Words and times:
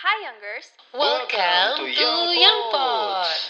Hi 0.00 0.16
Youngers, 0.24 0.72
Welcome 0.96 1.92
to 1.92 2.08
Young 2.32 2.62
Pods. 2.72 3.42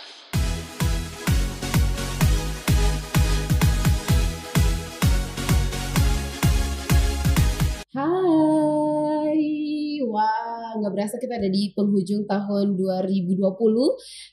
Hai, 7.94 9.38
wah 10.02 10.74
nggak 10.74 10.90
berasa 10.90 11.22
kita 11.22 11.38
ada 11.38 11.46
di 11.46 11.70
penghujung 11.70 12.26
tahun 12.26 12.74
2020 12.74 13.38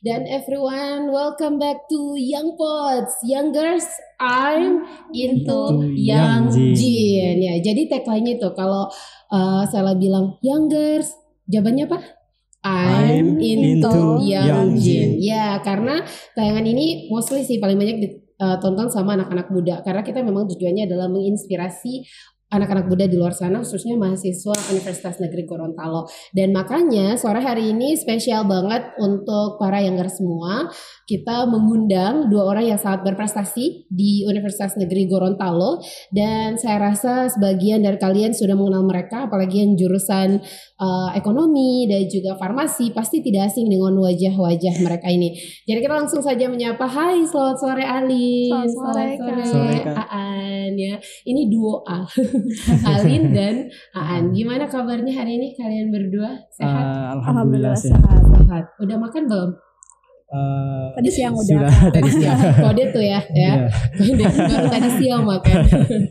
dan 0.01 0.25
everyone 0.25 1.13
welcome 1.13 1.61
back 1.61 1.85
to 1.85 2.17
Young 2.17 2.57
Pods, 2.57 3.13
Youngers 3.29 3.85
I'm 4.17 4.89
into 5.13 5.93
Young 5.93 6.49
Young 6.49 6.73
Jin. 6.73 7.45
Ya. 7.45 7.61
Jadi 7.61 7.85
tagline 7.85 8.41
itu 8.41 8.49
kalau 8.57 8.89
uh, 9.29 9.61
saya 9.69 9.93
bilang 9.93 10.41
Youngers, 10.41 11.26
jawabannya 11.47 11.85
apa? 11.87 11.99
I'm 12.67 13.39
I'm 13.39 13.39
into, 13.39 13.87
into 13.87 14.01
Young, 14.27 14.75
Jin. 14.75 14.79
Jin. 14.81 15.09
Ya, 15.23 15.61
karena 15.63 16.03
tayangan 16.35 16.65
ini 16.67 17.07
mostly 17.07 17.47
sih 17.47 17.63
paling 17.63 17.79
banyak 17.79 17.97
ditonton 18.03 18.91
sama 18.91 19.15
anak-anak 19.15 19.47
muda 19.53 19.79
karena 19.85 20.03
kita 20.03 20.19
memang 20.19 20.49
tujuannya 20.51 20.89
adalah 20.89 21.07
menginspirasi 21.07 22.03
anak-anak 22.47 22.87
muda 22.87 23.11
di 23.11 23.19
luar 23.19 23.35
sana 23.35 23.59
khususnya 23.59 23.99
mahasiswa 23.99 24.55
Universitas 24.71 25.19
Negeri 25.19 25.43
Gorontalo. 25.43 26.07
Dan 26.31 26.55
makanya 26.55 27.19
sore 27.19 27.43
hari 27.43 27.75
ini 27.75 27.99
spesial 27.99 28.47
banget 28.47 28.95
untuk 29.03 29.59
para 29.59 29.83
younger 29.83 30.07
semua. 30.07 30.71
Kita 31.03 31.43
mengundang 31.47 32.31
dua 32.31 32.55
orang 32.55 32.71
yang 32.71 32.79
sangat 32.79 33.03
berprestasi 33.03 33.91
di 33.91 34.23
Universitas 34.23 34.79
Negeri 34.79 35.11
Gorontalo. 35.11 35.83
Dan 36.07 36.55
saya 36.55 36.79
rasa 36.79 37.27
sebagian 37.27 37.83
dari 37.83 37.99
kalian 37.99 38.31
sudah 38.31 38.55
mengenal 38.55 38.87
mereka 38.87 39.27
apalagi 39.27 39.67
yang 39.67 39.75
jurusan 39.75 40.39
uh, 40.79 41.11
ekonomi 41.19 41.83
dan 41.91 42.07
juga 42.07 42.39
farmasi 42.39 42.95
pasti 42.95 43.19
tidak 43.19 43.51
asing 43.51 43.67
dengan 43.67 43.91
wajah-wajah 43.99 44.75
mereka 44.87 45.11
ini. 45.11 45.35
Jadi 45.67 45.79
kita 45.83 45.95
langsung 45.99 46.23
saja 46.23 46.47
menyapa. 46.47 46.87
Hai 46.87 47.27
selamat 47.27 47.57
sore 47.59 47.83
Ali 47.83 48.47
Selamat 48.47 48.71
sore, 48.71 49.05
Kak. 49.19 49.45
Sore, 49.51 49.77
Kak. 49.83 49.95
Aan 50.07 50.71
ya. 50.79 50.95
Ini 51.27 51.51
duo 51.51 51.83
A 51.83 52.07
Alin 52.83 53.23
dan 53.37 53.55
Aan. 53.91 54.31
Gimana 54.31 54.65
kabarnya 54.65 55.13
hari 55.13 55.37
ini 55.37 55.53
kalian 55.53 55.89
berdua? 55.89 56.37
Sehat? 56.53 56.85
Eh, 56.85 57.07
Alhamdulillah 57.17 57.75
sehat. 57.75 58.01
sehat. 58.01 58.21
Sehat. 58.37 58.65
Udah 58.79 58.97
makan 58.97 59.23
belum? 59.25 59.51
Eh, 60.27 60.87
Tadi 60.91 61.07
siang 61.07 61.31
udah. 61.31 61.47
Sudah 61.71 61.71
tadi 61.87 62.09
siang. 62.11 62.35
Kode 62.67 62.83
tuh 62.91 62.99
ya, 62.99 63.23
ya. 63.31 63.63
Iya. 63.63 63.71
Kode 63.95 64.23
baru 64.27 64.65
tadi 64.67 64.89
siang 64.99 65.23
makan. 65.23 65.55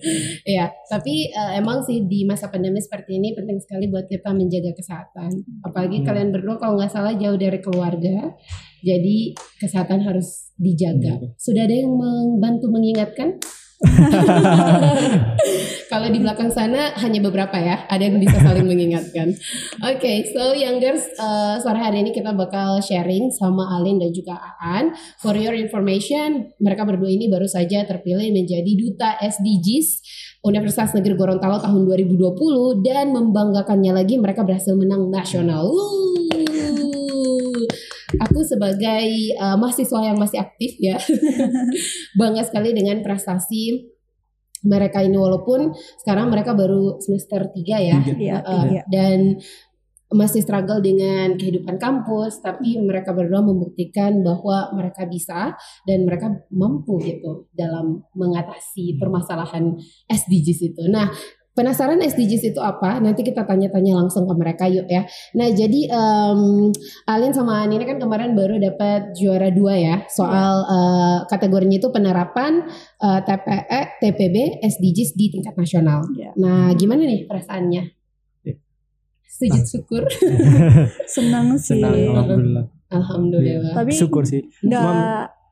ya, 0.56 0.64
tapi 0.88 1.28
eh, 1.28 1.50
emang 1.60 1.84
sih 1.84 2.08
di 2.08 2.24
masa 2.24 2.48
pandemi 2.48 2.80
seperti 2.80 3.20
ini 3.20 3.36
penting 3.36 3.60
sekali 3.60 3.92
buat 3.92 4.08
kita 4.08 4.32
menjaga 4.32 4.72
kesehatan. 4.72 5.36
Apalagi 5.62 6.00
Hmm. 6.00 6.06
kalian 6.08 6.30
berdua 6.32 6.56
kalau 6.56 6.80
nggak 6.80 6.88
salah 6.88 7.12
jauh 7.12 7.36
dari 7.36 7.60
keluarga, 7.60 8.32
jadi 8.80 9.36
kesehatan 9.60 10.00
harus 10.00 10.48
dijaga. 10.56 11.20
Hmm. 11.20 11.36
Sudah 11.36 11.68
ada 11.68 11.76
yang 11.76 11.92
membantu 11.92 12.72
mengingatkan? 12.72 13.36
Kalau 15.86 16.10
di 16.10 16.18
belakang 16.18 16.50
sana 16.50 16.90
hanya 16.98 17.22
beberapa 17.22 17.54
ya, 17.54 17.86
ada 17.86 18.02
yang 18.02 18.18
bisa 18.18 18.42
saling 18.42 18.66
mengingatkan. 18.70 19.30
Oke, 19.86 20.26
so 20.34 20.50
youngers, 20.50 21.06
uh, 21.14 21.62
sore 21.62 21.78
hari 21.78 22.02
ini 22.02 22.10
kita 22.10 22.34
bakal 22.34 22.82
sharing 22.82 23.30
sama 23.30 23.78
Alin 23.78 24.02
dan 24.02 24.10
juga 24.10 24.34
Aan. 24.58 24.98
For 25.22 25.38
your 25.38 25.54
information, 25.54 26.50
mereka 26.58 26.82
berdua 26.82 27.06
ini 27.06 27.30
baru 27.30 27.46
saja 27.46 27.86
terpilih 27.86 28.34
menjadi 28.34 28.72
duta 28.74 29.14
SDGs 29.22 30.02
Universitas 30.42 30.90
Negeri 30.94 31.14
Gorontalo 31.14 31.62
tahun 31.62 31.86
2020 31.86 32.82
dan 32.82 33.14
membanggakannya 33.14 33.94
lagi 33.94 34.18
mereka 34.18 34.42
berhasil 34.42 34.74
menang 34.74 35.06
nasional. 35.06 35.70
Aku 38.26 38.40
sebagai 38.42 39.06
uh, 39.38 39.54
mahasiswa 39.54 40.00
yang 40.02 40.18
masih 40.18 40.42
aktif 40.42 40.78
ya, 40.82 40.98
bangga 42.18 42.42
sekali 42.42 42.74
dengan 42.74 43.02
prestasi 43.06 43.95
mereka 44.66 45.00
ini 45.00 45.14
walaupun 45.14 45.70
sekarang 46.02 46.28
mereka 46.28 46.52
baru 46.52 46.98
semester 46.98 47.48
3 47.54 47.62
ya. 47.78 47.96
Tiga. 48.02 48.36
Uh, 48.42 48.62
tiga. 48.66 48.82
dan 48.90 49.38
masih 50.06 50.38
struggle 50.46 50.78
dengan 50.78 51.34
kehidupan 51.34 51.82
kampus 51.82 52.38
tapi 52.38 52.78
mereka 52.78 53.10
berdua 53.10 53.42
membuktikan 53.42 54.22
bahwa 54.22 54.70
mereka 54.70 55.02
bisa 55.02 55.58
dan 55.82 56.06
mereka 56.06 56.30
mampu 56.54 57.02
gitu 57.02 57.50
dalam 57.50 58.06
mengatasi 58.14 59.02
permasalahan 59.02 59.74
SDGs 60.06 60.60
itu. 60.74 60.86
Nah, 60.86 61.10
penasaran 61.56 62.04
SDGs 62.04 62.52
itu 62.52 62.60
apa? 62.60 63.00
Nanti 63.00 63.24
kita 63.24 63.48
tanya-tanya 63.48 63.96
langsung 63.96 64.28
ke 64.28 64.34
mereka 64.36 64.68
yuk 64.68 64.84
ya. 64.86 65.08
Nah, 65.32 65.48
jadi 65.48 65.88
em, 65.88 66.70
Alin 67.08 67.32
sama 67.32 67.64
Ani 67.64 67.80
ini 67.80 67.88
kan 67.88 67.96
kemarin 67.96 68.36
baru 68.36 68.60
dapat 68.60 69.16
juara 69.16 69.48
dua 69.48 69.74
ya 69.80 69.96
soal 70.12 70.54
eh, 70.68 71.18
kategorinya 71.32 71.80
itu 71.80 71.88
penerapan 71.88 72.68
eh, 73.00 73.20
TPE, 73.24 73.80
TPB, 74.04 74.36
SDGs 74.60 75.16
di 75.16 75.26
tingkat 75.32 75.56
nasional. 75.56 76.04
Iya. 76.12 76.36
Nah, 76.36 76.76
gimana 76.76 77.08
nih 77.08 77.24
perasaannya? 77.24 77.82
Ya. 78.44 78.54
Sujud 79.24 79.64
syukur. 79.64 80.04
Senang 81.16 81.56
sih. 81.56 81.80
Senang 81.80 81.96
alhamdulillah. 81.96 82.64
Alhamdulillah. 82.86 83.74
Tapi 83.74 83.90
Syukur 83.96 84.22
sih. 84.22 84.46
nggak 84.62 84.78
Cuman 84.78 84.98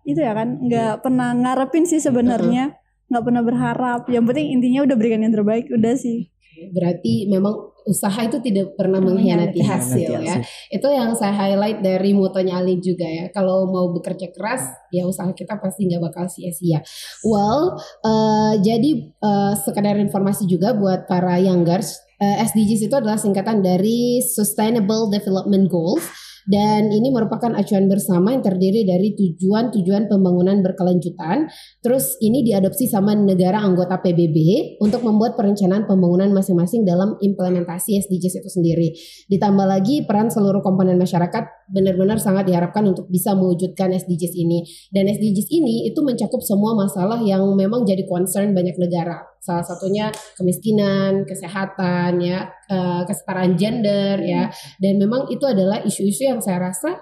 itu 0.04 0.20
ya 0.20 0.32
kan 0.36 0.48
nggak 0.60 1.00
pernah 1.00 1.32
ngarepin 1.32 1.88
sih 1.88 1.96
sebenarnya 1.96 2.76
nggak 3.08 3.24
pernah 3.24 3.42
berharap 3.44 4.02
yang 4.08 4.24
penting 4.24 4.54
intinya 4.56 4.86
udah 4.88 4.96
berikan 4.96 5.20
yang 5.24 5.34
terbaik 5.34 5.68
udah 5.70 5.94
sih 5.94 6.34
Berarti 6.70 7.26
memang 7.26 7.74
usaha 7.84 8.16
itu 8.24 8.40
tidak 8.40 8.78
pernah 8.78 9.02
mengkhianati 9.02 9.60
hasil 9.60 10.22
ya. 10.22 10.38
Itu 10.70 10.86
yang 10.88 11.12
saya 11.18 11.34
highlight 11.34 11.82
dari 11.84 12.14
motonya 12.14 12.62
Alin 12.62 12.80
juga 12.80 13.04
ya. 13.04 13.28
Kalau 13.34 13.68
mau 13.68 13.90
bekerja 13.92 14.30
keras, 14.30 14.64
ya 14.94 15.04
usaha 15.04 15.28
kita 15.34 15.58
pasti 15.58 15.90
nggak 15.90 16.02
bakal 16.02 16.30
sia-sia. 16.30 16.80
Well, 17.26 17.76
eh, 18.06 18.54
jadi 18.62 18.90
eh, 19.10 19.52
sekadar 19.60 19.98
informasi 19.98 20.46
juga 20.46 20.72
buat 20.72 21.10
para 21.10 21.36
youngers, 21.42 22.00
eh, 22.22 22.40
SDGs 22.46 22.88
itu 22.88 22.94
adalah 22.94 23.18
singkatan 23.18 23.60
dari 23.60 24.22
Sustainable 24.22 25.10
Development 25.10 25.66
Goals. 25.68 26.06
Dan 26.44 26.92
ini 26.92 27.08
merupakan 27.08 27.52
acuan 27.56 27.88
bersama 27.88 28.36
yang 28.36 28.44
terdiri 28.44 28.84
dari 28.84 29.16
tujuan-tujuan 29.16 30.12
pembangunan 30.12 30.60
berkelanjutan 30.60 31.48
Terus 31.84 32.16
ini 32.20 32.40
diadopsi 32.44 32.88
sama 32.88 33.12
negara 33.12 33.60
anggota 33.60 34.00
PBB 34.00 34.36
untuk 34.80 35.04
membuat 35.04 35.36
perencanaan 35.36 35.84
pembangunan 35.84 36.32
masing-masing 36.32 36.84
dalam 36.88 37.16
implementasi 37.20 38.00
SDGs 38.04 38.40
itu 38.40 38.50
sendiri. 38.50 38.88
Ditambah 39.28 39.66
lagi 39.68 40.04
peran 40.08 40.32
seluruh 40.32 40.64
komponen 40.64 40.96
masyarakat 40.96 41.44
benar-benar 41.68 42.20
sangat 42.20 42.48
diharapkan 42.48 42.84
untuk 42.88 43.08
bisa 43.08 43.36
mewujudkan 43.36 43.92
SDGs 43.92 44.34
ini. 44.36 44.64
Dan 44.92 45.08
SDGs 45.08 45.48
ini 45.52 45.88
itu 45.88 46.00
mencakup 46.00 46.40
semua 46.40 46.76
masalah 46.76 47.20
yang 47.20 47.44
memang 47.52 47.84
jadi 47.84 48.04
concern 48.08 48.56
banyak 48.56 48.76
negara. 48.80 49.33
Salah 49.44 49.60
satunya 49.60 50.08
kemiskinan, 50.40 51.28
kesehatan, 51.28 52.16
ya, 52.24 52.48
eh, 52.72 53.02
kesetaraan 53.04 53.60
gender, 53.60 54.16
ya. 54.24 54.48
Dan 54.80 54.96
memang 54.96 55.28
itu 55.28 55.44
adalah 55.44 55.84
isu-isu 55.84 56.24
yang 56.24 56.40
saya 56.40 56.72
rasa 56.72 56.96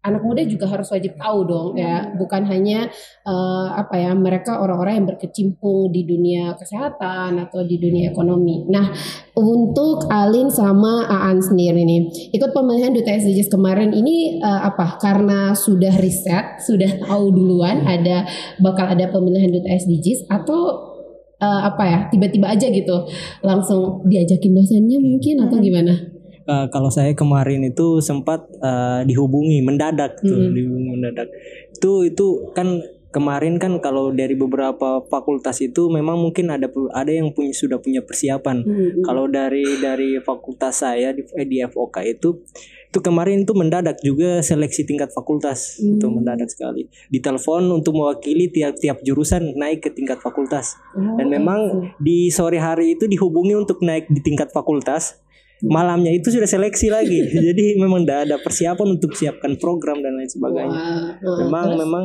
anak 0.00 0.24
muda 0.24 0.40
juga 0.48 0.64
harus 0.64 0.88
wajib 0.88 1.16
tahu 1.20 1.44
dong 1.44 1.68
ya. 1.76 2.08
Bukan 2.16 2.48
hanya 2.48 2.88
eh, 3.24 3.68
apa 3.76 4.00
ya 4.00 4.16
mereka 4.16 4.60
orang-orang 4.64 5.04
yang 5.04 5.06
berkecimpung 5.12 5.92
di 5.92 6.08
dunia 6.08 6.56
kesehatan 6.56 7.36
atau 7.36 7.60
di 7.64 7.76
dunia 7.76 8.08
ekonomi. 8.08 8.64
Nah 8.72 8.88
untuk 9.36 10.08
Alin 10.08 10.48
sama 10.48 11.04
Aan 11.04 11.44
sendiri 11.44 11.84
nih 11.84 12.32
ikut 12.32 12.50
pemilihan 12.56 12.96
duta 12.96 13.12
SDGs 13.12 13.52
kemarin 13.52 13.92
ini 13.92 14.40
eh, 14.40 14.60
apa? 14.64 14.96
Karena 14.96 15.52
sudah 15.52 15.92
riset 16.00 16.64
sudah 16.64 17.04
tahu 17.04 17.36
duluan 17.36 17.84
ada 17.84 18.24
bakal 18.56 18.88
ada 18.88 19.04
pemilihan 19.12 19.52
duta 19.52 19.68
SDGs 19.68 20.32
atau 20.32 20.89
eh, 21.40 21.60
apa 21.64 21.82
ya 21.82 21.98
tiba-tiba 22.12 22.52
aja 22.52 22.68
gitu 22.68 22.96
langsung 23.40 24.04
diajakin 24.04 24.52
dosennya 24.54 25.00
mungkin 25.00 25.40
atau 25.40 25.56
Hmm. 25.58 25.64
gimana? 25.64 25.94
eh, 26.50 26.66
kalau 26.74 26.90
saya 26.90 27.14
kemarin 27.14 27.62
itu 27.62 28.02
sempat 28.02 28.42
eh, 28.60 29.00
dihubungi 29.06 29.62
mendadak 29.62 30.18
tuh, 30.20 30.34
Mhm. 30.34 30.52
dihubungi 30.52 30.88
mendadak. 30.98 31.28
Itu 31.70 32.02
itu 32.02 32.50
kan 32.52 32.82
kemarin 33.10 33.58
kan 33.58 33.78
kalau 33.78 34.10
dari 34.10 34.34
beberapa 34.34 35.02
fakultas 35.06 35.58
itu 35.62 35.90
memang 35.90 36.18
mungkin 36.18 36.50
ada 36.50 36.70
ada 36.94 37.10
yang 37.10 37.30
punya 37.34 37.50
sudah 37.50 37.78
punya 37.78 38.02
persiapan. 38.02 38.62
Hmm. 38.62 39.02
Kalau 39.02 39.26
dari 39.26 39.62
dari 39.78 40.18
fakultas 40.22 40.82
saya 40.82 41.10
di, 41.10 41.22
di 41.46 41.58
FOK 41.62 41.96
itu 42.06 42.42
itu 42.90 42.98
kemarin 42.98 43.46
tuh 43.46 43.54
mendadak 43.54 44.02
juga 44.02 44.38
seleksi 44.40 44.82
tingkat 44.82 45.08
fakultas 45.08 45.78
itu 45.78 46.02
Hmm. 46.02 46.18
mendadak 46.18 46.50
sekali. 46.50 46.90
Ditelepon 47.06 47.70
untuk 47.70 47.94
mewakili 47.94 48.50
tiap-tiap 48.50 48.98
jurusan 49.00 49.54
naik 49.54 49.78
ke 49.80 49.90
tingkat 49.90 50.18
fakultas. 50.18 50.74
Oh, 50.92 51.14
Dan 51.14 51.30
memang 51.30 51.60
di 51.96 52.28
sore 52.28 52.58
hari 52.58 52.98
itu 52.98 53.06
dihubungi 53.06 53.54
untuk 53.54 53.78
naik 53.80 54.10
di 54.10 54.18
tingkat 54.18 54.50
fakultas. 54.50 55.22
Malamnya 55.60 56.10
itu 56.10 56.34
sudah 56.34 56.48
seleksi 56.48 56.90
lagi. 56.90 57.20
Jadi 57.46 57.78
memang 57.78 58.02
tidak 58.02 58.26
ada 58.26 58.36
persiapan 58.36 58.98
untuk 58.98 59.14
siapkan 59.14 59.54
program 59.54 60.02
dan 60.02 60.18
lain 60.18 60.26
sebagainya. 60.26 60.78
Wah, 61.20 61.38
Memang 61.38 61.66
terus? 61.68 61.78
memang 61.78 62.04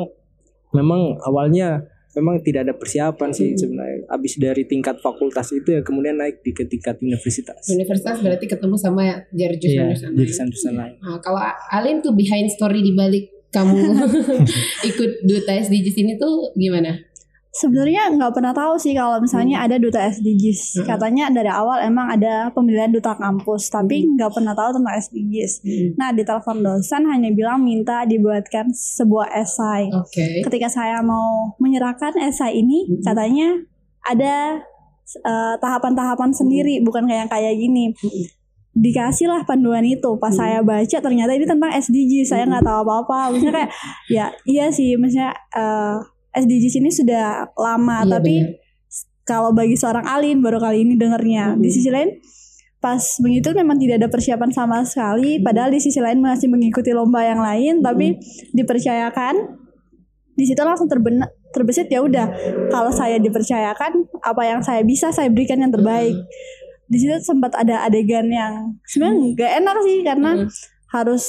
memang 0.72 1.02
awalnya 1.24 1.82
memang 2.16 2.40
tidak 2.42 2.66
ada 2.66 2.74
persiapan 2.74 3.30
sih 3.36 3.54
sebenarnya. 3.54 4.08
Abis 4.08 4.40
dari 4.40 4.64
tingkat 4.64 5.04
fakultas 5.04 5.52
itu 5.52 5.76
ya 5.76 5.84
kemudian 5.84 6.16
naik 6.16 6.40
di 6.42 6.56
ke 6.56 6.64
tingkat 6.64 6.98
universitas. 7.04 7.68
Universitas 7.70 8.18
berarti 8.24 8.46
ketemu 8.48 8.76
sama 8.80 9.28
jurusan-jurusan 9.36 10.10
lain. 10.16 10.18
jurusan-jurusan 10.18 10.74
lain. 10.74 10.94
Nah, 11.04 11.20
kalau 11.20 11.40
Alin 11.76 12.00
tuh 12.00 12.16
behind 12.16 12.48
story 12.48 12.80
di 12.80 12.96
balik 12.96 13.28
kamu 13.52 13.76
ikut 14.90 15.12
duta 15.28 15.52
SDGs 15.60 15.96
ini 16.00 16.14
tuh 16.16 16.56
gimana? 16.56 17.15
Sebenarnya 17.56 18.12
nggak 18.12 18.36
pernah 18.36 18.52
tahu 18.52 18.76
sih 18.76 18.92
kalau 18.92 19.16
misalnya 19.24 19.64
ada 19.64 19.80
duta 19.80 20.04
SDGs. 20.04 20.84
Hmm. 20.84 20.92
Katanya 20.92 21.32
dari 21.32 21.48
awal 21.48 21.88
emang 21.88 22.12
ada 22.12 22.52
pemilihan 22.52 22.92
duta 22.92 23.16
kampus, 23.16 23.72
tapi 23.72 24.04
nggak 24.12 24.28
pernah 24.28 24.52
tahu 24.52 24.76
tentang 24.76 24.92
SDGs. 24.92 25.64
Nah 25.96 26.12
di 26.12 26.28
telepon 26.28 26.60
dosen 26.60 27.08
hanya 27.08 27.32
bilang 27.32 27.64
minta 27.64 28.04
dibuatkan 28.04 28.76
sebuah 28.76 29.32
esai. 29.40 29.88
Oke. 29.88 30.44
Ketika 30.44 30.68
saya 30.68 31.00
mau 31.00 31.56
menyerahkan 31.58 32.20
esai 32.20 32.60
ini, 32.60 32.92
Hmm. 32.92 33.00
katanya 33.00 33.48
ada 34.04 34.60
eh, 35.06 35.56
tahapan-tahapan 35.62 36.34
sendiri, 36.34 36.82
bukan 36.82 37.06
kayak 37.06 37.30
kayak 37.30 37.56
gini. 37.56 37.94
Dikasih 38.74 39.32
lah 39.32 39.48
panduan 39.48 39.86
itu. 39.88 40.18
Pas 40.20 40.34
Hmm. 40.34 40.42
saya 40.44 40.60
baca 40.60 40.98
ternyata 41.00 41.32
ini 41.32 41.48
tentang 41.48 41.72
SDGs. 41.72 42.36
Saya 42.36 42.44
nggak 42.44 42.66
tahu 42.66 42.84
apa-apa. 42.84 43.32
Maksudnya 43.32 43.54
kayak 43.54 43.72
ya 44.10 44.26
iya 44.44 44.66
sih, 44.68 45.00
maksudnya 45.00 45.32
eh, 45.56 45.96
SDGs 46.36 46.76
ini 46.84 46.92
sudah 46.92 47.50
lama, 47.56 48.04
Iya, 48.04 48.12
tapi 48.20 48.36
kalau 49.26 49.56
bagi 49.56 49.74
seorang 49.80 50.06
alin 50.06 50.44
baru 50.44 50.62
kali 50.62 50.86
ini 50.86 50.94
dengernya. 51.00 51.56
Hmm. 51.56 51.62
Di 51.64 51.70
sisi 51.74 51.90
lain 51.90 52.12
pas 52.84 53.02
begitu 53.18 53.50
memang 53.58 53.82
tidak 53.82 53.98
ada 53.98 54.10
persiapan 54.14 54.54
sama 54.54 54.86
sekali 54.86 55.42
padahal 55.42 55.74
di 55.74 55.82
sisi 55.82 55.98
lain 55.98 56.22
masih 56.22 56.46
mengikuti 56.46 56.94
lomba 56.94 57.26
yang 57.26 57.42
lain 57.42 57.82
tapi 57.82 58.14
dipercayakan 58.54 59.58
di 60.38 60.46
situ 60.46 60.62
langsung 60.62 60.86
terbenak 60.86 61.34
terbesit 61.50 61.90
ya 61.90 62.06
udah 62.06 62.30
kalau 62.70 62.94
saya 62.94 63.18
dipercayakan 63.18 64.06
apa 64.22 64.42
yang 64.46 64.62
saya 64.62 64.86
bisa 64.86 65.10
saya 65.10 65.32
berikan 65.32 65.64
yang 65.64 65.74
terbaik. 65.74 66.14
Di 66.86 67.02
situ 67.02 67.18
sempat 67.26 67.58
ada 67.58 67.82
adegan 67.88 68.30
yang 68.30 68.78
sebenarnya 68.86 69.34
nggak 69.34 69.52
enak 69.64 69.76
sih 69.82 69.98
karena 70.06 70.32
Hmm. 70.38 70.50
harus 70.94 71.26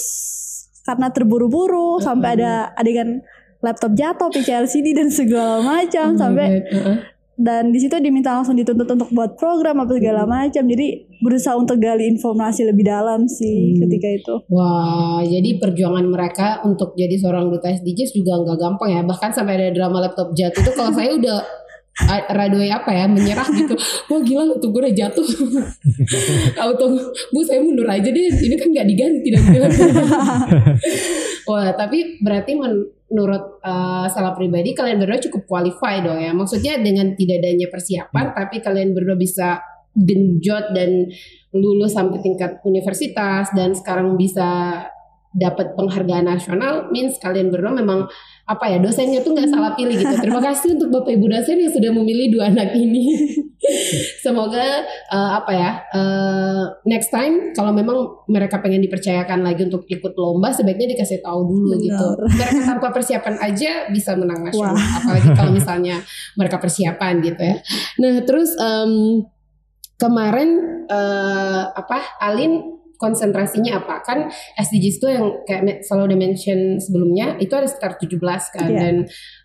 karena 0.85 1.09
terburu-buru 1.11 1.99
sampai 2.05 2.37
ada 2.37 2.71
adegan 2.77 3.25
laptop 3.61 3.93
jatuh 3.93 4.29
PC 4.29 4.49
LCD 4.53 4.93
dan 4.93 5.09
segala 5.09 5.61
macam 5.61 6.17
sampai 6.17 6.65
Heeh. 6.65 6.97
dan 7.37 7.69
di 7.69 7.77
situ 7.77 7.93
diminta 8.01 8.33
langsung 8.33 8.57
dituntut 8.57 8.89
untuk 8.89 9.13
buat 9.13 9.37
program 9.37 9.85
apa 9.85 9.93
segala 9.93 10.25
macam 10.25 10.65
jadi 10.65 10.87
berusaha 11.21 11.53
untuk 11.53 11.77
gali 11.77 12.09
informasi 12.09 12.65
lebih 12.65 12.89
dalam 12.89 13.25
sih 13.25 13.77
Hmm. 13.77 13.81
ketika 13.85 14.09
itu 14.09 14.35
Wah, 14.49 15.21
jadi 15.21 15.57
perjuangan 15.57 16.05
mereka 16.05 16.61
untuk 16.65 16.93
jadi 16.93 17.17
seorang 17.17 17.49
duta 17.49 17.69
SDGs 17.69 18.13
juga 18.13 18.41
nggak 18.41 18.57
gampang 18.57 18.91
ya. 18.91 19.01
Bahkan 19.05 19.31
sampai 19.33 19.53
ada 19.57 19.69
drama 19.73 20.01
laptop 20.01 20.33
jatuh 20.33 20.61
itu 20.61 20.73
kalau 20.73 20.93
saya 20.93 21.13
udah 21.13 21.39
radoi 22.05 22.69
apa 22.69 22.91
ya 22.93 23.05
menyerah 23.09 23.49
gitu. 23.57 23.73
Wah 24.13 24.21
gila 24.21 24.45
laptop 24.53 24.71
gue 24.71 24.83
udah 24.85 24.95
jatuh. 24.95 25.27
Auto 26.63 26.85
bu 27.33 27.41
saya 27.41 27.65
mundur 27.65 27.89
aja 27.89 28.05
deh. 28.05 28.29
Ini 28.29 28.55
kan 28.61 28.69
nggak 28.69 28.87
diganti 28.87 29.29
dan 29.33 29.43
Wah 31.49 31.73
tapi 31.73 32.21
berarti 32.21 32.53
menurut 32.53 33.63
uh, 33.65 34.05
salah 34.13 34.37
pribadi 34.37 34.77
kalian 34.77 35.01
berdua 35.01 35.23
cukup 35.25 35.49
qualify 35.49 36.05
dong 36.05 36.21
ya. 36.21 36.37
Maksudnya 36.37 36.77
dengan 36.85 37.17
tidak 37.17 37.41
adanya 37.41 37.67
persiapan 37.73 38.27
tapi 38.37 38.61
kalian 38.61 38.93
berdua 38.93 39.17
bisa 39.17 39.65
genjot 39.97 40.77
dan 40.77 41.09
lulus 41.57 41.97
sampai 41.97 42.21
tingkat 42.21 42.61
universitas 42.69 43.49
dan 43.57 43.73
sekarang 43.73 44.21
bisa 44.21 44.85
dapat 45.37 45.73
penghargaan 45.77 46.29
nasional 46.29 46.89
means 46.93 47.17
kalian 47.21 47.49
berdua 47.49 47.73
memang 47.73 48.09
apa 48.47 48.65
ya 48.71 48.79
dosennya 48.79 49.27
tuh 49.27 49.35
nggak 49.35 49.51
salah 49.51 49.75
pilih 49.75 49.99
gitu. 49.99 50.15
Terima 50.23 50.39
kasih 50.39 50.79
untuk 50.79 50.95
bapak 50.95 51.19
ibu 51.19 51.27
dosen 51.27 51.59
yang 51.59 51.73
sudah 51.75 51.91
memilih 51.91 52.31
dua 52.31 52.55
anak 52.55 52.79
ini. 52.79 53.11
Semoga 54.25 54.87
uh, 55.11 55.31
apa 55.43 55.51
ya 55.51 55.71
uh, 55.91 56.63
next 56.87 57.11
time 57.11 57.51
kalau 57.59 57.75
memang 57.75 58.23
mereka 58.31 58.63
pengen 58.63 58.87
dipercayakan 58.87 59.43
lagi 59.43 59.67
untuk 59.67 59.83
ikut 59.91 60.15
lomba 60.15 60.55
sebaiknya 60.55 60.95
dikasih 60.95 61.27
tahu 61.27 61.43
dulu 61.43 61.75
Benar. 61.75 61.83
gitu. 61.91 62.09
Mereka 62.39 62.61
tanpa 62.63 62.89
persiapan 62.95 63.35
aja 63.43 63.91
bisa 63.91 64.15
menang 64.15 64.47
nasional. 64.47 64.79
Apalagi 64.79 65.29
kalau 65.35 65.51
misalnya 65.51 65.99
mereka 66.39 66.63
persiapan 66.63 67.19
gitu 67.27 67.43
ya. 67.43 67.57
Nah 67.99 68.15
terus 68.23 68.55
em, 68.63 69.27
kemarin 69.99 70.51
eh, 70.87 71.63
apa 71.75 71.99
Alin 72.23 72.79
konsentrasinya 72.97 73.81
apa 73.85 74.03
kan 74.03 74.19
SDGs 74.57 74.97
itu 74.99 75.07
yang 75.09 75.27
kayak 75.45 75.85
selalu 75.85 76.17
di-mention 76.17 76.81
sebelumnya 76.81 77.37
itu 77.39 77.53
ada 77.53 77.69
sekitar 77.69 78.01
17 78.01 78.21
kan 78.57 78.69
Iya. 78.69 78.79
dan 78.81 78.95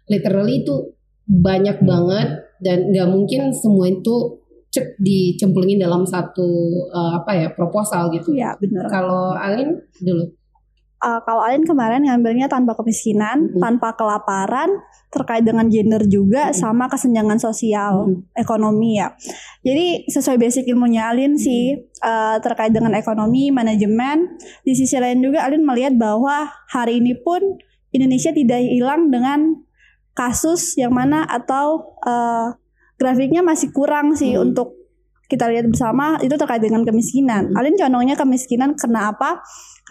literally 0.08 0.64
itu 0.64 0.96
banyak 1.28 1.80
banget 1.84 2.30
dan 2.60 2.92
nggak 2.92 3.10
mungkin 3.10 3.52
semua 3.56 3.88
itu 3.88 4.42
cek 4.72 4.96
dicemplungin 5.04 5.84
dalam 5.84 6.08
satu 6.08 6.48
eh, 6.88 7.12
apa 7.20 7.32
ya 7.36 7.48
proposal 7.52 8.08
gitu. 8.16 8.32
ya 8.36 8.56
benar 8.56 8.88
Kalau 8.88 9.36
Alin 9.36 9.80
dulu. 10.00 10.32
Uh, 11.02 11.18
kalau 11.26 11.42
Alin 11.42 11.66
kemarin 11.66 12.06
ngambilnya 12.06 12.46
tanpa 12.46 12.78
kemiskinan 12.78 13.50
Mhm. 13.50 13.58
tanpa 13.58 13.98
kelaparan 13.98 14.70
terkait 15.10 15.42
dengan 15.42 15.66
gender 15.66 16.06
juga 16.06 16.54
Mhm. 16.54 16.62
sama 16.62 16.86
kesenjangan 16.94 17.42
sosial 17.42 18.06
Mhm. 18.06 18.38
ekonomi 18.38 19.02
ya 19.02 19.10
jadi 19.66 20.06
sesuai 20.06 20.38
basic 20.38 20.70
ilmunya 20.70 21.10
Alin 21.10 21.42
sih 21.42 21.74
uh, 22.06 22.38
terkait 22.38 22.70
dengan 22.70 22.94
ekonomi 22.94 23.50
manajemen 23.50 24.38
di 24.62 24.78
sisi 24.78 24.94
lain 25.02 25.26
juga 25.26 25.42
Alin 25.42 25.66
melihat 25.66 25.98
bahwa 25.98 26.54
hari 26.70 27.02
ini 27.02 27.18
pun 27.18 27.58
Indonesia 27.90 28.30
tidak 28.30 28.62
hilang 28.62 29.10
dengan 29.10 29.58
kasus 30.14 30.78
yang 30.78 30.94
mana 30.94 31.26
atau 31.26 31.98
uh, 32.06 32.54
grafiknya 33.02 33.42
masih 33.42 33.74
kurang 33.74 34.14
sih 34.14 34.38
Hmm. 34.38 34.54
untuk 34.54 34.78
kita 35.32 35.48
lihat 35.48 35.64
bersama 35.72 36.20
itu 36.20 36.36
terkait 36.36 36.60
dengan 36.60 36.84
kemiskinan. 36.84 37.50
Hmm. 37.50 37.58
Alin 37.58 37.80
condongnya 37.80 38.20
kemiskinan 38.20 38.76
karena 38.76 39.16
apa? 39.16 39.40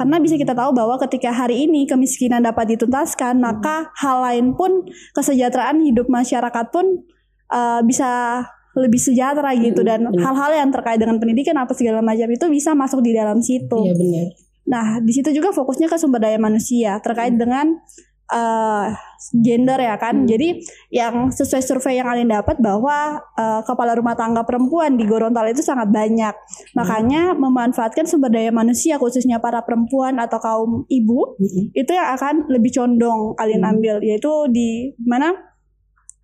Karena 0.01 0.17
bisa 0.17 0.41
kita 0.41 0.57
tahu 0.57 0.73
bahwa 0.73 0.97
ketika 1.05 1.29
hari 1.29 1.69
ini 1.69 1.85
kemiskinan 1.85 2.41
dapat 2.41 2.73
dituntaskan, 2.73 3.37
maka 3.37 3.93
hal 4.01 4.25
lain 4.25 4.57
pun 4.57 4.89
kesejahteraan 5.13 5.85
hidup 5.85 6.09
masyarakat 6.09 6.73
pun 6.73 7.05
uh, 7.53 7.85
bisa 7.85 8.41
lebih 8.73 8.97
sejahtera 8.97 9.53
gitu 9.61 9.85
Hmm, 9.85 9.89
dan 9.93 10.01
hal-hal 10.09 10.57
yang 10.57 10.73
terkait 10.73 10.97
dengan 10.97 11.21
pendidikan 11.21 11.53
apa 11.61 11.77
segala 11.77 12.01
macam 12.01 12.33
itu 12.33 12.47
bisa 12.49 12.73
masuk 12.73 13.05
di 13.05 13.13
dalam 13.13 13.45
situ. 13.45 13.77
Iya 13.77 13.93
benar. 13.93 14.27
Nah, 14.73 14.87
di 15.05 15.13
situ 15.13 15.37
juga 15.37 15.53
fokusnya 15.53 15.93
ke 15.93 16.01
sumber 16.01 16.25
daya 16.25 16.41
manusia 16.41 16.97
terkait 17.05 17.37
dengan 17.37 17.77
eh, 18.31 18.87
gender 19.37 19.79
ya 19.79 19.95
kan. 19.97 20.25
Hmm. 20.25 20.29
Jadi 20.29 20.63
yang 20.91 21.29
sesuai 21.29 21.61
survei 21.61 22.01
yang 22.01 22.09
kalian 22.09 22.31
dapat 22.31 22.59
bahwa 22.59 23.21
eh, 23.37 23.61
kepala 23.63 23.95
rumah 23.95 24.17
tangga 24.17 24.43
perempuan 24.43 24.97
di 24.97 25.05
Gorontalo 25.05 25.51
itu 25.51 25.61
sangat 25.61 25.91
banyak. 25.91 26.33
Makanya 26.75 27.35
memanfaatkan 27.35 28.07
sumber 28.07 28.31
daya 28.31 28.51
manusia 28.51 28.97
khususnya 28.97 29.39
para 29.39 29.63
perempuan 29.63 30.17
atau 30.17 30.39
kaum 30.41 30.73
ibu 30.89 31.37
Mm-mm. 31.37 31.75
itu 31.75 31.91
yang 31.91 32.15
akan 32.17 32.49
lebih 32.49 32.73
condong 32.73 33.35
kalian 33.37 33.61
Hmm. 33.61 33.73
ambil 33.77 33.97
yaitu 34.01 34.33
di 34.49 34.97
mana 35.05 35.37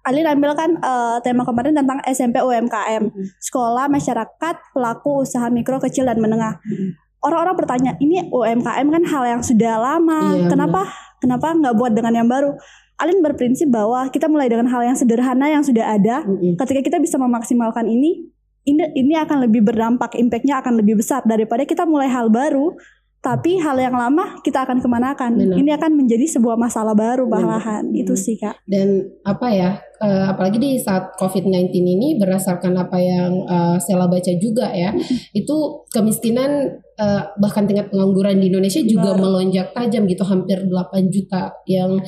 kalian 0.03 0.39
ambil 0.39 0.55
kan 0.55 0.71
eh, 0.79 1.17
tema 1.21 1.43
kemarin 1.43 1.75
tentang 1.75 1.99
SMP 2.07 2.39
UMKM 2.41 3.11
Mm-mm. 3.11 3.25
sekolah 3.43 3.91
masyarakat 3.91 4.55
pelaku 4.73 5.27
usaha 5.27 5.51
mikro 5.51 5.83
kecil 5.83 6.07
dan 6.07 6.17
menengah 6.17 6.63
Mm-mm. 6.63 6.95
orang-orang 7.27 7.57
bertanya 7.59 7.93
ini 7.99 8.25
UMKM 8.31 8.87
kan 8.89 9.03
hal 9.05 9.25
yang 9.27 9.43
sudah 9.43 9.77
lama 9.77 10.33
Iya, 10.33 10.49
kenapa 10.49 10.87
kenapa 11.21 11.53
nggak 11.53 11.75
buat 11.77 11.93
dengan 11.93 12.13
yang 12.25 12.29
baru? 12.29 12.57
Alin 12.97 13.21
berprinsip 13.21 13.69
bahwa 13.69 14.09
kita 14.09 14.25
mulai 14.25 14.49
dengan 14.49 14.73
hal 14.73 14.81
yang 14.81 14.97
sederhana 14.97 15.53
yang 15.53 15.61
sudah 15.61 15.85
ada. 15.85 16.25
Mm-mm. 16.25 16.57
ketika 16.57 16.81
kita 16.81 16.99
bisa 17.01 17.21
memaksimalkan 17.21 17.85
ini 17.85 18.33
ini 18.67 18.83
ini 18.99 19.15
akan 19.15 19.47
lebih 19.47 19.63
berdampak 19.63 20.19
impactnya 20.19 20.59
akan 20.65 20.81
lebih 20.83 20.99
besar. 20.99 21.23
Daripada 21.23 21.63
kita 21.69 21.87
mulai 21.87 22.11
hal 22.11 22.33
baru 22.33 22.75
tapi 23.21 23.59
hal 23.59 23.75
yang 23.75 23.97
lama 23.99 24.39
kita 24.45 24.63
akan 24.63 24.79
kemanakan 24.79 25.35
Benar. 25.35 25.57
ini 25.59 25.71
akan 25.75 25.93
menjadi 25.99 26.27
sebuah 26.39 26.55
masalah 26.55 26.95
baru 26.95 27.27
Benar. 27.27 27.43
malahan 27.43 27.85
itu 27.91 28.15
sih 28.15 28.39
kak 28.39 28.63
Dan 28.63 29.03
apa 29.27 29.51
ya, 29.51 29.71
eh, 29.99 30.25
apalagi 30.31 30.63
di 30.63 30.79
saat 30.79 31.19
COVID-19 31.19 31.75
ini 31.75 32.09
berdasarkan 32.23 32.79
apa 32.79 32.99
yang 33.03 33.33
eh, 33.43 33.77
Sela 33.83 34.07
baca 34.07 34.33
juga 34.39 34.71
ya, 34.71 34.95
itu 35.35 35.57
kemiskinan 35.91 36.79
eh, 36.79 37.23
bahkan 37.43 37.67
tingkat 37.67 37.91
pengangguran 37.91 38.39
di 38.39 38.47
Indonesia 38.47 38.79
juga 38.87 39.19
Benar. 39.19 39.23
melonjak 39.23 39.67
tajam 39.75 40.07
gitu, 40.07 40.23
hampir 40.23 40.63
8 40.63 41.11
juta 41.11 41.51
yang 41.67 41.99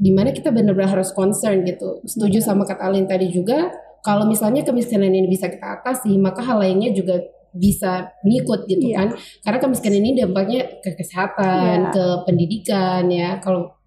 di 0.00 0.10
mana 0.16 0.32
kita 0.32 0.48
benar-benar 0.48 0.96
harus 0.96 1.12
concern 1.12 1.60
gitu. 1.68 2.00
Setuju 2.08 2.40
sama 2.40 2.64
kata 2.64 2.88
Alin 2.88 3.04
tadi 3.04 3.28
juga, 3.28 3.68
kalau 4.00 4.24
misalnya 4.24 4.64
kemiskinan 4.64 5.12
ini 5.12 5.28
bisa 5.28 5.52
kita 5.52 5.84
atasi, 5.84 6.16
maka 6.16 6.40
hal 6.40 6.64
lainnya 6.64 6.88
juga 6.96 7.20
bisa 7.54 8.14
ngikut 8.22 8.66
gitu 8.66 8.86
Iya. 8.90 8.96
kan. 8.96 9.08
Karena 9.42 9.58
kemiskinan 9.58 9.98
ini 10.00 10.10
dampaknya 10.18 10.60
ke 10.82 10.94
kesehatan, 10.94 11.90
Iya. 11.90 11.92
ke 11.92 12.04
pendidikan 12.28 13.04
ya. 13.10 13.40
Kalau 13.42 13.79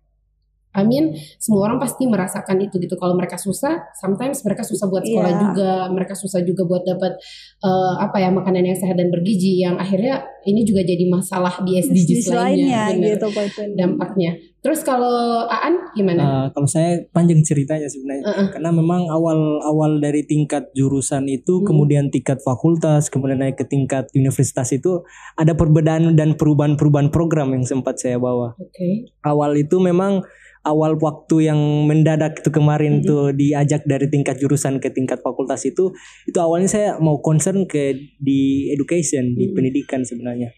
I 0.73 0.83
mean 0.83 1.13
semua 1.37 1.69
orang 1.69 1.77
pasti 1.77 2.03
merasakan 2.05 2.57
itu 2.61 2.81
gitu. 2.81 2.97
Kalau 2.97 3.13
mereka 3.13 3.37
susah, 3.37 3.93
sometimes 3.93 4.41
mereka 4.41 4.65
susah 4.65 4.89
buat 4.89 5.05
sekolah 5.05 5.29
Iya. 5.29 5.39
juga, 5.39 5.71
mereka 5.93 6.13
susah 6.17 6.41
juga 6.41 6.65
buat 6.65 6.81
dapat 6.81 7.13
eh, 7.61 7.93
apa 8.01 8.17
ya 8.19 8.29
makanan 8.29 8.65
yang 8.65 8.77
sehat 8.77 8.97
dan 8.97 9.07
bergizi 9.07 9.61
yang 9.61 9.77
akhirnya 9.77 10.25
ini 10.43 10.65
juga 10.65 10.83
jadi 10.83 11.07
masalah 11.07 11.63
di 11.63 11.79
SDGs, 11.79 12.27
SDGs 12.27 12.27
lainnya 12.33 12.83
gitu 12.91 13.27
dampaknya. 13.73 14.35
Terus 14.63 14.79
kalau 14.79 15.43
Aan 15.43 15.75
gimana? 15.91 16.23
Uh, 16.23 16.47
kalau 16.55 16.67
saya 16.71 17.03
panjang 17.11 17.43
ceritanya 17.43 17.83
sebenarnya 17.91 18.23
Uh-uh. 18.23 18.47
karena 18.47 18.71
memang 18.71 19.11
awal-awal 19.11 19.99
dari 19.99 20.23
tingkat 20.23 20.71
jurusan 20.71 21.27
itu 21.27 21.59
Hmm. 21.59 21.67
kemudian 21.67 22.07
tingkat 22.07 22.39
fakultas 22.39 23.11
kemudian 23.11 23.43
naik 23.43 23.59
ke 23.59 23.67
tingkat 23.67 24.07
universitas 24.15 24.71
itu 24.71 25.03
ada 25.35 25.51
perbedaan 25.51 26.15
dan 26.15 26.39
perubahan-perubahan 26.39 27.11
program 27.11 27.51
yang 27.51 27.67
sempat 27.67 27.99
saya 27.99 28.15
bawa 28.15 28.55
Oke. 28.55 29.11
awal 29.27 29.51
itu 29.59 29.83
memang 29.83 30.23
awal 30.63 30.95
waktu 30.95 31.51
yang 31.51 31.59
mendadak 31.87 32.39
itu 32.39 32.49
kemarin 32.49 32.99
Mhm. 32.99 33.05
tuh 33.05 33.23
diajak 33.35 33.83
dari 33.83 34.07
tingkat 34.07 34.39
jurusan 34.39 34.79
ke 34.79 34.89
tingkat 34.89 35.19
fakultas 35.19 35.63
itu 35.67 35.91
itu 36.23 36.37
awalnya 36.39 36.71
saya 36.71 36.89
mau 37.03 37.19
concern 37.19 37.67
ke 37.67 37.95
di 38.19 38.71
education 38.71 39.35
di 39.35 39.51
Mhm. 39.51 39.53
pendidikan 39.55 40.01
sebenarnya 40.03 40.51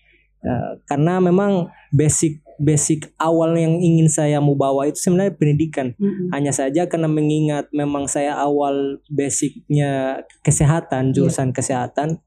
Uh, 0.45 0.77
karena 0.85 1.17
memang 1.17 1.73
basic 1.89 2.45
basic 2.61 3.09
awal 3.17 3.57
yang 3.57 3.81
ingin 3.81 4.05
saya 4.05 4.37
mau 4.37 4.53
bawa 4.53 4.85
itu 4.85 5.01
sebenarnya 5.01 5.33
pendidikan 5.33 5.97
Mm-mm. 5.97 6.29
hanya 6.29 6.53
saja 6.53 6.85
karena 6.85 7.09
mengingat 7.09 7.65
memang 7.73 8.05
saya 8.05 8.37
awal 8.37 9.01
basicnya 9.09 10.21
kesehatan 10.45 11.17
jurusan 11.17 11.49
kesehatan 11.49 12.21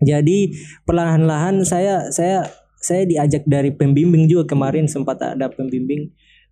jadi 0.00 0.48
perlahan-lahan 0.88 1.60
saya 1.62 2.08
saya 2.08 2.48
saya 2.80 3.04
diajak 3.04 3.44
dari 3.44 3.76
pembimbing 3.76 4.32
juga 4.32 4.48
kemarin 4.48 4.88
sempat 4.88 5.20
ada 5.20 5.52
pembimbing 5.52 6.08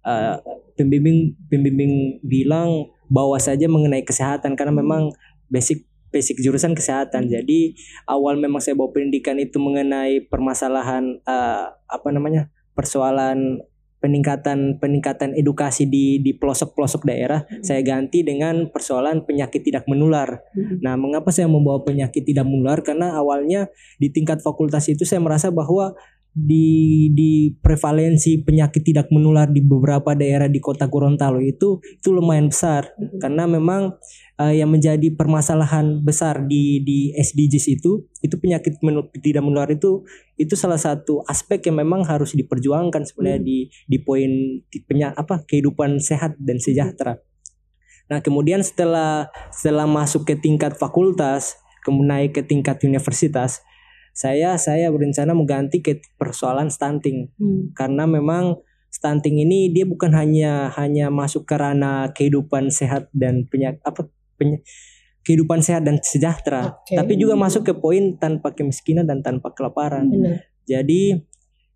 eh, 0.06 0.36
pembimbing 0.78 1.34
pembimbing 1.50 2.22
bilang 2.22 2.86
bawa 3.10 3.42
saja 3.42 3.66
mengenai 3.66 4.06
kesehatan 4.06 4.54
karena 4.54 4.74
memang 4.74 5.10
basic 5.50 5.86
basic 6.14 6.38
jurusan 6.40 6.72
kesehatan 6.72 7.28
jadi 7.28 7.74
awal 8.06 8.38
memang 8.38 8.62
saya 8.62 8.78
bawa 8.78 8.94
pendidikan 8.94 9.36
itu 9.42 9.58
mengenai 9.58 10.24
permasalahan 10.30 11.18
eh, 11.26 11.64
apa 11.74 12.08
namanya 12.14 12.48
persoalan 12.78 13.60
peningkatan 13.96 14.76
peningkatan 14.78 15.32
edukasi 15.34 15.88
di 15.88 16.20
di 16.20 16.36
pelosok-pelosok 16.36 17.08
daerah 17.08 17.42
saya 17.64 17.80
ganti 17.80 18.20
dengan 18.22 18.68
persoalan 18.70 19.24
penyakit 19.24 19.64
tidak 19.64 19.88
menular. 19.88 20.44
Mm-mm. 20.52 20.84
Nah, 20.84 20.94
mengapa 21.00 21.32
saya 21.32 21.48
membawa 21.48 21.82
penyakit 21.82 22.22
tidak 22.22 22.44
menular? 22.44 22.84
Karena 22.84 23.16
awalnya 23.16 23.72
di 23.96 24.12
tingkat 24.12 24.44
fakultas 24.44 24.86
itu 24.92 25.08
saya 25.08 25.18
merasa 25.18 25.48
bahwa 25.48 25.96
di 26.36 27.08
di 27.16 27.48
prevalensi 27.48 28.44
penyakit 28.44 28.84
tidak 28.84 29.08
menular 29.08 29.48
di 29.48 29.64
beberapa 29.64 30.12
daerah 30.12 30.52
di 30.52 30.60
kota 30.60 30.84
Gorontalo 30.84 31.40
itu 31.40 31.80
itu 31.80 32.08
lumayan 32.12 32.52
besar. 32.52 32.92
Karena 33.16 33.48
memang 33.48 33.96
eh, 34.36 34.60
yang 34.60 34.68
menjadi 34.68 35.16
permasalahan 35.16 36.04
besar 36.04 36.44
di 36.44 36.84
di 36.84 37.16
SDGs 37.16 37.80
itu 37.80 38.04
itu 38.20 38.36
penyakit 38.36 38.76
menu- 38.84 39.08
tidak 39.16 39.40
menular 39.48 39.72
itu 39.72 40.04
itu 40.36 40.52
salah 40.52 40.76
satu 40.76 41.24
aspek 41.24 41.64
yang 41.72 41.80
memang 41.80 42.04
harus 42.04 42.36
diperjuangkan 42.36 43.08
sebenarnya 43.08 43.40
di 43.40 43.72
di 43.88 43.98
poin 44.04 44.60
di 44.68 44.78
penya, 44.84 45.16
apa 45.16 45.40
kehidupan 45.48 45.96
sehat 46.04 46.36
dan 46.36 46.60
sejahtera. 46.60 47.16
Nah, 48.12 48.20
kemudian 48.20 48.60
setelah 48.60 49.32
setelah 49.50 49.88
masuk 49.88 50.28
ke 50.28 50.36
tingkat 50.36 50.76
fakultas, 50.76 51.58
kemudian 51.82 52.12
naik 52.12 52.38
ke 52.38 52.42
tingkat 52.46 52.78
universitas, 52.86 53.65
saya 54.16 54.56
saya 54.56 54.88
berencana 54.88 55.36
mengganti 55.36 55.84
ke 55.84 56.00
persoalan 56.16 56.72
stunting 56.72 57.28
Hmm. 57.36 57.76
karena 57.76 58.08
memang 58.08 58.56
stunting 58.88 59.44
ini 59.44 59.68
dia 59.68 59.84
bukan 59.84 60.08
hanya 60.16 60.72
hanya 60.72 61.12
masuk 61.12 61.44
ke 61.44 61.52
ranah 61.52 62.16
kehidupan 62.16 62.72
sehat 62.72 63.12
dan 63.12 63.44
penyak 63.44 63.76
apa 63.84 64.08
peny- 64.40 64.64
kehidupan 65.20 65.58
sehat 65.58 65.82
dan 65.82 65.98
sejahtera, 65.98 66.70
Oke. 66.86 66.94
tapi 66.94 67.18
juga 67.18 67.34
masuk 67.34 67.66
ke 67.66 67.74
poin 67.74 68.14
tanpa 68.14 68.54
kemiskinan 68.54 69.10
dan 69.10 69.26
tanpa 69.26 69.50
kelaparan. 69.50 70.06
Benar. 70.06 70.38
Jadi 70.70 71.18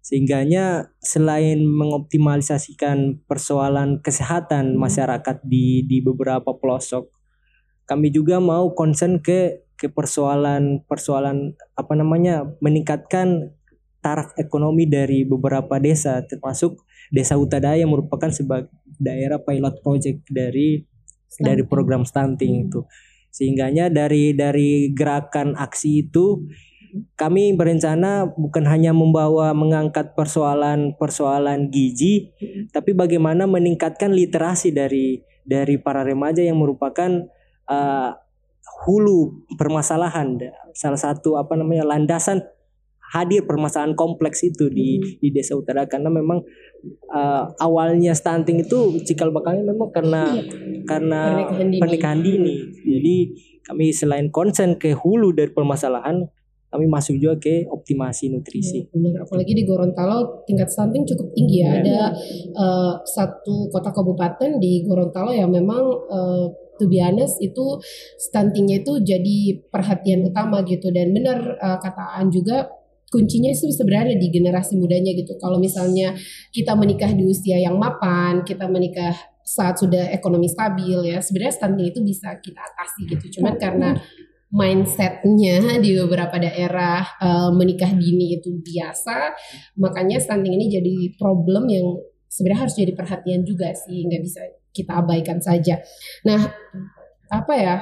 sehingganya 0.01 0.95
selain 1.03 1.61
mengoptimalisasikan 1.67 3.27
persoalan 3.27 4.01
kesehatan 4.01 4.75
Hmm. 4.75 4.81
masyarakat 4.81 5.37
di 5.45 5.83
di 5.85 5.99
beberapa 6.01 6.57
pelosok, 6.57 7.11
kami 7.91 8.15
juga 8.15 8.39
mau 8.39 8.71
concern 8.71 9.19
ke 9.19 9.67
ke 9.75 9.91
persoalan 9.91 10.87
persoalan 10.87 11.59
apa 11.75 11.99
namanya 11.99 12.47
meningkatkan 12.63 13.51
taraf 13.99 14.31
ekonomi 14.39 14.87
dari 14.87 15.27
beberapa 15.27 15.83
desa 15.83 16.23
termasuk 16.23 16.79
desa 17.11 17.35
Utadaya 17.35 17.83
yang 17.83 17.91
merupakan 17.91 18.31
sebagai 18.31 18.71
daerah 19.03 19.43
pilot 19.43 19.83
project 19.83 20.23
dari 20.31 20.87
dari 21.43 21.67
Stunting. 21.67 21.67
program 21.67 22.03
stunting 22.07 22.71
itu 22.71 22.87
sehingganya 23.35 23.91
dari 23.91 24.39
dari 24.39 24.95
gerakan 24.95 25.59
aksi 25.59 26.07
itu 26.07 26.47
kami 27.15 27.55
berencana 27.55 28.27
bukan 28.27 28.67
hanya 28.67 28.91
membawa 28.91 29.55
mengangkat 29.55 30.15
persoalan-persoalan 30.19 31.71
gizi 31.71 32.35
tapi 32.75 32.95
bagaimana 32.95 33.47
meningkatkan 33.47 34.11
literasi 34.11 34.75
dari 34.75 35.23
dari 35.47 35.79
para 35.79 36.03
remaja 36.03 36.43
yang 36.43 36.59
merupakan 36.59 37.31
uh, 37.71 38.11
hulu 38.85 39.47
permasalahan 39.55 40.37
salah 40.75 40.99
satu 40.99 41.39
apa 41.39 41.55
namanya 41.55 41.87
landasan 41.87 42.43
hadir 43.11 43.43
permasalahan 43.43 43.99
kompleks 43.99 44.47
itu 44.47 44.71
di 44.71 45.03
di 45.19 45.29
desa 45.35 45.59
utara. 45.59 45.87
Karena 45.91 46.09
memang 46.11 46.43
uh, 47.11 47.45
awalnya 47.59 48.15
stunting 48.15 48.63
itu 48.63 48.99
cikal 49.03 49.35
bakalnya 49.35 49.67
memang 49.67 49.91
karena 49.91 50.23
karena 50.87 51.21
Pernikahan 51.47 51.67
dini. 51.67 51.79
pernikahan 51.83 52.21
dini. 52.23 52.57
Jadi 52.87 53.17
kami 53.67 53.87
selain 53.91 54.31
concern 54.31 54.79
ke 54.79 54.95
hulu 54.95 55.35
dari 55.35 55.51
permasalahan 55.51 56.27
kami 56.71 56.87
masuk 56.87 57.19
juga 57.19 57.35
ke 57.43 57.67
optimasi 57.67 58.31
nutrisi. 58.31 58.87
Benar, 58.95 59.27
apalagi 59.27 59.59
di 59.59 59.67
Gorontalo 59.67 60.47
tingkat 60.47 60.71
stunting 60.71 61.03
cukup 61.03 61.35
tinggi 61.35 61.67
ya. 61.67 61.83
Ada 61.83 62.15
eh, 62.47 62.95
satu 63.11 63.67
kota 63.75 63.91
kabupaten 63.91 64.63
di 64.63 64.87
Gorontalo 64.87 65.35
yang 65.35 65.51
memang 65.51 65.83
eh, 66.07 66.47
to 66.81 66.89
be 66.89 66.97
honest 67.05 67.37
itu 67.45 67.77
stuntingnya 68.17 68.81
itu 68.81 69.05
jadi 69.05 69.61
perhatian 69.69 70.25
utama 70.33 70.65
gitu 70.65 70.89
dan 70.89 71.13
benar 71.13 71.61
eh, 71.61 71.79
kata 71.85 72.17
Aan 72.17 72.33
juga 72.33 72.81
kuncinya 73.11 73.51
itu 73.51 73.69
sebenarnya 73.75 74.17
di 74.17 74.31
generasi 74.31 74.79
mudanya 74.79 75.11
gitu. 75.13 75.35
Kalau 75.37 75.59
misalnya 75.59 76.15
kita 76.55 76.79
menikah 76.79 77.11
di 77.11 77.27
usia 77.27 77.59
yang 77.59 77.77
mapan, 77.77 78.47
kita 78.47 78.71
menikah 78.71 79.13
saat 79.43 79.83
sudah 79.83 80.15
ekonomi 80.15 80.47
stabil 80.47 81.11
ya, 81.11 81.19
sebenarnya 81.19 81.55
stunting 81.59 81.91
itu 81.91 82.01
bisa 82.07 82.39
kita 82.39 82.63
atasi 82.63 83.11
gitu. 83.11 83.43
Cuman 83.43 83.59
karena 83.59 83.99
mindsetnya 84.51 85.79
di 85.83 85.99
beberapa 85.99 86.39
daerah 86.39 87.03
eh, 87.19 87.51
menikah 87.51 87.91
dini 87.91 88.39
itu 88.39 88.55
biasa, 88.63 89.35
makanya 89.75 90.23
stunting 90.23 90.55
ini 90.55 90.67
jadi 90.71 90.95
problem 91.19 91.67
yang 91.67 91.87
sebenarnya 92.31 92.71
harus 92.71 92.77
jadi 92.79 92.93
perhatian 92.95 93.43
juga 93.43 93.75
sih, 93.75 94.07
nggak 94.07 94.23
bisa 94.23 94.41
kita 94.71 95.03
abaikan 95.03 95.43
saja. 95.43 95.83
Nah, 96.23 96.47
apa 97.27 97.55
ya? 97.59 97.77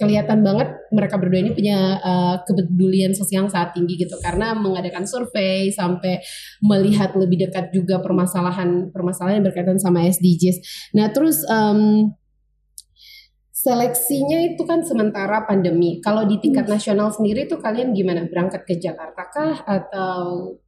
Kelihatan 0.00 0.42
banget 0.42 0.66
mereka 0.90 1.14
berdua 1.14 1.46
ini 1.46 1.54
punya 1.54 1.78
eh, 2.02 2.36
kepedulian 2.42 3.14
sosial 3.14 3.46
yang 3.46 3.52
sangat 3.54 3.78
tinggi 3.78 4.02
gitu 4.02 4.18
karena 4.18 4.50
mengadakan 4.50 5.06
survei 5.06 5.70
sampai 5.70 6.18
melihat 6.58 7.14
lebih 7.14 7.46
dekat 7.46 7.70
juga 7.70 8.02
permasalahan 8.02 8.90
permasalahan 8.90 9.38
yang 9.38 9.46
berkaitan 9.46 9.78
sama 9.78 10.02
SDGs. 10.10 10.90
Nah, 10.98 11.06
terus 11.14 11.46
em, 11.46 12.10
seleksinya 13.62 14.42
itu 14.42 14.66
kan 14.66 14.82
sementara 14.82 15.46
pandemi. 15.46 16.02
Kalau 16.02 16.26
di 16.26 16.42
tingkat 16.42 16.66
nasional 16.66 17.14
sendiri 17.14 17.46
tuh 17.46 17.62
kalian 17.62 17.94
gimana? 17.94 18.26
Berangkat 18.26 18.66
ke 18.66 18.74
Jakarta 18.82 19.22
kah 19.30 19.62
atau 19.62 20.18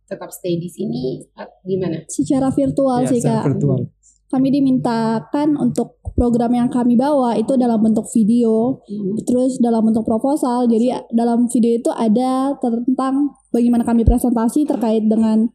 tetap 0.05 0.31
stay 0.31 0.57
di 0.57 0.69
sini? 0.69 1.21
At- 1.35 1.61
Gimana? 1.63 2.05
Secara 2.07 2.49
virtual 2.49 3.05
Ya, 3.05 3.09
sih 3.09 3.21
secara 3.21 3.41
kak. 3.41 3.57
virtual. 3.57 3.81
Kami 4.25 4.49
dimintakan 4.51 5.55
untuk 5.55 6.03
program 6.13 6.51
yang 6.51 6.67
kami 6.67 6.99
bawa 6.99 7.39
itu 7.39 7.55
dalam 7.55 7.79
bentuk 7.79 8.03
video, 8.11 8.83
Hmm. 8.83 9.15
terus 9.23 9.63
dalam 9.63 9.87
bentuk 9.87 10.03
proposal. 10.03 10.67
Jadi 10.67 10.91
dalam 11.11 11.47
video 11.47 11.79
itu 11.79 11.91
ada 11.91 12.57
tentang 12.59 13.31
bagaimana 13.49 13.87
kami 13.87 14.03
presentasi 14.03 14.67
terkait 14.67 15.07
dengan 15.07 15.47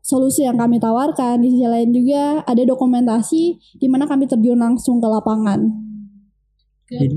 solusi 0.00 0.46
yang 0.46 0.54
kami 0.54 0.78
tawarkan. 0.78 1.42
Di 1.42 1.50
sisi 1.50 1.66
lain 1.66 1.90
juga 1.90 2.46
ada 2.46 2.62
dokumentasi 2.62 3.42
di 3.76 3.86
mana 3.90 4.06
kami 4.06 4.24
terjun 4.24 4.56
langsung 4.56 5.02
ke 5.02 5.08
lapangan. 5.10 5.60
Jadi, 6.86 7.16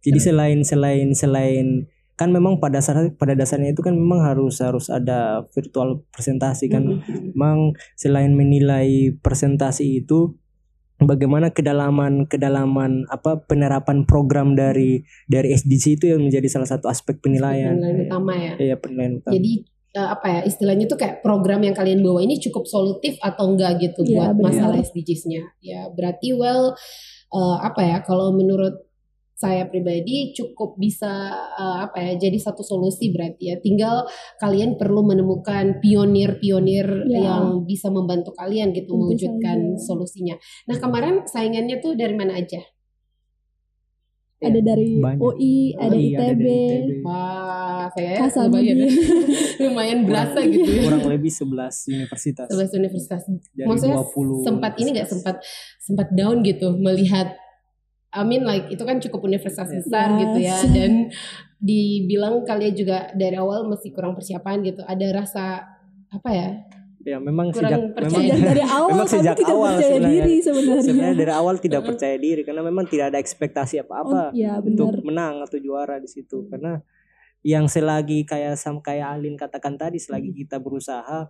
jadi 0.00 0.18
selain 0.20 0.60
selain 0.64 1.12
selain 1.12 1.88
kan 2.14 2.30
memang 2.30 2.62
pada 2.62 2.78
dasar 2.78 3.10
pada 3.18 3.34
dasarnya 3.34 3.74
itu 3.74 3.82
kan 3.82 3.98
memang 3.98 4.22
harus 4.22 4.62
harus 4.62 4.86
ada 4.86 5.42
virtual 5.50 6.06
presentasi 6.14 6.70
kan. 6.70 7.02
Hmm. 7.02 7.34
Memang 7.34 7.74
selain 7.98 8.30
menilai 8.38 9.18
presentasi 9.18 10.06
itu 10.06 10.38
bagaimana 11.02 11.50
kedalaman 11.50 12.30
kedalaman 12.30 13.10
apa 13.10 13.42
penerapan 13.42 14.06
program 14.06 14.54
dari 14.54 15.02
dari 15.26 15.50
SDG 15.58 15.98
itu 15.98 16.04
yang 16.14 16.22
menjadi 16.22 16.46
salah 16.46 16.70
satu 16.70 16.86
aspek 16.86 17.18
penilaian. 17.18 17.74
Penilaian 17.74 18.06
utama 18.06 18.32
ya. 18.38 18.52
Iya 18.62 18.76
penilaian 18.78 19.18
utama. 19.18 19.34
Jadi 19.34 19.52
eh, 19.98 20.08
apa 20.14 20.26
ya 20.30 20.40
istilahnya 20.46 20.86
tuh 20.86 20.98
kayak 20.98 21.18
program 21.26 21.66
yang 21.66 21.74
kalian 21.74 21.98
bawa 21.98 22.22
ini 22.22 22.38
cukup 22.38 22.62
solutif 22.70 23.18
atau 23.18 23.50
enggak 23.50 23.82
gitu 23.82 24.06
Iya, 24.06 24.30
buat 24.30 24.32
benar. 24.38 24.44
masalah 24.54 24.76
SDGs-nya. 24.78 25.42
Ya 25.58 25.90
berarti 25.90 26.30
well 26.30 26.78
eh, 27.34 27.56
apa 27.58 27.80
ya 27.82 27.98
kalau 28.06 28.30
menurut 28.30 28.83
saya 29.44 29.64
pribadi 29.64 30.16
cukup 30.32 30.74
bisa 30.74 31.12
eh, 31.52 31.78
apa 31.82 32.00
ya 32.00 32.12
jadi 32.18 32.38
satu 32.38 32.60
solusi 32.60 33.08
berarti 33.08 33.52
ya 33.52 33.56
tinggal 33.58 34.08
kalian 34.36 34.74
perlu 34.74 35.04
menemukan 35.04 35.78
pionir-pionir 35.78 36.86
Ya. 37.04 37.20
yang 37.22 37.44
bisa 37.62 37.88
membantu 37.88 38.32
kalian 38.32 38.72
gitu 38.72 38.88
Tentu 38.88 38.98
mewujudkan 38.98 39.58
saja. 39.72 39.84
solusinya. 39.84 40.36
Nah 40.64 40.76
kemarin 40.76 41.24
saingannya 41.24 41.76
tuh 41.78 41.92
dari 41.92 42.12
mana 42.12 42.34
aja? 42.34 42.64
ada 44.36 44.60
dari 44.60 45.00
banyak. 45.00 45.20
UI, 45.20 45.72
ada 45.72 45.96
Iya, 45.96 46.20
ITB, 46.20 46.20
dari 46.20 46.52
ITB. 46.76 46.90
Wah, 47.00 47.88
saya 47.88 48.28
lumayan, 48.44 48.76
lumayan 49.64 49.98
berasa 50.04 50.44
gitu 50.44 50.68
ya. 50.68 50.84
kurang 50.84 51.04
lebih 51.06 51.32
11 51.32 51.88
universitas 51.88 52.46
11 52.52 52.76
universitas. 52.76 53.22
dari 53.24 53.64
Maksudnya 53.64 53.96
20 54.04 54.44
sempat 54.44 54.72
ini 54.76 54.88
nggak 54.92 55.08
universitas. 55.08 55.12
sempat 55.16 55.36
sempat 55.80 56.08
down 56.12 56.44
gitu 56.44 56.76
melihat 56.76 57.32
I 58.14 58.22
mean 58.22 58.42
like 58.42 58.70
itu 58.70 58.80
kan 58.80 58.96
cukup 58.98 59.20
universitas 59.22 59.66
Yes. 59.66 59.82
besar 59.82 60.14
gitu 60.14 60.38
ya 60.38 60.58
dan 60.76 61.10
dibilang 61.58 62.42
kalian 62.42 62.72
juga 62.72 63.10
dari 63.12 63.34
awal 63.34 63.66
masih 63.66 63.90
kurang 63.90 64.12
persiapan 64.12 64.62
gitu. 64.62 64.80
Ada 64.82 65.06
rasa 65.12 65.44
apa 66.08 66.30
ya? 66.30 66.50
ya 67.04 67.20
memang 67.20 67.52
Kurang 67.52 67.68
sejak 67.68 67.80
memang 68.00 68.16
Sejak 68.16 68.38
dari 68.40 68.62
awal 68.70 68.88
Memang 68.88 69.08
sejak 69.10 69.34
tidak 69.36 69.52
awal 69.52 69.72
percaya 69.74 69.90
sebenarnya. 69.92 70.24
diri 70.24 70.36
sebenarnya. 70.40 70.82
sebenarnya 70.82 71.16
dari 71.18 71.32
awal 71.34 71.54
tidak 71.58 71.82
percaya 71.84 72.16
diri 72.16 72.42
karena 72.42 72.62
memang 72.62 72.84
tidak 72.86 73.06
ada 73.12 73.18
ekspektasi 73.20 73.74
apa-apa 73.78 74.20
Oh, 74.24 74.28
ya 74.32 74.56
untuk 74.56 74.88
benar. 74.88 75.04
menang 75.04 75.34
atau 75.44 75.58
juara 75.58 76.00
di 76.00 76.08
situ 76.08 76.48
karena 76.48 76.80
yang 77.44 77.68
selagi 77.68 78.24
kayak 78.24 78.56
sam 78.56 78.80
kayak 78.80 79.20
Alin 79.20 79.36
katakan 79.36 79.76
tadi 79.76 80.00
selagi 80.00 80.32
kita 80.34 80.56
berusaha 80.56 81.28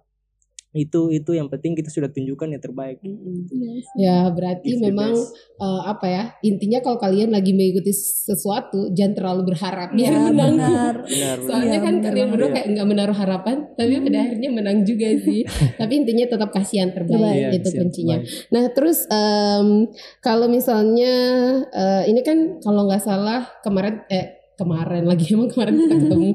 itu 0.74 1.06
itu 1.08 1.30
yang 1.30 1.46
penting 1.46 1.72
kita 1.72 1.86
sudah 1.86 2.10
tunjukkan 2.10 2.50
yang 2.50 2.58
terbaik 2.58 2.98
Yes. 3.46 3.86
Ya 3.94 4.26
berarti 4.28 4.74
the 4.74 4.90
memang 4.90 5.14
eh, 5.56 5.82
apa 5.86 6.06
ya 6.06 6.22
intinya 6.40 6.78
kalau 6.78 6.98
kalian 6.98 7.30
lagi 7.30 7.50
mengikuti 7.50 7.94
sesuatu 7.94 8.90
jangan 8.90 9.14
terlalu 9.14 9.42
berharap 9.48 9.88
biar 9.90 10.10
Ya, 10.10 10.18
menang. 10.24 10.58
benar. 10.58 10.94
benar 11.06 11.36
Soalnya 11.40 11.70
Iya, 11.72 11.80
kan 11.80 11.94
benar 11.94 12.06
kalian 12.10 12.28
berdua 12.28 12.48
kayak 12.50 12.66
nggak 12.70 12.88
menaruh 12.88 13.14
harapan, 13.14 13.56
tapi 13.72 13.92
pada 14.00 14.18
akhirnya 14.20 14.50
menang 14.50 14.78
juga 14.82 15.08
sih. 15.16 15.40
tapi 15.80 15.92
intinya 15.96 16.24
tetap 16.26 16.50
kasih 16.50 16.76
yang 16.80 16.90
terbaik, 16.90 17.14
Terbaik. 17.14 17.38
Iya, 17.38 17.48
itu 17.54 17.68
siap, 17.68 17.78
kuncinya. 17.80 18.16
baik. 18.18 18.26
Nah 18.50 18.64
terus 18.70 18.98
em, 19.06 19.68
kalau 20.20 20.46
misalnya 20.48 21.12
eh, 21.70 22.02
ini 22.06 22.20
kan 22.20 22.38
kalau 22.58 22.84
nggak 22.84 23.00
salah 23.00 23.46
kemarin 23.60 24.02
eh 24.08 24.26
kemarin 24.54 25.04
lagi 25.04 25.30
emang 25.34 25.48
kemarin 25.48 25.74
kita 25.78 25.94
ketemu. 25.96 26.30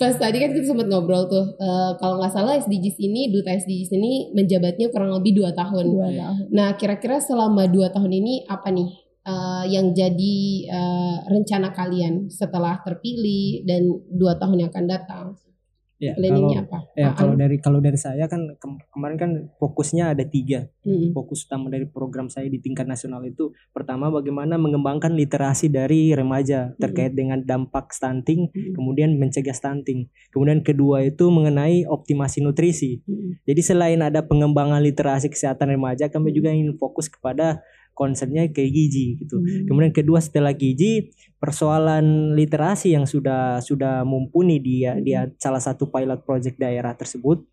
Pas 0.00 0.16
tadi 0.16 0.36
kan 0.40 0.50
kita 0.56 0.66
sempat 0.72 0.88
ngobrol 0.88 1.28
tuh, 1.28 1.52
eh, 1.60 1.92
kalau 2.00 2.16
nggak 2.18 2.32
salah 2.32 2.56
SDGs 2.58 2.96
ini, 2.98 3.28
duta 3.28 3.52
SDGs 3.52 3.92
ini 3.92 4.12
menjabatnya 4.32 4.88
kurang 4.88 5.12
lebih 5.14 5.36
dua 5.36 5.52
tahun. 5.52 5.84
Dua 5.84 6.08
tahun. 6.10 6.48
Nah, 6.50 6.74
kira-kira 6.80 7.20
selama 7.20 7.68
dua 7.68 7.92
tahun 7.92 8.10
ini 8.10 8.48
apa 8.48 8.72
nih 8.72 8.88
eh, 9.22 9.64
yang 9.70 9.92
jadi 9.92 10.36
eh, 10.66 11.16
rencana 11.28 11.70
kalian 11.76 12.32
setelah 12.32 12.80
terpilih 12.82 13.68
dan 13.68 13.86
dua 14.10 14.40
tahun 14.40 14.66
yang 14.66 14.70
akan 14.72 14.86
datang? 14.88 15.26
Ya 16.02 16.18
kalau 16.18 16.50
apa? 16.50 16.78
ya 16.98 17.06
Aan? 17.06 17.14
kalau 17.14 17.34
dari 17.38 17.56
kalau 17.62 17.78
dari 17.78 17.94
saya 17.94 18.26
kan 18.26 18.58
kem- 18.58 18.82
kemarin 18.90 19.14
kan 19.14 19.30
fokusnya 19.62 20.18
ada 20.18 20.26
tiga 20.26 20.66
Mm-mm. 20.82 21.14
fokus 21.14 21.46
utama 21.46 21.70
dari 21.70 21.86
program 21.86 22.26
saya 22.26 22.50
di 22.50 22.58
tingkat 22.58 22.90
nasional 22.90 23.22
itu 23.22 23.54
pertama 23.70 24.10
bagaimana 24.10 24.58
mengembangkan 24.58 25.14
literasi 25.14 25.70
dari 25.70 26.10
remaja 26.10 26.74
terkait 26.82 27.14
dengan 27.14 27.38
dampak 27.38 27.94
stunting 27.94 28.50
Mm-mm. 28.50 28.74
kemudian 28.74 29.14
mencegah 29.14 29.54
stunting 29.54 30.10
kemudian 30.34 30.66
kedua 30.66 31.06
itu 31.06 31.30
mengenai 31.30 31.86
optimasi 31.86 32.42
nutrisi 32.42 33.06
Mm-mm. 33.06 33.46
jadi 33.46 33.62
selain 33.62 34.02
ada 34.02 34.26
pengembangan 34.26 34.82
literasi 34.82 35.30
kesehatan 35.30 35.78
remaja 35.78 36.10
kami 36.10 36.34
juga 36.34 36.50
ingin 36.50 36.74
fokus 36.82 37.06
kepada 37.06 37.62
concernnya 37.92 38.48
ke 38.50 38.64
gizi 38.72 39.16
gitu 39.20 39.38
Mm. 39.38 39.68
kemudian 39.68 39.92
kedua 39.92 40.18
setelah 40.18 40.52
gizi 40.52 41.12
persoalan 41.38 42.32
literasi 42.34 42.94
yang 42.96 43.04
sudah 43.04 43.60
sudah 43.60 44.02
mumpuni 44.06 44.58
di 44.62 44.84
di 45.04 45.12
salah 45.36 45.60
satu 45.60 45.88
pilot 45.88 46.24
project 46.24 46.56
daerah 46.56 46.96
tersebut 46.96 47.44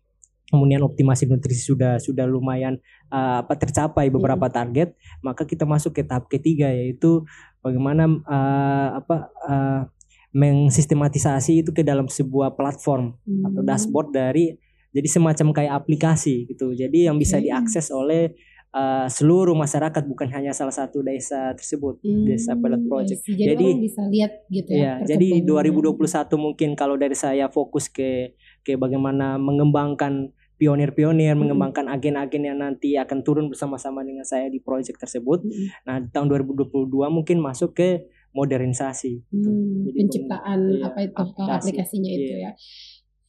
kemudian 0.50 0.82
optimasi 0.82 1.30
nutrisi 1.30 1.62
sudah 1.62 2.02
sudah 2.02 2.26
lumayan 2.26 2.74
uh, 3.08 3.46
apa 3.46 3.54
tercapai 3.54 4.10
beberapa 4.10 4.50
target 4.50 4.98
maka 5.22 5.46
kita 5.46 5.62
masuk 5.62 5.94
ke 5.94 6.02
tahap 6.02 6.26
ketiga 6.26 6.66
yaitu 6.74 7.22
bagaimana 7.62 8.10
uh, 8.26 8.88
apa 8.98 9.16
uh, 9.46 9.82
mengsistematisasi 10.30 11.62
itu 11.62 11.70
ke 11.70 11.82
dalam 11.86 12.06
sebuah 12.10 12.54
platform 12.54 13.14
atau 13.46 13.60
Hmm. 13.62 13.68
dashboard 13.68 14.10
dari 14.10 14.54
jadi 14.90 15.06
semacam 15.06 15.46
kayak 15.54 15.72
aplikasi 15.82 16.50
gitu 16.50 16.74
jadi 16.74 17.10
yang 17.10 17.16
bisa 17.18 17.38
Oke. 17.38 17.46
diakses 17.46 17.90
oleh 17.94 18.34
uh, 18.72 19.06
seluruh 19.06 19.52
masyarakat 19.52 20.02
bukan 20.04 20.28
hanya 20.30 20.50
salah 20.50 20.70
satu 20.70 21.00
desa 21.00 21.52
tersebut 21.52 21.98
Hmm, 22.00 22.24
desa 22.24 22.54
pilot 22.54 22.82
project 22.84 23.20
see. 23.20 23.34
Jadi, 23.34 23.46
Jadi- 23.50 23.66
orang 23.68 23.82
bisa 23.82 24.02
lihat 24.06 24.32
gitu 24.48 24.70
ya. 24.72 24.78
Ya, 24.78 24.92
jadi 25.06 25.26
perkembangannya. 25.38 25.76
2021 25.76 26.36
mungkin 26.36 26.68
kalau 26.74 26.94
dari 26.94 27.14
saya 27.14 27.46
fokus 27.46 27.86
ke 27.86 28.34
ke 28.60 28.74
bagaimana 28.74 29.36
mengembangkan 29.36 30.30
pionir-pionir, 30.54 31.32
Mm-mm. 31.32 31.40
mengembangkan 31.40 31.88
agen-agen 31.88 32.44
yang 32.44 32.58
nanti 32.58 32.92
akan 32.94 33.24
turun 33.24 33.48
bersama-sama 33.48 34.04
dengan 34.04 34.22
saya 34.22 34.46
di 34.46 34.60
proyek 34.60 34.94
tersebut. 34.94 35.40
Mm-mm. 35.40 35.72
Nah, 35.82 36.04
tahun 36.06 36.28
2022 36.28 36.68
mungkin 37.08 37.40
masuk 37.40 37.72
ke 37.72 37.88
modernisasi. 38.30 39.24
Hmm, 39.26 39.88
Jadi 39.88 39.96
penciptaan 39.96 40.60
iya, 40.70 40.86
apa 40.86 40.98
itu 41.00 41.16
aplikasi. 41.16 41.50
aplikasinya 41.64 42.10
itu 42.10 42.32
Iya. 42.36 42.44
ya. 42.44 42.52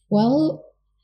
Well, 0.08 0.60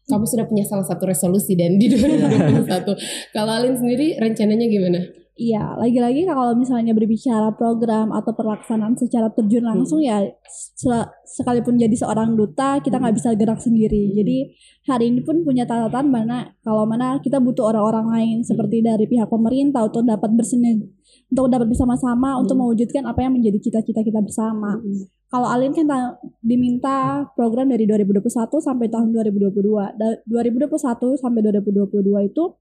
kamu 0.08 0.24
sudah 0.24 0.46
punya 0.48 0.64
salah 0.64 0.88
satu 0.88 1.04
resolusi 1.04 1.54
dan 1.60 1.76
di 1.76 1.92
2021. 1.92 3.36
Kalau 3.36 3.52
Alin 3.52 3.76
sendiri 3.76 4.16
rencananya 4.16 4.68
gimana? 4.72 5.27
Iya, 5.38 5.78
lagi-lagi 5.78 6.26
kalau 6.26 6.58
misalnya 6.58 6.98
berbicara 6.98 7.54
program 7.54 8.10
atau 8.10 8.34
pelaksanaan 8.34 8.98
secara 8.98 9.30
terjun 9.30 9.62
langsung 9.62 10.02
ya 10.02 10.26
se- 10.50 11.10
sekalipun 11.30 11.78
jadi 11.78 11.94
seorang 11.94 12.34
duta 12.34 12.82
kita 12.82 12.98
nggak 12.98 13.14
bisa 13.14 13.38
gerak 13.38 13.62
sendiri. 13.62 14.18
Jadi 14.18 14.58
hari 14.90 15.14
ini 15.14 15.22
pun 15.22 15.46
punya 15.46 15.70
catatan 15.70 16.10
mana 16.10 16.58
kalau 16.66 16.90
mana 16.90 17.22
kita 17.22 17.38
butuh 17.38 17.70
orang-orang 17.70 18.10
lain 18.10 18.38
seperti 18.42 18.82
dari 18.82 19.06
pihak 19.06 19.30
pemerintah 19.30 19.86
untuk 19.86 20.02
dapat 20.04 20.34
bersini 20.34 20.82
untuk 21.30 21.54
dapat 21.54 21.70
bersama-sama 21.70 22.42
untuk 22.42 22.58
Hmm. 22.58 22.66
mewujudkan 22.66 23.06
apa 23.06 23.22
yang 23.22 23.38
menjadi 23.38 23.62
cita-cita 23.62 24.02
kita 24.02 24.18
bersama. 24.26 24.82
Kalau 25.28 25.44
Alin 25.46 25.70
kan 25.70 25.86
ta- 25.86 26.18
diminta 26.42 27.28
program 27.36 27.70
dari 27.70 27.86
2021 27.86 28.58
sampai 28.58 28.90
tahun 28.90 29.14
2022. 29.14 29.92
Da- 29.94 30.18
2021 30.26 31.14
sampai 31.14 31.46
2022 31.46 32.26
itu 32.26 32.58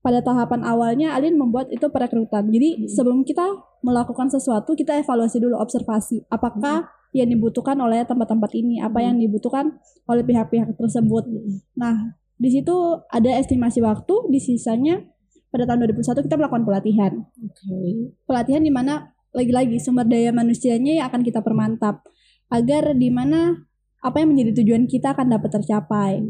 pada 0.00 0.24
tahapan 0.24 0.64
awalnya 0.64 1.12
Alin 1.12 1.36
membuat 1.36 1.68
itu 1.68 1.84
perekrutan. 1.92 2.48
Jadi 2.48 2.68
Hmm. 2.76 2.88
sebelum 2.88 3.20
kita 3.24 3.44
melakukan 3.84 4.32
sesuatu 4.32 4.72
kita 4.76 4.96
evaluasi 5.00 5.40
dulu 5.40 5.56
observasi 5.60 6.24
apakah 6.32 6.88
yang 7.10 7.26
dibutuhkan 7.26 7.74
oleh 7.82 8.06
tempat-tempat 8.06 8.50
ini, 8.54 8.78
apa 8.78 9.02
yang 9.02 9.18
dibutuhkan 9.18 9.82
oleh 10.06 10.22
pihak-pihak 10.22 10.78
tersebut. 10.78 11.26
Nah, 11.74 12.14
di 12.38 12.48
situ 12.54 12.72
ada 13.10 13.30
estimasi 13.34 13.82
waktu, 13.82 14.30
di 14.30 14.38
sisanya 14.38 15.02
pada 15.50 15.66
tahun 15.66 15.90
2021 15.90 16.22
kita 16.22 16.38
melakukan 16.38 16.62
pelatihan. 16.62 17.12
Oke. 17.42 18.14
Pelatihan 18.30 18.62
di 18.62 18.70
mana 18.70 19.10
lagi-lagi 19.34 19.82
sumber 19.82 20.06
daya 20.06 20.30
manusianya 20.30 21.02
yang 21.02 21.06
akan 21.10 21.26
kita 21.26 21.42
permantap 21.42 22.06
agar 22.50 22.94
di 22.94 23.10
mana 23.10 23.66
apa 24.00 24.22
yang 24.22 24.34
menjadi 24.34 24.62
tujuan 24.62 24.86
kita 24.86 25.14
akan 25.14 25.34
dapat 25.34 25.50
tercapai. 25.60 26.22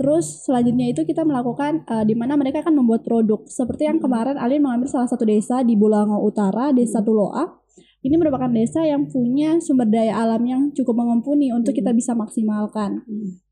Terus 0.00 0.48
selanjutnya 0.48 0.96
itu 0.96 1.04
kita 1.04 1.28
melakukan 1.28 1.84
eh, 1.84 2.04
di 2.08 2.16
mana 2.16 2.40
mereka 2.40 2.64
akan 2.64 2.80
membuat 2.80 3.04
produk. 3.04 3.44
Seperti 3.44 3.84
yang 3.84 4.00
kemarin 4.00 4.40
Alin 4.40 4.64
mengambil 4.64 4.88
salah 4.88 5.04
satu 5.04 5.28
desa 5.28 5.60
di 5.60 5.76
Bulango 5.76 6.24
Utara, 6.24 6.72
Desa 6.72 7.04
Tuloa. 7.04 7.60
Ini 8.00 8.16
merupakan 8.16 8.48
desa 8.48 8.80
yang 8.80 9.12
punya 9.12 9.60
sumber 9.60 9.84
daya 9.84 10.24
alam 10.24 10.40
yang 10.48 10.72
cukup 10.72 11.04
mengumpuni 11.04 11.52
untuk 11.52 11.76
kita 11.76 11.92
bisa 11.92 12.16
maksimalkan. 12.16 13.04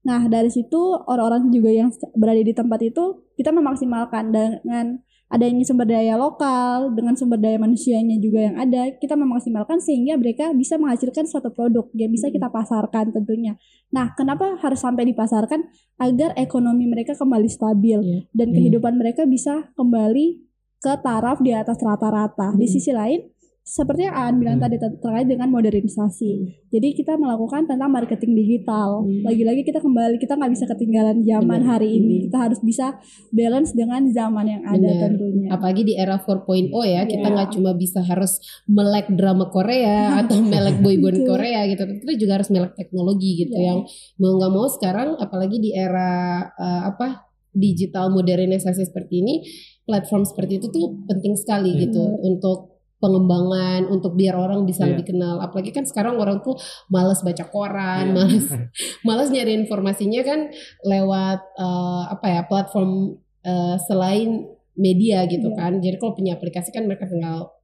Nah, 0.08 0.24
dari 0.24 0.48
situ 0.48 0.96
orang-orang 1.04 1.52
juga 1.52 1.68
yang 1.68 1.92
berada 2.16 2.40
di 2.40 2.56
tempat 2.56 2.80
itu 2.80 3.28
kita 3.36 3.52
memaksimalkan 3.52 4.32
dengan 4.32 5.04
adanya 5.28 5.60
sumber 5.64 5.84
daya 5.84 6.16
lokal, 6.16 6.96
dengan 6.96 7.12
sumber 7.12 7.36
daya 7.36 7.60
manusianya 7.60 8.16
juga 8.16 8.48
yang 8.48 8.56
ada, 8.56 8.96
kita 8.96 9.12
memaksimalkan 9.12 9.76
sehingga 9.76 10.16
mereka 10.16 10.52
bisa 10.56 10.80
menghasilkan 10.80 11.28
suatu 11.28 11.52
produk 11.52 11.84
yang 11.92 12.08
bisa 12.08 12.32
kita 12.32 12.48
pasarkan 12.48 13.12
tentunya. 13.12 13.60
Nah, 13.92 14.16
kenapa 14.16 14.56
harus 14.64 14.80
sampai 14.80 15.04
dipasarkan? 15.12 15.68
Agar 16.00 16.32
ekonomi 16.40 16.88
mereka 16.88 17.12
kembali 17.12 17.48
stabil 17.48 18.00
Iya. 18.00 18.20
dan 18.32 18.48
Hmm. 18.50 18.56
kehidupan 18.56 18.96
mereka 18.96 19.28
bisa 19.28 19.68
kembali 19.76 20.40
ke 20.80 20.92
taraf 21.04 21.44
di 21.44 21.52
atas 21.52 21.76
rata-rata. 21.82 22.56
Di 22.56 22.64
Hmm. 22.64 22.72
sisi 22.72 22.90
lain, 22.94 23.20
seperti 23.68 24.00
yang 24.02 24.16
Aan 24.16 24.34
bilang 24.36 24.56
Hmm. 24.56 24.64
tadi 24.64 24.76
ter- 24.76 24.96
terkait 24.96 25.28
dengan 25.28 25.48
modernisasi. 25.48 26.30
Jadi 26.68 26.88
kita 26.94 27.14
melakukan 27.14 27.64
tentang 27.64 27.88
marketing 27.88 28.32
digital. 28.34 29.04
Hmm. 29.04 29.20
Lagi-lagi 29.22 29.60
kita 29.62 29.78
kembali 29.78 30.16
kita 30.16 30.34
nggak 30.34 30.52
bisa 30.52 30.64
ketinggalan 30.66 31.20
zaman 31.20 31.60
Benar. 31.60 31.70
hari 31.70 31.88
ini. 31.94 32.14
Hmm. 32.14 32.24
Kita 32.26 32.38
harus 32.40 32.60
bisa 32.60 32.96
balance 33.30 33.70
dengan 33.72 34.08
zaman 34.08 34.44
yang 34.46 34.62
ada 34.64 34.80
Benar. 34.80 35.00
tentunya. 35.06 35.48
apalagi 35.50 35.82
di 35.82 35.94
era 35.94 36.16
4.0 36.16 36.48
ya 36.82 37.04
kita 37.04 37.20
Iya. 37.22 37.34
nggak 37.34 37.50
cuma 37.50 37.70
bisa 37.74 38.00
harus 38.00 38.36
melek 38.66 39.08
drama 39.10 39.48
Korea 39.48 39.98
atau 40.20 40.38
melek 40.38 40.78
boyband. 40.78 41.24
Korea 41.24 41.66
gitu 41.66 41.82
kita 41.98 42.14
juga 42.16 42.32
harus 42.36 42.48
melek 42.48 42.72
teknologi 42.74 43.36
gitu 43.38 43.52
Iya. 43.52 43.66
yang 43.66 43.78
mau 44.16 44.32
nggak 44.34 44.48
mau 44.50 44.66
sekarang 44.66 45.16
apalagi 45.16 45.58
di 45.58 45.74
era 45.74 46.08
eh, 46.48 46.82
apa 46.86 47.26
digital 47.50 48.08
modernisasi 48.08 48.86
seperti 48.86 49.14
ini 49.18 49.34
platform 49.82 50.22
seperti 50.22 50.56
itu 50.56 50.68
tuh 50.68 51.04
penting 51.04 51.34
sekali 51.34 51.72
Iya. 51.72 51.80
gitu 51.84 52.02
untuk 52.22 52.77
pengembangan 52.98 53.86
untuk 53.86 54.14
biar 54.14 54.34
orang 54.34 54.62
bisa 54.62 54.82
Iya. 54.82 54.94
lebih 54.94 55.14
kenal 55.14 55.38
apalagi 55.38 55.70
kan 55.70 55.86
sekarang 55.86 56.18
orang 56.18 56.42
tuh 56.42 56.58
malas 56.88 57.22
baca 57.22 57.44
koran 57.46 58.10
Iya. 58.10 58.14
malas 58.14 58.46
malas 59.06 59.28
nyari 59.30 59.54
informasinya 59.56 60.20
kan 60.22 60.40
lewat 60.82 61.40
eh, 61.56 62.02
apa 62.10 62.26
ya 62.28 62.40
platform 62.44 63.14
eh, 63.42 63.76
selain 63.84 64.44
media 64.74 65.26
gitu 65.26 65.50
Iya. 65.50 65.56
kan 65.56 65.72
jadi 65.78 65.96
kalau 65.96 66.14
punya 66.14 66.34
aplikasi 66.34 66.70
kan 66.70 66.86
mereka 66.86 67.06
tinggal 67.06 67.54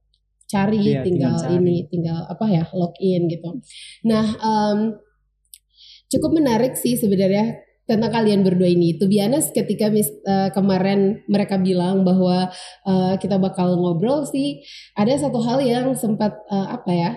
cari 0.45 0.77
Iya, 0.77 1.01
tinggal, 1.01 1.35
tinggal 1.35 1.35
cari. 1.41 1.55
ini 1.57 1.75
tinggal 1.89 2.19
apa 2.25 2.45
ya 2.47 2.63
login 2.71 3.25
gitu 3.27 3.49
nah 4.03 4.25
em, 4.37 4.79
cukup 6.05 6.31
menarik 6.31 6.77
sih 6.77 6.95
sebenarnya 6.95 7.64
tentang 7.85 8.11
kalian 8.11 8.41
berdua 8.41 8.69
ini. 8.69 8.97
To 8.97 9.05
be 9.05 9.21
honest, 9.21 9.53
ketika 9.53 9.93
mis, 9.93 10.09
eh, 10.09 10.49
kemarin 10.53 11.21
mereka 11.29 11.61
bilang 11.61 12.01
bahwa 12.01 12.49
eh, 12.85 13.13
kita 13.21 13.37
bakal 13.37 13.77
ngobrol 13.77 14.25
sih, 14.25 14.65
ada 14.97 15.13
satu 15.15 15.41
hal 15.41 15.61
yang 15.61 15.93
sempat 15.93 16.33
eh, 16.49 16.67
apa 16.69 16.91
ya, 16.91 17.11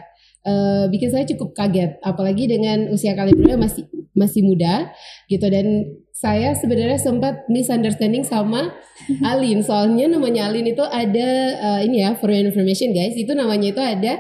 eh, 0.45 0.85
bikin 0.93 1.09
saya 1.13 1.25
cukup 1.25 1.57
kaget. 1.57 1.97
Apalagi 2.05 2.45
dengan 2.47 2.93
usia 2.93 3.17
kalian 3.17 3.37
berdua 3.37 3.59
masih 3.59 3.85
masih 4.19 4.43
muda 4.43 4.91
gitu 5.31 5.47
dan 5.47 5.95
saya 6.11 6.51
sebenarnya 6.59 6.99
sempat 6.99 7.47
misunderstanding 7.47 8.27
sama 8.27 8.75
Alin. 9.31 9.63
Soalnya 9.63 10.11
namanya 10.11 10.51
Alin 10.51 10.67
itu 10.67 10.83
ada 10.83 11.29
eh, 11.55 11.81
ini 11.87 12.03
ya 12.03 12.19
for 12.19 12.29
your 12.29 12.43
information 12.43 12.91
guys, 12.91 13.15
itu 13.15 13.31
namanya 13.33 13.71
itu 13.71 13.81
ada 13.81 14.13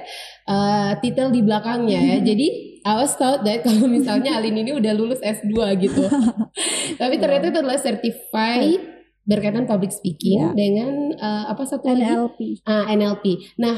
eh, 0.47 0.91
titel 1.03 1.35
di 1.35 1.43
belakangnya 1.43 1.99
ya. 1.99 2.17
Jadi 2.29 2.68
I 2.83 2.95
was 2.97 3.14
thought 3.14 3.43
that 3.43 3.62
kalau 3.62 3.87
misalnya 3.97 4.37
Alin 4.37 4.57
ini 4.57 4.71
udah 4.71 4.93
lulus 4.93 5.19
S2 5.19 5.55
gitu. 5.79 6.05
Tapi 7.01 7.14
ternyata 7.17 7.49
itu 7.49 7.59
adalah 7.59 7.79
certified 7.79 8.81
berkaitan 9.23 9.64
public 9.64 9.93
speaking 9.93 10.41
Iya. 10.41 10.51
dengan 10.53 10.93
eh, 11.12 11.45
apa 11.47 11.62
satu 11.62 11.85
lagi? 11.87 12.05
NLP. 12.05 12.38
Ah, 12.64 12.88
NLP. 12.88 13.25
Nah, 13.61 13.77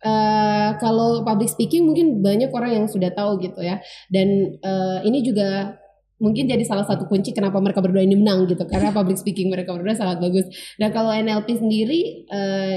eh, 0.00 0.70
kalau 0.78 1.22
public 1.22 1.48
speaking 1.48 1.84
mungkin 1.84 2.20
banyak 2.20 2.48
orang 2.50 2.72
yang 2.72 2.86
sudah 2.88 3.12
tahu 3.12 3.36
gitu 3.38 3.60
ya. 3.60 3.78
Dan 4.08 4.56
eh, 4.56 4.98
ini 5.04 5.20
juga 5.20 5.76
mungkin 6.18 6.50
jadi 6.50 6.64
salah 6.66 6.82
satu 6.82 7.06
kunci 7.06 7.30
kenapa 7.30 7.62
mereka 7.62 7.78
berdua 7.78 8.02
ini 8.02 8.16
menang 8.16 8.48
gitu. 8.48 8.64
Karena 8.64 8.90
public 8.90 9.20
speaking 9.20 9.52
mereka 9.52 9.76
berdua 9.76 9.94
sangat 9.94 10.18
bagus. 10.18 10.48
Dan 10.74 10.90
kalau 10.90 11.12
NLP 11.12 11.60
sendiri, 11.60 12.24
eh, 12.26 12.76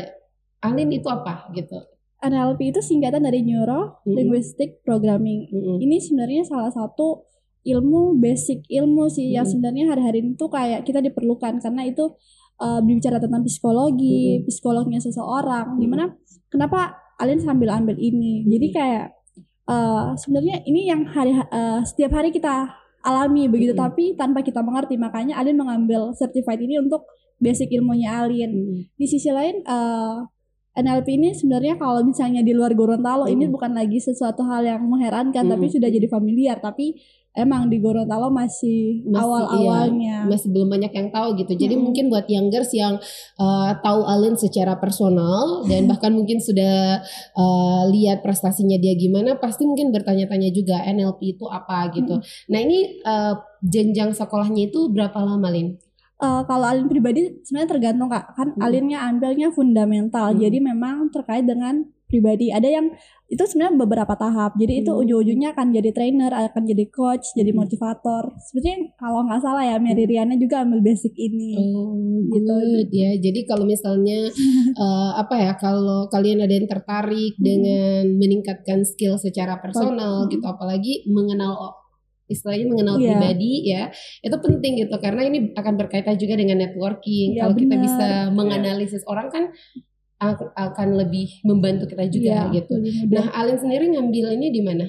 Alin 0.62 0.94
itu 0.94 1.10
apa 1.10 1.50
gitu? 1.54 1.74
NLP 2.22 2.70
itu 2.70 2.80
singkatan 2.86 3.26
dari 3.26 3.42
Neuro 3.42 4.02
Mm-mm. 4.06 4.14
Linguistic 4.14 4.86
Programming. 4.86 5.50
Mm-mm. 5.50 5.78
Ini 5.82 5.98
sebenarnya 5.98 6.46
salah 6.46 6.70
satu 6.70 7.26
ilmu 7.66 8.18
basic 8.22 8.66
ilmu 8.70 9.10
sih 9.10 9.34
yang 9.34 9.46
Mm. 9.46 9.52
sebenarnya 9.52 9.86
hari-hari 9.94 10.18
ini 10.26 10.38
tuh 10.38 10.50
kayak 10.50 10.86
kita 10.86 11.02
diperlukan 11.02 11.62
karena 11.62 11.82
itu 11.86 12.14
uh, 12.62 12.80
berbicara 12.82 13.18
tentang 13.18 13.42
psikologi, 13.42 14.42
Mm-mm. 14.42 14.46
psikolognya 14.50 15.02
seseorang. 15.02 15.78
Mm. 15.78 15.80
Di 15.82 15.88
mana 15.90 16.06
kenapa 16.50 16.98
Alin 17.22 17.42
sambil 17.42 17.74
ambil 17.74 17.98
ini? 17.98 18.46
Jadi 18.46 18.68
Mm. 18.70 18.76
kayak 18.78 19.06
uh, 19.70 20.14
sebenarnya 20.18 20.62
ini 20.70 20.90
yang 20.90 21.06
hari 21.10 21.34
uh, 21.34 21.82
setiap 21.86 22.18
hari 22.18 22.30
kita 22.30 22.70
alami 23.02 23.50
begitu, 23.50 23.74
Mm-mm. 23.74 23.82
tapi 23.82 24.14
tanpa 24.14 24.46
kita 24.46 24.62
mengerti. 24.62 24.94
Makanya 24.98 25.42
Alin 25.42 25.58
mengambil 25.58 26.14
certified 26.14 26.62
ini 26.62 26.78
untuk 26.78 27.06
basic 27.42 27.74
ilmunya 27.74 28.22
Alin 28.22 28.52
Mm. 28.54 28.78
di 28.94 29.06
sisi 29.10 29.34
lain 29.34 29.66
eh, 29.66 30.18
NLP 30.72 31.08
ini 31.20 31.30
sebenarnya 31.36 31.76
kalau 31.76 32.00
misalnya 32.00 32.40
di 32.42 32.56
luar 32.56 32.72
Gorontalo 32.72 33.28
ini 33.28 33.44
Hmm. 33.44 33.54
bukan 33.54 33.72
lagi 33.76 34.00
sesuatu 34.00 34.48
hal 34.48 34.64
yang 34.64 34.82
mengherankan 34.88 35.44
Hmm. 35.44 35.52
tapi 35.58 35.68
sudah 35.68 35.92
jadi 35.92 36.08
familiar 36.08 36.64
tapi 36.64 36.96
emang 37.32 37.72
di 37.72 37.80
Gorontalo 37.80 38.28
masih, 38.28 39.08
Masih, 39.08 39.24
awal-awalnya 39.24 40.28
masih 40.28 40.52
belum 40.52 40.68
banyak 40.68 40.92
yang 40.92 41.08
tahu 41.16 41.40
gitu. 41.40 41.56
Jadi 41.56 41.80
Mm-mm. 41.80 41.86
mungkin 41.88 42.06
buat 42.12 42.28
youngers 42.28 42.76
yang 42.76 43.00
uh, 43.40 43.72
tahu 43.80 44.04
Alin 44.04 44.36
secara 44.36 44.76
personal 44.76 45.64
dan 45.64 45.88
bahkan 45.92 46.12
mungkin 46.12 46.44
sudah 46.44 47.00
uh, 47.40 47.84
lihat 47.88 48.20
prestasinya 48.20 48.76
dia 48.76 49.00
gimana, 49.00 49.40
pasti 49.40 49.64
mungkin 49.64 49.96
bertanya-tanya 49.96 50.52
juga 50.52 50.84
NLP 50.84 51.40
itu 51.40 51.48
apa 51.48 51.88
gitu. 51.96 52.20
Nah 52.52 52.60
ini 52.60 53.00
uh, 53.08 53.40
jenjang 53.64 54.12
sekolahnya 54.12 54.68
itu 54.68 54.92
berapa 54.92 55.16
lama 55.24 55.48
Lin? 55.56 55.80
Eh, 56.22 56.44
kalau 56.46 56.70
Alin 56.70 56.86
pribadi 56.86 57.42
sebenarnya 57.42 57.70
tergantung 57.74 58.06
kak 58.06 58.38
kan 58.38 58.54
Hmm. 58.54 58.62
Alinnya 58.62 59.02
ambilnya 59.02 59.50
fundamental 59.50 60.30
Hmm. 60.30 60.38
jadi 60.38 60.58
memang 60.62 61.10
terkait 61.10 61.50
dengan 61.50 61.82
pribadi 62.06 62.52
ada 62.52 62.68
yang 62.68 62.94
itu 63.26 63.40
sebenarnya 63.42 63.80
beberapa 63.80 64.14
tahap 64.14 64.54
jadi 64.54 64.84
itu 64.84 64.92
Hmm. 64.94 65.02
ujung-ujungnya 65.02 65.56
akan 65.56 65.72
jadi 65.72 65.90
trainer 65.90 66.30
akan 66.30 66.64
jadi 66.68 66.86
coach 66.92 67.34
jadi 67.34 67.50
Hmm. 67.50 67.66
motivator 67.66 68.38
sebenarnya 68.38 68.94
kalau 68.96 69.26
nggak 69.26 69.42
salah 69.42 69.66
ya 69.66 69.82
Mary 69.82 70.06
Riana 70.06 70.38
juga 70.38 70.62
ambil 70.62 70.86
basic 70.86 71.18
ini 71.18 71.58
Oh, 71.58 71.98
Gitu. 72.30 72.46
good 72.54 72.92
ya. 72.94 73.18
Jadi 73.18 73.40
kalau 73.44 73.66
misalnya 73.66 74.30
uh, 74.78 75.12
apa 75.26 75.36
ya, 75.36 75.52
kalau 75.58 76.06
kalian 76.08 76.40
ada 76.40 76.54
yang 76.54 76.70
tertarik 76.70 77.34
Hmm. 77.36 77.44
dengan 77.44 78.04
meningkatkan 78.14 78.86
skill 78.86 79.18
secara 79.18 79.58
personal 79.58 80.28
Hmm. 80.28 80.30
gitu, 80.30 80.46
apalagi 80.46 81.02
mengenal 81.10 81.81
istilahnya 82.32 82.66
mengenal 82.66 82.96
Iya. 82.96 83.06
pribadi 83.12 83.54
ya, 83.68 83.84
itu 84.22 84.38
penting 84.38 84.72
gitu 84.80 84.96
karena 84.98 85.22
ini 85.24 85.52
akan 85.52 85.74
berkaitan 85.76 86.16
juga 86.16 86.34
dengan 86.34 86.58
networking. 86.60 87.36
Iya, 87.36 87.42
kalau 87.44 87.56
kita 87.56 87.76
bisa 87.78 88.08
menganalisis 88.32 89.04
orang 89.06 89.28
kan 89.28 89.44
ak- 90.18 90.54
akan 90.54 90.90
lebih 90.98 91.44
membantu 91.44 91.86
kita 91.88 92.08
juga 92.08 92.48
Iya, 92.48 92.56
gitu. 92.56 92.74
mudah. 92.80 93.10
Nah, 93.10 93.26
Alin 93.36 93.58
sendiri 93.58 93.86
ngambil 93.90 94.26
ini 94.36 94.48
di 94.50 94.62
mana? 94.62 94.86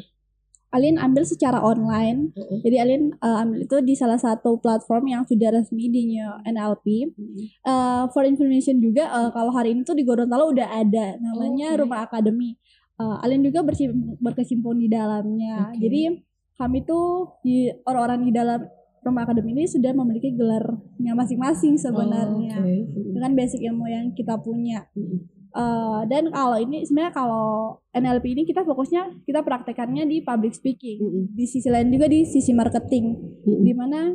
Alin 0.72 0.96
ambil 0.96 1.20
secara 1.22 1.60
online. 1.60 2.32
Heeh. 2.32 2.58
Jadi 2.64 2.76
Alin 2.80 3.02
uh, 3.20 3.44
ambil 3.44 3.60
itu 3.62 3.76
di 3.80 3.92
salah 3.92 4.16
satu 4.16 4.56
platform 4.56 5.04
yang 5.06 5.22
sudah 5.22 5.52
resmi 5.52 5.92
di 5.92 6.16
Neo- 6.16 6.40
NLP. 6.42 7.12
Uh, 7.60 8.08
for 8.08 8.24
information 8.24 8.80
juga 8.80 9.04
uh, 9.06 9.28
kalau 9.28 9.52
hari 9.52 9.76
ini 9.76 9.84
tuh 9.84 9.92
di 9.92 10.00
Gorontalo 10.00 10.48
udah 10.48 10.72
ada 10.72 11.20
namanya 11.20 11.76
Oke. 11.76 11.80
Rumah 11.84 11.98
Akademi. 12.08 12.56
Uh, 12.96 13.20
Alin 13.20 13.44
juga 13.44 13.60
berkecimpung 14.16 14.80
di 14.80 14.88
dalamnya. 14.88 15.72
Oke. 15.72 15.80
Jadi 15.84 16.00
kami 16.56 16.84
tuh 16.84 17.38
di 17.42 17.68
orang-orang 17.86 18.28
di 18.28 18.32
dalam 18.32 18.60
Rumah 19.02 19.26
Akademi 19.26 19.50
ini 19.50 19.66
sudah 19.66 19.90
memiliki 19.90 20.30
gelarnya 20.30 21.12
masing-masing 21.18 21.74
sebenarnya. 21.74 22.62
Oh, 22.62 22.70
oke. 22.70 23.10
Dengan 23.18 23.34
basic 23.34 23.58
ilmu 23.66 23.90
yang 23.90 24.14
kita 24.14 24.38
punya. 24.38 24.86
Uh, 25.52 26.06
dan 26.08 26.30
kalau 26.32 26.56
ini 26.56 26.86
sebenarnya 26.86 27.12
kalau 27.12 27.76
NLP 27.92 28.24
ini 28.32 28.42
kita 28.46 28.62
fokusnya 28.62 29.26
kita 29.26 29.42
praktekannya 29.42 30.06
di 30.06 30.22
public 30.22 30.54
speaking. 30.54 31.02
Di 31.34 31.50
sisi 31.50 31.66
lain 31.66 31.90
juga 31.90 32.06
di 32.06 32.22
sisi 32.22 32.54
marketing. 32.54 33.18
Di 33.42 33.74
mana 33.74 34.14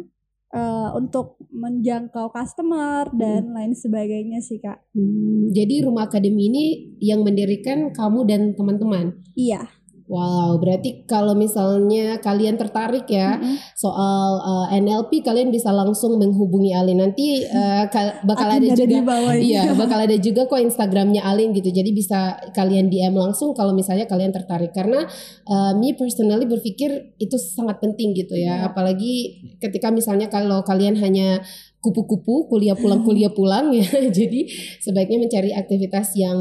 eh, 0.56 0.90
untuk 0.96 1.36
menjangkau 1.52 2.32
customer 2.32 3.12
dan 3.12 3.52
lain 3.52 3.76
sebagainya 3.76 4.40
sih 4.40 4.64
kak. 4.64 4.88
Hmm, 4.96 5.52
jadi 5.52 5.84
rumah 5.84 6.08
akademi 6.08 6.48
ini 6.48 6.66
yang 7.04 7.28
mendirikan 7.28 7.92
kamu 7.92 8.24
dan 8.24 8.42
teman-teman. 8.56 9.20
iya 9.36 9.68
Wow, 10.08 10.56
berarti 10.64 11.04
kalau 11.04 11.36
misalnya 11.36 12.24
kalian 12.24 12.56
tertarik 12.56 13.12
ya 13.12 13.36
Mm-mm. 13.36 13.60
soal 13.76 14.40
uh, 14.40 14.68
NLP, 14.72 15.20
kalian 15.20 15.52
bisa 15.52 15.68
langsung 15.76 16.16
menghubungi 16.16 16.72
Alin. 16.72 17.04
Nanti 17.04 17.44
uh, 17.44 17.92
ka- 17.92 18.24
bakal 18.30 18.48
ada 18.48 18.64
Akan 18.64 18.80
juga 18.80 18.88
di 18.88 19.04
bawah 19.04 19.34
ini. 19.36 19.52
Iya, 19.52 19.64
bakal 19.84 20.00
ada 20.08 20.16
juga 20.16 20.48
kok 20.48 20.64
Instagramnya 20.64 21.28
Alin 21.28 21.52
gitu. 21.52 21.76
Jadi 21.76 21.92
bisa 21.92 22.40
kalian 22.56 22.88
DM 22.88 23.20
langsung 23.20 23.52
kalau 23.52 23.76
misalnya 23.76 24.08
kalian 24.08 24.32
tertarik. 24.32 24.72
Karena 24.72 25.04
uh, 25.44 25.76
me 25.76 25.92
personally 25.92 26.48
berpikir 26.48 27.12
itu 27.20 27.36
sangat 27.36 27.84
penting 27.84 28.16
gitu 28.16 28.40
ya. 28.40 28.64
Iya. 28.64 28.72
Apalagi 28.72 29.44
ketika 29.60 29.92
misalnya 29.92 30.32
kalau 30.32 30.64
kalian 30.64 30.96
hanya 31.04 31.44
kupu-kupu 31.88 32.52
kuliah 32.52 32.76
pulang 32.76 33.08
kuliah 33.08 33.32
pulang 33.32 33.72
ya. 33.72 33.88
Jadi 34.20 34.52
sebaiknya 34.84 35.24
mencari 35.24 35.56
aktivitas 35.56 36.20
yang 36.20 36.40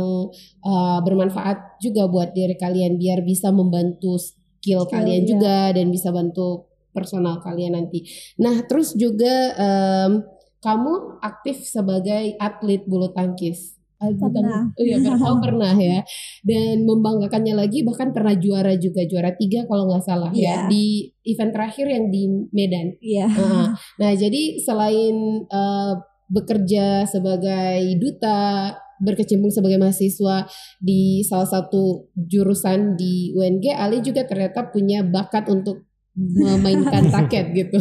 uh, 0.67 0.99
bermanfaat 1.07 1.79
juga 1.79 2.11
buat 2.11 2.35
diri 2.35 2.59
kalian 2.59 2.99
biar 2.99 3.23
bisa 3.23 3.55
membantu 3.55 4.19
skill 4.19 4.45
Skill, 4.67 4.91
kalian 4.91 5.23
iya. 5.23 5.29
juga 5.31 5.57
dan 5.79 5.95
bisa 5.95 6.11
bantu 6.11 6.67
personal 6.91 7.39
kalian 7.39 7.79
nanti. 7.79 8.03
Nah, 8.43 8.67
terus 8.67 8.99
juga 8.99 9.55
em, 9.55 10.27
kamu 10.59 11.23
aktif 11.23 11.63
sebagai 11.63 12.35
atlet 12.43 12.83
bulu 12.83 13.15
tangkis. 13.15 13.76
Ah, 13.97 14.13
Pernah. 14.13 14.29
tangkis. 14.29 14.77
Oh 14.77 14.85
iya, 14.85 14.97
pernah, 15.01 15.29
oh, 15.33 15.39
pernah 15.49 15.75
ya. 15.75 15.99
Dan 16.45 16.85
membanggakannya 16.85 17.55
lagi 17.57 17.81
bahkan 17.81 18.13
pernah 18.13 18.37
juara 18.37 18.77
juga 18.77 19.03
juara 19.09 19.33
tiga 19.33 19.65
kalau 19.65 19.89
nggak 19.89 20.05
salah 20.05 20.29
ya 20.37 20.45
Iya. 20.45 20.57
di 20.69 20.85
event 21.25 21.53
terakhir 21.57 21.87
yang 21.89 22.13
di 22.13 22.23
Medan. 22.53 22.93
iya 23.01 23.25
Nah, 23.25 23.73
nah, 24.01 24.13
jadi 24.13 24.61
selain 24.61 25.17
eh, 25.49 25.93
bekerja 26.29 27.07
sebagai 27.07 27.97
duta 27.97 28.75
berkecimpung 28.97 29.53
sebagai 29.53 29.77
mahasiswa 29.77 30.49
di 30.81 31.21
salah 31.21 31.45
satu 31.45 32.09
jurusan 32.17 32.97
di 32.97 33.33
UNG, 33.33 33.69
Ali 33.73 34.01
juga 34.01 34.25
ternyata 34.25 34.73
punya 34.73 35.05
bakat 35.05 35.49
untuk 35.49 35.85
memainkan 36.17 37.05
raket 37.15 37.53
gitu. 37.53 37.77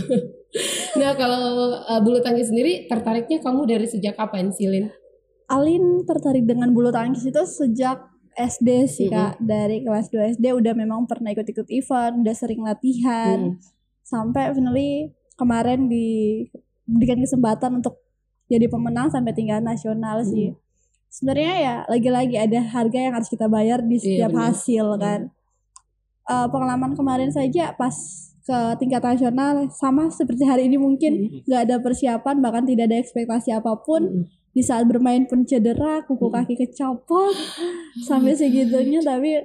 nah 0.99 1.15
kalau 1.15 1.71
uh, 1.84 1.99
bulu 2.04 2.19
tangkis 2.19 2.51
sendiri 2.51 2.88
tertariknya 2.88 3.39
kamu 3.39 3.63
dari 3.63 3.88
sejak 3.88 4.15
kapan 4.15 4.51
Silin? 4.51 4.91
Alin 5.45 6.03
tertarik 6.05 6.45
dengan 6.45 6.73
bulu 6.73 6.89
tangkis 6.89 7.25
itu 7.29 7.41
sejak 7.45 8.01
SD 8.36 8.69
sih 8.89 9.08
kak. 9.08 9.39
Dari 9.39 9.86
kelas 9.86 10.12
2 10.12 10.39
SD 10.39 10.45
udah 10.51 10.73
memang 10.75 11.08
pernah 11.08 11.31
ikut-ikut 11.31 11.69
event 11.71 12.25
udah 12.25 12.36
sering 12.36 12.62
latihan. 12.62 13.55
Mm. 13.55 13.73
sampai 14.05 14.53
finally 14.53 15.10
kemarin 15.34 15.89
diberikan 15.89 17.17
kesempatan 17.17 17.81
untuk 17.81 18.05
jadi 18.45 18.69
pemenang 18.69 19.10
sampai 19.10 19.34
tingkat 19.34 19.65
nasional 19.65 20.21
sih. 20.21 20.53
Sebenarnya 21.10 21.53
ya 21.58 21.75
lagi-lagi 21.89 22.38
ada 22.38 22.62
harga 22.69 22.99
yang 23.01 23.17
harus 23.17 23.34
kita 23.34 23.49
bayar 23.49 23.81
di 23.81 23.97
setiap 23.97 24.29
benar. 24.29 24.53
hasil 24.53 24.86
kan. 25.01 25.21
Eh, 26.25 26.47
pengalaman 26.53 26.97
kemarin 26.97 27.29
saja 27.29 27.73
pas 27.77 27.93
ke 28.45 28.58
tingkat 28.77 29.01
nasional 29.01 29.69
sama 29.73 30.10
seperti 30.13 30.45
hari 30.45 30.69
ini 30.69 30.77
mungkin 30.77 31.41
nggak 31.49 31.62
ada 31.65 31.75
persiapan 31.81 32.45
bahkan 32.45 32.62
tidak 32.62 32.93
ada 32.93 32.97
ekspektasi 33.01 33.49
apa 33.53 33.73
pun 33.81 34.29
di 34.56 34.63
saat 34.63 34.88
bermain 34.88 35.28
pun 35.28 35.44
cedera 35.44 36.08
kuku 36.08 36.32
kaki 36.32 36.56
kecopot 36.56 37.36
sampai 38.08 38.39
segitunya 38.39 39.04
tapi 39.04 39.44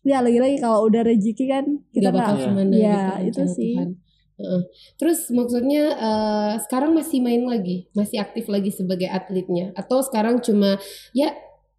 ya 0.00 0.24
lagi-lagi 0.24 0.56
kalau 0.64 0.88
udah 0.88 1.04
rezeki 1.04 1.44
kan 1.44 1.64
kita 1.92 2.08
nggak 2.08 2.40
ke 2.40 2.48
mana 2.48 2.72
ya 2.72 3.02
gitu 3.20 3.44
itu 3.44 3.52
sih 3.52 3.74
Tuhan. 3.76 3.90
Heeh. 4.36 4.62
Terus 5.00 5.32
maksudnya 5.32 5.84
eh, 5.96 6.52
sekarang 6.68 6.92
masih 6.92 7.24
main 7.24 7.40
lagi, 7.48 7.88
masih 7.96 8.20
aktif 8.20 8.52
lagi 8.52 8.68
sebagai 8.68 9.08
atletnya, 9.08 9.72
atau 9.72 10.04
sekarang 10.04 10.44
cuma 10.44 10.76
ya 11.16 11.32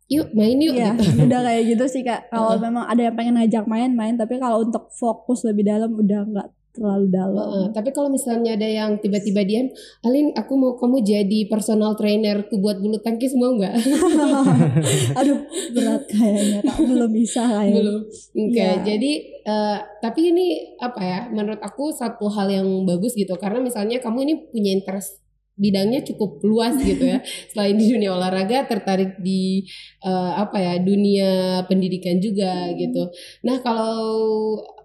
yuk 0.10 0.34
main 0.34 0.58
yuk 0.58 0.74
Iya, 0.74 0.98
gitu. 0.98 1.22
udah 1.30 1.40
kayak 1.46 1.64
gitu 1.70 1.86
sih 1.86 2.02
kak. 2.02 2.34
Kalau 2.34 2.58
memang 2.58 2.90
ada 2.90 3.02
yang 3.06 3.16
pengen 3.16 3.38
ngajak 3.38 3.66
main, 3.70 3.92
main. 3.94 4.16
Tapi 4.18 4.42
kalau 4.42 4.66
untuk 4.66 4.90
fokus 4.90 5.46
lebih 5.46 5.70
dalam, 5.70 5.94
udah 5.94 6.22
nggak 6.26 6.48
terlalu 6.78 7.10
dalam. 7.10 7.42
Heeh, 7.42 7.66
tapi 7.74 7.90
kalau 7.90 8.08
misalnya 8.08 8.54
ada 8.54 8.70
yang 8.70 9.02
tiba-tiba 9.02 9.42
diam, 9.42 9.68
Alin 10.06 10.30
aku 10.38 10.54
mau 10.54 10.78
kamu 10.78 11.02
jadi 11.02 11.40
personal 11.50 11.98
trainer 11.98 12.46
buat 12.54 12.78
bulu 12.78 13.02
tangkis 13.02 13.34
mau 13.34 13.58
nggak? 13.58 13.74
Aduh, 15.20 15.40
berat 15.74 16.06
kayaknya 16.06 16.60
kak. 16.62 16.78
Belum 16.78 17.12
bisa 17.12 17.42
lah 17.44 17.66
ya. 17.66 17.74
Belum. 17.74 18.02
Oke, 18.08 18.54
Iya. 18.54 18.72
jadi 18.86 19.12
eh, 19.44 19.78
tapi 20.00 20.30
ini 20.30 20.46
apa 20.78 21.02
ya? 21.02 21.20
Menurut 21.34 21.60
aku 21.60 21.90
satu 21.90 22.30
hal 22.30 22.54
yang 22.54 22.68
bagus 22.86 23.18
gitu 23.18 23.34
karena 23.36 23.58
misalnya 23.58 23.98
kamu 23.98 24.20
ini 24.30 24.34
punya 24.54 24.72
interest 24.72 25.26
bidangnya 25.58 26.06
cukup 26.06 26.38
luas 26.46 26.78
gitu 26.78 27.02
ya. 27.02 27.18
Selain 27.52 27.74
di 27.74 27.90
dunia 27.90 28.14
olahraga, 28.14 28.70
tertarik 28.70 29.18
di 29.18 29.66
eh, 30.06 30.32
apa 30.38 30.58
ya 30.62 30.74
dunia 30.78 31.30
pendidikan 31.66 32.22
juga 32.22 32.70
gitu. 32.78 33.10
Nah 33.42 33.58
kalau 33.66 33.98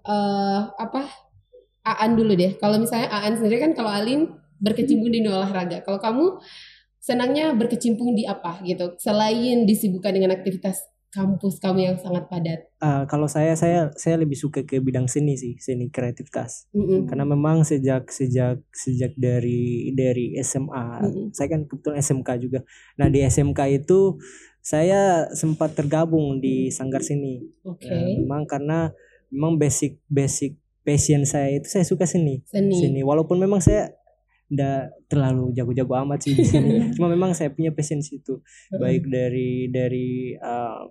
eh, 0.01 0.59
apa 0.73 1.05
Aan 1.83 2.15
dulu 2.15 2.33
deh. 2.35 2.55
Kalau 2.57 2.79
misalnya 2.79 3.11
Aan 3.11 3.35
sendiri 3.35 3.59
kan 3.59 3.71
kalau 3.75 3.91
Alin 3.91 4.31
berkecimpung 4.63 5.11
di 5.11 5.19
dunia 5.19 5.43
olahraga. 5.43 5.83
Kalau 5.83 5.99
kamu 5.99 6.39
senangnya 7.03 7.51
berkecimpung 7.51 8.15
di 8.15 8.23
apa 8.23 8.63
gitu? 8.63 8.95
Selain 8.95 9.67
disibukkan 9.67 10.15
dengan 10.15 10.31
aktivitas 10.31 10.93
kampus 11.13 11.61
kamu 11.61 11.79
yang 11.93 11.97
sangat 12.01 12.25
padat. 12.25 12.65
Ah, 12.81 13.05
kalau 13.05 13.29
saya 13.29 13.53
saya 13.53 13.93
saya 13.93 14.17
lebih 14.17 14.33
suka 14.33 14.65
ke 14.65 14.81
bidang 14.81 15.05
seni 15.05 15.37
sih 15.37 15.53
seni 15.61 15.93
kreativitas 15.93 16.65
Mm-mm. 16.73 17.05
karena 17.05 17.23
memang 17.29 17.61
sejak 17.61 18.09
sejak 18.09 18.65
sejak 18.73 19.13
dari 19.13 19.93
dari 19.93 20.33
SMA 20.41 21.05
Mm-mm. 21.05 21.25
saya 21.29 21.53
kan 21.53 21.69
kebetulan 21.69 22.01
SMK 22.01 22.29
juga 22.41 22.59
nah 22.97 23.13
di 23.13 23.21
SMK 23.21 23.85
itu 23.85 24.17
saya 24.65 25.29
sempat 25.37 25.77
tergabung 25.77 26.41
di 26.41 26.73
sanggar 26.73 27.05
seni 27.05 27.45
Oke. 27.61 27.87
Ya, 27.87 28.17
memang 28.17 28.49
karena 28.49 28.89
memang 29.29 29.61
basic 29.61 30.01
basic 30.09 30.57
passion 30.83 31.23
saya 31.23 31.57
itu 31.57 31.67
saya 31.71 31.87
suka 31.87 32.03
seni. 32.03 32.43
Seni. 32.47 32.75
seni. 32.75 33.01
Walaupun 33.01 33.39
memang 33.39 33.63
saya 33.63 33.91
ndak 34.53 35.09
terlalu 35.09 35.55
jago-jago 35.55 35.97
amat 36.05 36.19
sih 36.27 36.37
di 36.37 36.45
sini. 36.45 36.71
Cuma 36.95 37.09
memang 37.09 37.33
saya 37.33 37.49
punya 37.49 37.73
passion 37.73 38.03
situ. 38.03 38.43
Baik 38.75 39.07
dari 39.09 39.71
dari 39.71 40.37
uh, 40.37 40.85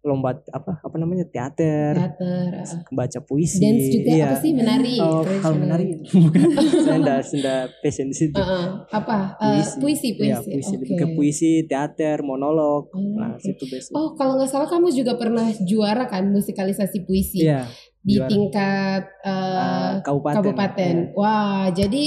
lomba 0.00 0.30
apa 0.46 0.78
apa 0.78 0.96
namanya 0.96 1.26
teater 1.26 1.92
Teater. 1.92 2.50
uh, 2.62 2.94
baca 2.94 3.18
puisi 3.20 3.58
Dance 3.58 3.90
juga 3.90 4.10
iya. 4.10 4.26
apa 4.30 4.36
sih 4.38 4.52
menari? 4.54 4.94
Oh, 4.96 5.20
kalau 5.26 5.56
menari 5.58 5.84
bukan 6.14 6.40
saya 6.80 6.98
ndak 7.34 7.66
passion 7.80 8.06
di 8.06 8.16
situ 8.16 8.32
Uh-uh. 8.32 8.86
Apa? 8.88 9.34
Uh, 9.36 9.58
puisi, 9.78 10.14
puisi. 10.14 10.30
Iya, 10.30 10.38
puisi 10.40 10.72
lebih 10.76 10.88
Oke. 10.88 10.96
ke 10.96 11.06
puisi 11.12 11.50
teater 11.64 12.22
monolog 12.22 12.88
Oh, 12.88 13.18
nah 13.18 13.34
oke. 13.34 13.42
situ 13.42 13.66
basic 13.66 13.90
Oh, 13.90 14.14
kalau 14.14 14.38
nggak 14.38 14.48
salah 14.48 14.64
kamu 14.64 14.88
juga 14.90 15.14
pernah 15.14 15.44
juara 15.60 16.06
kan 16.06 16.30
musikalisasi 16.30 17.02
puisi 17.02 17.42
iya 17.42 17.66
di 18.00 18.16
juara. 18.16 18.30
tingkat 18.30 19.02
uh, 19.20 19.28
uh, 19.28 19.90
kabupaten 20.00 20.36
kabupaten. 20.40 20.94
Iya. 21.04 21.12
Wah, 21.12 21.68
jadi 21.68 22.04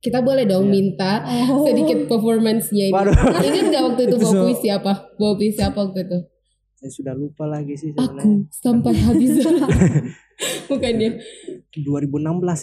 kita 0.00 0.24
boleh 0.24 0.42
dong 0.42 0.66
Iya. 0.66 0.72
minta 0.72 1.12
Oh. 1.46 1.62
sedikit 1.68 2.08
performance-nya 2.08 2.88
ini. 2.88 2.94
Waduh. 2.96 3.14
Ingat 3.38 3.64
nggak 3.68 3.82
waktu 3.84 4.02
itu 4.02 4.16
Itu 4.16 4.24
bawa 4.26 4.34
puisi 4.42 4.68
apa? 4.68 4.92
Bawa 5.14 5.32
puisi 5.36 5.60
apa 5.60 5.78
waktu 5.78 6.00
itu? 6.02 6.18
Saya 6.80 6.88
sudah 6.90 7.12
lupa 7.12 7.44
lagi 7.44 7.76
sih 7.76 7.92
sebenarnya 7.92 8.24
Aku 8.24 8.48
sampai 8.48 8.96
habis. 8.96 9.44
Bukan 10.72 10.94
ya? 10.96 11.10
2016 11.76 12.08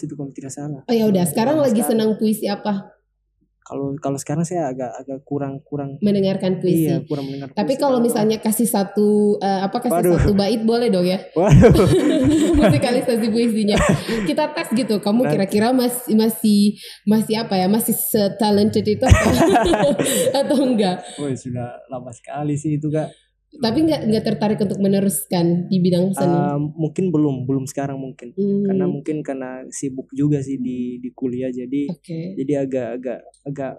itu 0.02 0.14
kalau 0.14 0.32
tidak 0.34 0.50
salah 0.50 0.82
Oh 0.82 0.90
ya 0.92 1.06
udah, 1.06 1.22
sekarang 1.22 1.56
lagi 1.56 1.78
Sekarang. 1.78 2.10
senang 2.10 2.18
puisi 2.18 2.50
apa? 2.50 2.98
kalau 3.60 3.92
kalau 4.00 4.16
sekarang 4.16 4.48
saya 4.48 4.72
agak 4.72 4.88
agak 4.96 5.20
kurang 5.28 5.60
kurang 5.60 6.00
Mendengarkan 6.00 6.56
puisi. 6.56 6.88
iya 6.88 7.04
kurang 7.04 7.28
mendengar 7.28 7.52
Tapi 7.52 7.76
puisi. 7.76 7.82
kalau 7.84 8.00
misalnya 8.00 8.40
kasih 8.40 8.64
satu 8.64 9.36
eh, 9.36 9.60
apa 9.60 9.76
kasih 9.76 10.08
Waduh. 10.08 10.16
satu 10.16 10.32
bait 10.32 10.64
boleh 10.64 10.88
dong 10.88 11.04
ya 11.04 11.20
waduh 11.36 11.76
musikalisasi 12.64 13.28
puisinya. 13.28 13.76
Kita 14.24 14.56
tes 14.56 14.72
gitu. 14.72 14.96
Kamu 14.98 15.28
kira-kira 15.28 15.76
masih 15.76 16.16
masih 16.16 16.80
masih 17.04 17.44
apa 17.44 17.54
ya? 17.54 17.68
Masih 17.68 17.92
setalented 17.92 18.88
itu 18.88 19.04
atau, 19.04 19.92
atau 20.32 20.56
enggak? 20.64 21.04
Woi, 21.20 21.36
sudah 21.36 21.68
lama 21.92 22.08
sekali 22.08 22.56
sih 22.56 22.80
itu 22.80 22.88
kak 22.88 23.12
Tapi 23.58 23.78
enggak 23.84 24.00
enggak 24.06 24.24
tertarik 24.24 24.58
untuk 24.62 24.78
meneruskan 24.78 25.66
di 25.66 25.76
bidang 25.82 26.14
seni. 26.14 26.30
Um, 26.30 26.62
mungkin 26.78 27.10
belum 27.10 27.36
belum 27.44 27.64
sekarang 27.66 27.98
mungkin 27.98 28.30
Hmm, 28.38 28.64
karena 28.70 28.86
mungkin 28.86 29.16
karena 29.26 29.50
sibuk 29.74 30.06
juga 30.14 30.38
sih 30.44 30.62
di 30.62 31.02
di 31.02 31.10
kuliah 31.10 31.50
jadi 31.50 31.90
Oke. 31.90 32.38
jadi 32.38 32.52
agak 32.62 32.88
agak 33.02 33.20
agak 33.42 33.72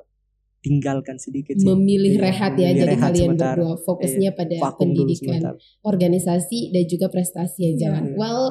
tinggalkan 0.60 1.15
sedikit 1.15 1.56
sih 1.56 1.63
Memilih 1.63 2.19
Iya, 2.19 2.24
rehat 2.28 2.54
ya. 2.54 2.67
memilih 2.67 2.76
Jadi 2.76 2.89
rehat 2.91 3.04
kalian 3.08 3.24
sebentar. 3.32 3.54
berdua 3.56 3.76
fokusnya 3.80 4.30
pada 4.34 4.56
vakum 4.60 4.89
dulu 4.91 5.08
pendidikan. 5.08 5.41
organisasi 5.84 6.60
dan 6.76 6.84
juga 6.86 7.08
prestasi 7.08 7.60
ya 7.63 7.72
jangan. 7.80 8.04
Iya. 8.12 8.15
Well, 8.15 8.43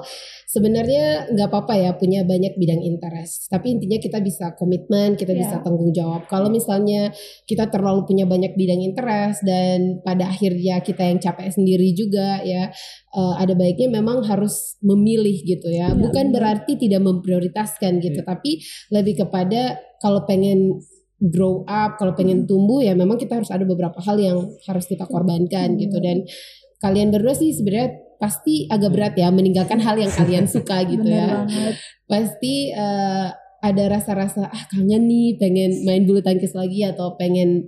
sebenarnya 0.46 1.04
nggak 1.30 1.48
apa-apa 1.48 1.74
ya 1.76 1.90
punya 1.94 2.24
banyak 2.24 2.56
bidang 2.56 2.80
interest. 2.80 3.52
Tapi 3.52 3.76
intinya 3.76 3.98
kita 3.98 4.18
bisa 4.18 4.56
komitmen, 4.56 5.14
kita 5.14 5.32
Iya. 5.32 5.40
bisa 5.44 5.56
tanggung 5.60 5.92
jawab. 5.92 6.24
Kalau 6.26 6.48
misalnya 6.48 7.12
kita 7.44 7.68
terlalu 7.68 8.08
punya 8.08 8.24
banyak 8.24 8.56
bidang 8.56 8.80
interest 8.80 9.44
dan 9.44 10.00
pada 10.00 10.28
akhirnya 10.28 10.80
kita 10.80 11.04
yang 11.04 11.20
capek 11.20 11.52
sendiri 11.52 11.92
juga 11.92 12.40
ya, 12.40 12.72
eh, 13.10 13.34
ada 13.36 13.52
baiknya 13.52 13.92
memang 13.92 14.24
harus 14.24 14.80
memilih 14.80 15.44
gitu 15.44 15.68
ya. 15.68 15.92
Iya, 15.92 15.96
Bukan 15.98 16.32
berarti 16.32 16.74
tidak 16.74 17.04
memprioritaskan 17.04 18.00
gitu, 18.00 18.24
tapi 18.24 18.64
lebih 18.88 19.20
kepada 19.20 19.76
kalau 20.00 20.24
pengen 20.24 20.80
grow 21.18 21.66
up, 21.66 21.98
kalau 21.98 22.14
pengen 22.14 22.46
tumbuh 22.46 22.78
ya 22.78 22.94
memang 22.94 23.18
kita 23.18 23.42
harus 23.42 23.50
ada 23.50 23.66
beberapa 23.66 23.98
hal 23.98 24.16
yang 24.18 24.38
harus 24.70 24.86
kita 24.86 25.02
korbankan 25.04 25.74
gitu 25.74 25.98
dan 25.98 26.22
kalian 26.78 27.10
berdua 27.10 27.34
sih 27.34 27.50
sebenarnya 27.50 27.90
pasti 28.22 28.66
agak 28.66 28.90
berat 28.94 29.14
ya 29.18 29.30
meninggalkan 29.30 29.82
hal 29.82 29.98
yang 29.98 30.10
kalian 30.14 30.46
suka 30.54 30.86
gitu 30.86 31.06
ya. 31.06 31.42
banget. 31.46 31.74
Pasti 32.06 32.70
eh, 32.70 33.28
ada 33.58 33.84
rasa-rasa 33.90 34.46
ah 34.46 34.64
kangen 34.70 35.10
nih 35.10 35.34
pengen 35.42 35.82
main 35.82 36.06
bulu 36.06 36.22
tangkis 36.22 36.54
lagi 36.54 36.86
atau 36.86 37.18
pengen 37.18 37.66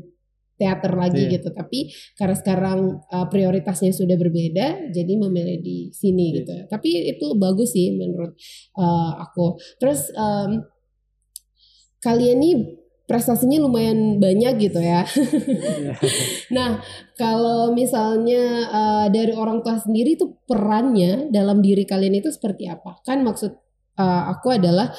teater 0.54 0.92
lagi 0.94 1.26
Iya. 1.26 1.40
gitu. 1.42 1.50
Tapi 1.50 1.90
karena 2.14 2.36
sekarang 2.38 2.78
eh, 3.02 3.26
prioritasnya 3.26 3.90
sudah 3.90 4.14
berbeda 4.14 4.94
jadi 4.94 5.12
memilih 5.18 5.58
di 5.58 5.90
sini 5.90 6.30
Iya. 6.30 6.36
gitu. 6.42 6.54
Tapi 6.70 6.88
itu 7.10 7.26
bagus 7.34 7.74
sih 7.74 7.90
menurut 7.98 8.38
eh, 8.78 9.12
aku. 9.18 9.58
Terus 9.82 10.06
em, 10.14 10.62
kalian 12.00 12.38
nih 12.38 12.54
prestasinya 13.10 13.58
lumayan 13.58 14.22
banyak 14.22 14.70
gitu 14.70 14.78
ya. 14.78 15.02
Iya. 15.02 15.94
Nah, 16.54 16.78
kalau 17.18 17.74
misalnya 17.74 18.70
uh, 18.70 19.06
dari 19.10 19.34
orang 19.34 19.66
tua 19.66 19.82
sendiri 19.82 20.14
itu 20.14 20.38
perannya 20.46 21.30
dalam 21.30 21.58
diri 21.58 21.82
kalian 21.82 22.22
itu 22.22 22.30
seperti 22.30 22.70
apa? 22.70 23.02
Kan 23.02 23.26
maksud 23.26 23.50
uh, 23.98 24.22
aku 24.30 24.54
adalah 24.54 24.94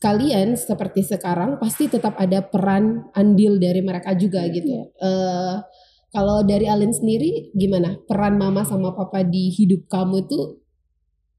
kalian 0.00 0.60
seperti 0.60 1.04
sekarang 1.04 1.56
pasti 1.56 1.88
tetap 1.88 2.20
ada 2.20 2.44
peran 2.44 3.08
andil 3.16 3.56
dari 3.56 3.80
mereka 3.80 4.12
juga 4.12 4.44
gitu. 4.52 4.92
Uh, 5.00 5.64
kalau 6.12 6.44
dari 6.44 6.68
Alin 6.68 6.92
sendiri 6.92 7.52
gimana? 7.56 7.96
Peran 8.04 8.36
mama 8.36 8.64
sama 8.64 8.92
papa 8.96 9.24
di 9.24 9.52
hidup 9.52 9.88
kamu 9.88 10.24
itu 10.24 10.60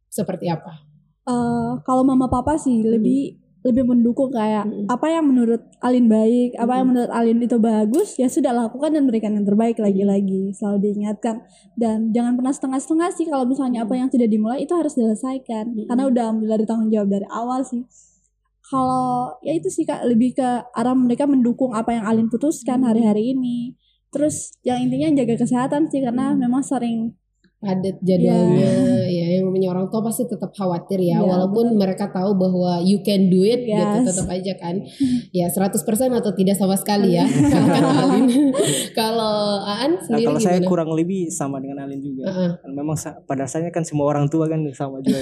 seperti 0.09 0.49
apa? 0.49 0.89
Eh, 1.29 1.71
kalau 1.85 2.01
mama 2.01 2.25
papa 2.25 2.57
sih 2.57 2.81
Hmm. 2.81 2.93
Lebih 3.59 3.83
mendukung 3.83 4.31
kayak 4.31 4.63
Mm-mm. 4.63 4.87
apa 4.87 5.11
yang 5.11 5.27
menurut 5.27 5.59
Alin 5.83 6.07
baik, 6.07 6.55
apa 6.55 6.79
yang 6.79 6.87
menurut 6.95 7.11
Alin 7.11 7.43
itu 7.43 7.59
bagus, 7.59 8.15
ya 8.15 8.31
sudah 8.31 8.55
lakukan 8.55 8.95
dan 8.95 9.03
berikan 9.03 9.35
yang 9.35 9.43
terbaik 9.43 9.75
lagi-lagi. 9.83 10.55
Selalu 10.55 10.77
diingatkan 10.87 11.43
dan 11.75 12.15
jangan 12.15 12.39
pernah 12.39 12.55
setengah-setengah 12.55 13.09
sih 13.11 13.27
kalau 13.27 13.43
misalnya 13.43 13.83
apa 13.83 13.99
yang 13.99 14.07
sudah 14.07 14.27
dimulai 14.31 14.63
itu 14.63 14.71
harus 14.71 14.95
diselesaikan. 14.95 15.75
Mm-mm. 15.75 15.87
Karena 15.91 16.03
udah 16.07 16.23
ambil 16.31 16.47
dari 16.55 16.63
tanggung 16.63 16.89
jawab 16.91 17.09
dari 17.11 17.27
awal 17.27 17.59
sih. 17.67 17.83
Kalau 18.69 19.35
ya 19.41 19.51
itu 19.57 19.67
sih 19.67 19.83
Kak 19.83 20.05
lebih 20.05 20.37
ke 20.37 20.49
arah 20.71 20.95
mereka 20.95 21.25
mendukung 21.25 21.75
apa 21.75 21.89
yang 21.99 22.05
Alin 22.07 22.31
putuskan 22.31 22.85
hari-hari 22.87 23.35
ini. 23.35 23.75
Terus 24.09 24.55
yang 24.63 24.79
intinya 24.79 25.19
jaga 25.19 25.35
kesehatan 25.35 25.91
sih 25.91 25.99
karena 25.99 26.31
memang 26.37 26.63
sering 26.63 27.13
padat 27.59 27.99
jadwalnya 27.99 29.03
ya 29.03 29.11
yang 29.11 29.18
namanya 29.49 29.73
orang 29.73 29.89
tua 29.89 29.99
pasti 30.01 30.23
tetap 30.23 30.53
khawatir 30.53 31.01
ya 31.01 31.17
Iya, 31.17 31.25
walaupun 31.25 31.73
mereka 31.73 32.07
tahu 32.07 32.37
bahwa 32.37 32.79
you 32.79 33.01
can 33.01 33.27
do 33.27 33.41
it 33.41 33.65
gitu 33.65 33.75
Yes. 33.75 34.05
tetap 34.05 34.29
aja 34.29 34.53
kan 34.55 34.75
ya 35.37 35.49
100% 35.49 35.73
atau 36.13 36.31
tidak 36.31 36.55
sama 36.55 36.77
sekali 36.77 37.17
ya 37.17 37.25
kalau 37.25 37.89
Alin 37.91 38.25
kalau 38.99 39.35
Aan 39.61 39.91
Nah, 39.99 40.03
sendiri 40.05 40.27
kalau 40.27 40.39
saya 40.39 40.57
gimana? 40.61 40.69
kurang 40.69 40.89
lebih 40.93 41.33
sama 41.33 41.57
dengan 41.57 41.81
Alin 41.83 41.99
juga. 41.99 42.29
Heeh. 42.29 42.51
Dan 42.61 42.71
Memang 42.75 42.95
pada 43.25 43.39
dasarnya 43.39 43.71
kan 43.71 43.81
semua 43.81 44.05
orang 44.05 44.29
tua 44.29 44.45
kan 44.45 44.61
sama 44.71 45.01
juga. 45.01 45.17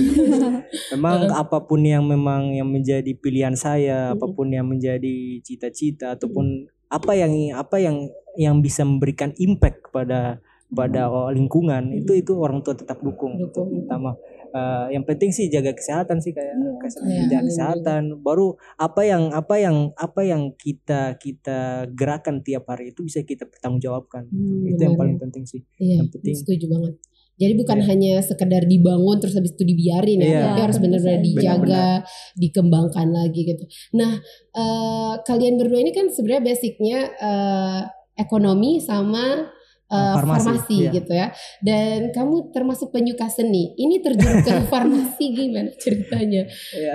memang 0.93 1.31
apa 1.31 1.63
pun 1.63 1.79
yang 1.81 2.03
memang 2.03 2.51
yang 2.51 2.67
menjadi 2.67 3.07
pilihan 3.15 3.55
saya, 3.55 4.11
apa 4.11 4.27
pun 4.27 4.51
yang 4.51 4.67
menjadi 4.67 5.39
cita-cita 5.39 6.17
ataupun 6.17 6.67
apa 6.87 7.11
yang 7.13 7.31
apa 7.53 7.77
yang 7.79 8.09
yang 8.35 8.59
bisa 8.59 8.83
memberikan 8.83 9.31
impact 9.37 9.87
kepada 9.87 10.39
pada 10.67 11.07
lingkungan 11.31 11.95
itu 11.95 12.11
itu 12.11 12.35
orang 12.35 12.59
tua 12.59 12.75
tetap 12.75 12.99
dukung. 12.99 13.39
Dukung. 13.39 13.71
Pertama 13.87 14.19
eh, 14.51 14.85
yang 14.95 15.07
penting 15.07 15.31
sih 15.31 15.47
jaga 15.47 15.71
kesehatan 15.71 16.19
sih 16.19 16.35
kayak 16.35 16.55
Iya, 16.59 17.23
jaga 17.27 17.35
iya. 17.35 17.39
kesehatan. 17.47 18.01
Baru 18.19 18.59
apa 18.75 19.01
yang 19.07 19.31
apa 19.31 19.55
yang 19.59 19.95
apa 19.95 20.21
yang 20.27 20.51
kita 20.59 21.15
kita 21.15 21.87
gerakan 21.95 22.43
tiap 22.43 22.67
hari 22.67 22.91
itu 22.91 23.03
bisa 23.03 23.23
kita 23.23 23.47
pertanggungjawabkan. 23.47 24.27
Hmm, 24.27 24.67
itu 24.67 24.79
yang 24.81 24.95
benar 24.95 25.01
paling 25.07 25.17
penting 25.23 25.43
sih. 25.47 25.61
Iya, 25.79 26.03
yang 26.03 26.09
penting. 26.11 26.35
setuju 26.35 26.67
banget. 26.67 26.93
Jadi 27.37 27.53
bukan 27.53 27.77
Iya. 27.79 27.85
hanya 27.93 28.13
sekedar 28.25 28.65
dibangun 28.65 29.21
terus 29.21 29.37
habis 29.37 29.53
itu 29.53 29.61
dibiarin 29.61 30.19
ya, 30.19 30.25
Iya. 30.25 30.41
tapi 30.49 30.59
harus 30.65 30.77
Benar, 30.81 30.97
benar-benar 30.97 31.13
benar. 31.21 31.27
dijaga, 31.29 31.85
dikembangkan 32.33 33.07
lagi 33.13 33.41
gitu. 33.45 33.63
Nah, 33.93 34.13
eh, 34.51 35.13
kalian 35.21 35.55
berdua 35.61 35.79
ini 35.79 35.93
kan 35.93 36.09
sebenarnya 36.09 36.43
basicnya 36.43 36.97
eh, 37.13 37.81
ekonomi 38.17 38.81
sama 38.81 39.53
eh, 39.87 40.13
Farmasi, 40.15 40.43
farmasi, 40.43 40.77
iya. 40.83 40.91
gitu 40.91 41.11
ya. 41.11 41.27
Dan 41.63 42.11
kamu 42.11 42.51
termasuk 42.51 42.91
penyuka 42.91 43.27
seni. 43.27 43.71
Ini 43.73 44.03
terjun 44.03 44.43
ke 44.43 44.53
farmasi 44.71 45.25
gimana 45.31 45.71
ceritanya? 45.79 46.43
Iya. 46.75 46.93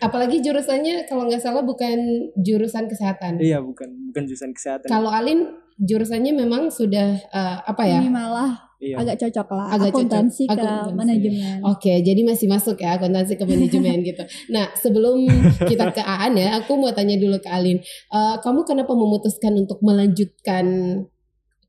Apalagi 0.00 0.40
jurusannya 0.40 1.08
kalau 1.08 1.24
nggak 1.24 1.40
salah 1.40 1.64
bukan 1.64 1.96
jurusan 2.36 2.84
kesehatan. 2.86 3.40
Iya 3.40 3.64
bukan 3.64 3.88
bukan 4.12 4.22
jurusan 4.24 4.52
kesehatan. 4.52 4.86
Kalau 4.86 5.08
Alin 5.08 5.48
jurusannya 5.74 6.32
memang 6.32 6.70
sudah 6.70 7.18
eh, 7.18 7.56
apa 7.64 7.82
ya? 7.82 7.98
ini 7.98 8.06
malah 8.06 8.54
iya. 8.78 8.94
agak 8.94 9.18
cocok 9.26 9.48
lah 9.58 9.66
Agak 9.74 9.90
cocok. 9.90 10.06
akuntansi 10.06 10.42
ke 10.46 10.54
Akuntansi. 10.54 10.94
manajemen. 10.94 11.56
Oke, 11.66 11.92
jadi 11.98 12.20
masih 12.22 12.46
masuk 12.46 12.78
ya 12.78 12.94
akuntansi 12.94 13.34
ke 13.34 13.42
manajemen 13.42 13.98
gitu. 14.06 14.22
Nah, 14.54 14.70
sebelum 14.78 15.26
kita 15.66 15.90
ke 15.90 15.98
Aan 15.98 16.38
ya, 16.38 16.62
aku 16.62 16.78
mau 16.78 16.94
tanya 16.94 17.18
dulu 17.18 17.42
ke 17.42 17.50
Alin. 17.50 17.82
Eh, 17.82 18.36
kamu 18.38 18.62
kenapa 18.62 18.94
memutuskan 18.94 19.50
untuk 19.58 19.82
melanjutkan 19.82 20.66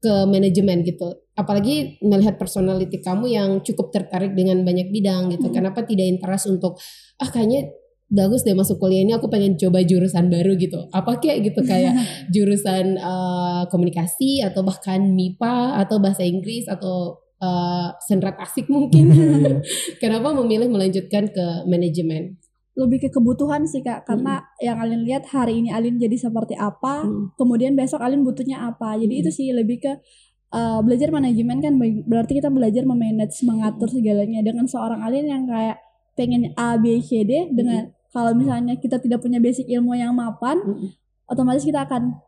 ke 0.05 0.13
manajemen 0.29 0.85
gitu? 0.85 1.17
Apalagi 1.33 1.97
melihat 2.05 2.37
personality 2.37 3.01
kamu 3.01 3.25
yang 3.33 3.49
cukup 3.65 3.89
tertarik 3.89 4.37
dengan 4.37 4.61
banyak 4.61 4.93
bidang 4.93 5.33
gitu. 5.33 5.49
Hmm. 5.49 5.55
Kenapa 5.57 5.81
tidak 5.81 6.05
interest 6.05 6.45
untuk 6.45 6.77
ah 7.17 7.29
kayaknya 7.33 7.73
bagus 8.05 8.45
deh 8.45 8.53
masuk 8.53 8.77
kuliah 8.77 9.01
ini 9.01 9.17
aku 9.17 9.25
pengen 9.33 9.57
coba 9.57 9.81
jurusan 9.81 10.29
baru 10.29 10.53
gitu. 10.61 10.85
Apa 10.93 11.17
kayak 11.17 11.49
gitu 11.49 11.65
kayak 11.65 11.97
jurusan 12.33 13.01
eh, 13.01 13.63
komunikasi 13.73 14.45
atau 14.45 14.61
bahkan 14.61 15.01
MIPA 15.01 15.81
atau 15.81 15.97
bahasa 15.97 16.21
Inggris 16.21 16.69
atau 16.69 17.25
eh, 17.41 17.89
senrat 18.05 18.37
asik 18.37 18.69
mungkin. 18.69 19.09
Kenapa 20.01 20.37
memilih 20.37 20.69
melanjutkan 20.69 21.33
ke 21.33 21.65
manajemen? 21.65 22.37
Lebih 22.75 23.07
ke 23.07 23.09
kebutuhan 23.09 23.63
sih 23.63 23.79
kak 23.79 24.03
karena 24.03 24.43
yang 24.59 24.75
Alin 24.75 25.07
lihat 25.07 25.23
hari 25.31 25.63
ini 25.63 25.71
Alin 25.71 25.95
jadi 25.95 26.15
seperti 26.19 26.59
apa 26.59 27.07
Hmm. 27.07 27.31
kemudian 27.39 27.71
besok 27.71 28.03
Alin 28.03 28.27
butuhnya 28.27 28.67
apa 28.67 28.99
jadi 28.99 29.11
Hmm. 29.15 29.21
itu 29.23 29.31
sih 29.31 29.47
lebih 29.55 29.79
ke 29.79 29.91
uh, 30.51 30.83
belajar 30.83 31.07
manajemen 31.07 31.63
kan 31.63 31.79
ber- 31.79 32.03
berarti 32.03 32.43
kita 32.43 32.51
belajar 32.51 32.83
memanage 32.83 33.39
mengatur 33.47 33.87
segalanya 33.87 34.43
dengan 34.43 34.67
seorang 34.67 34.99
Alin 34.99 35.23
yang 35.23 35.47
kayak 35.47 35.79
pengen 36.19 36.51
A 36.59 36.75
B 36.75 36.99
C 36.99 37.23
D 37.23 37.47
dengan 37.55 37.95
kalau 38.11 38.35
misalnya 38.35 38.75
kita 38.75 38.99
tidak 38.99 39.19
punya 39.23 39.39
basic 39.39 39.67
ilmu 39.71 39.95
yang 39.95 40.11
mapan 40.11 40.59
Hmm. 40.59 40.91
otomatis 41.31 41.63
kita 41.63 41.87
akan 41.87 42.19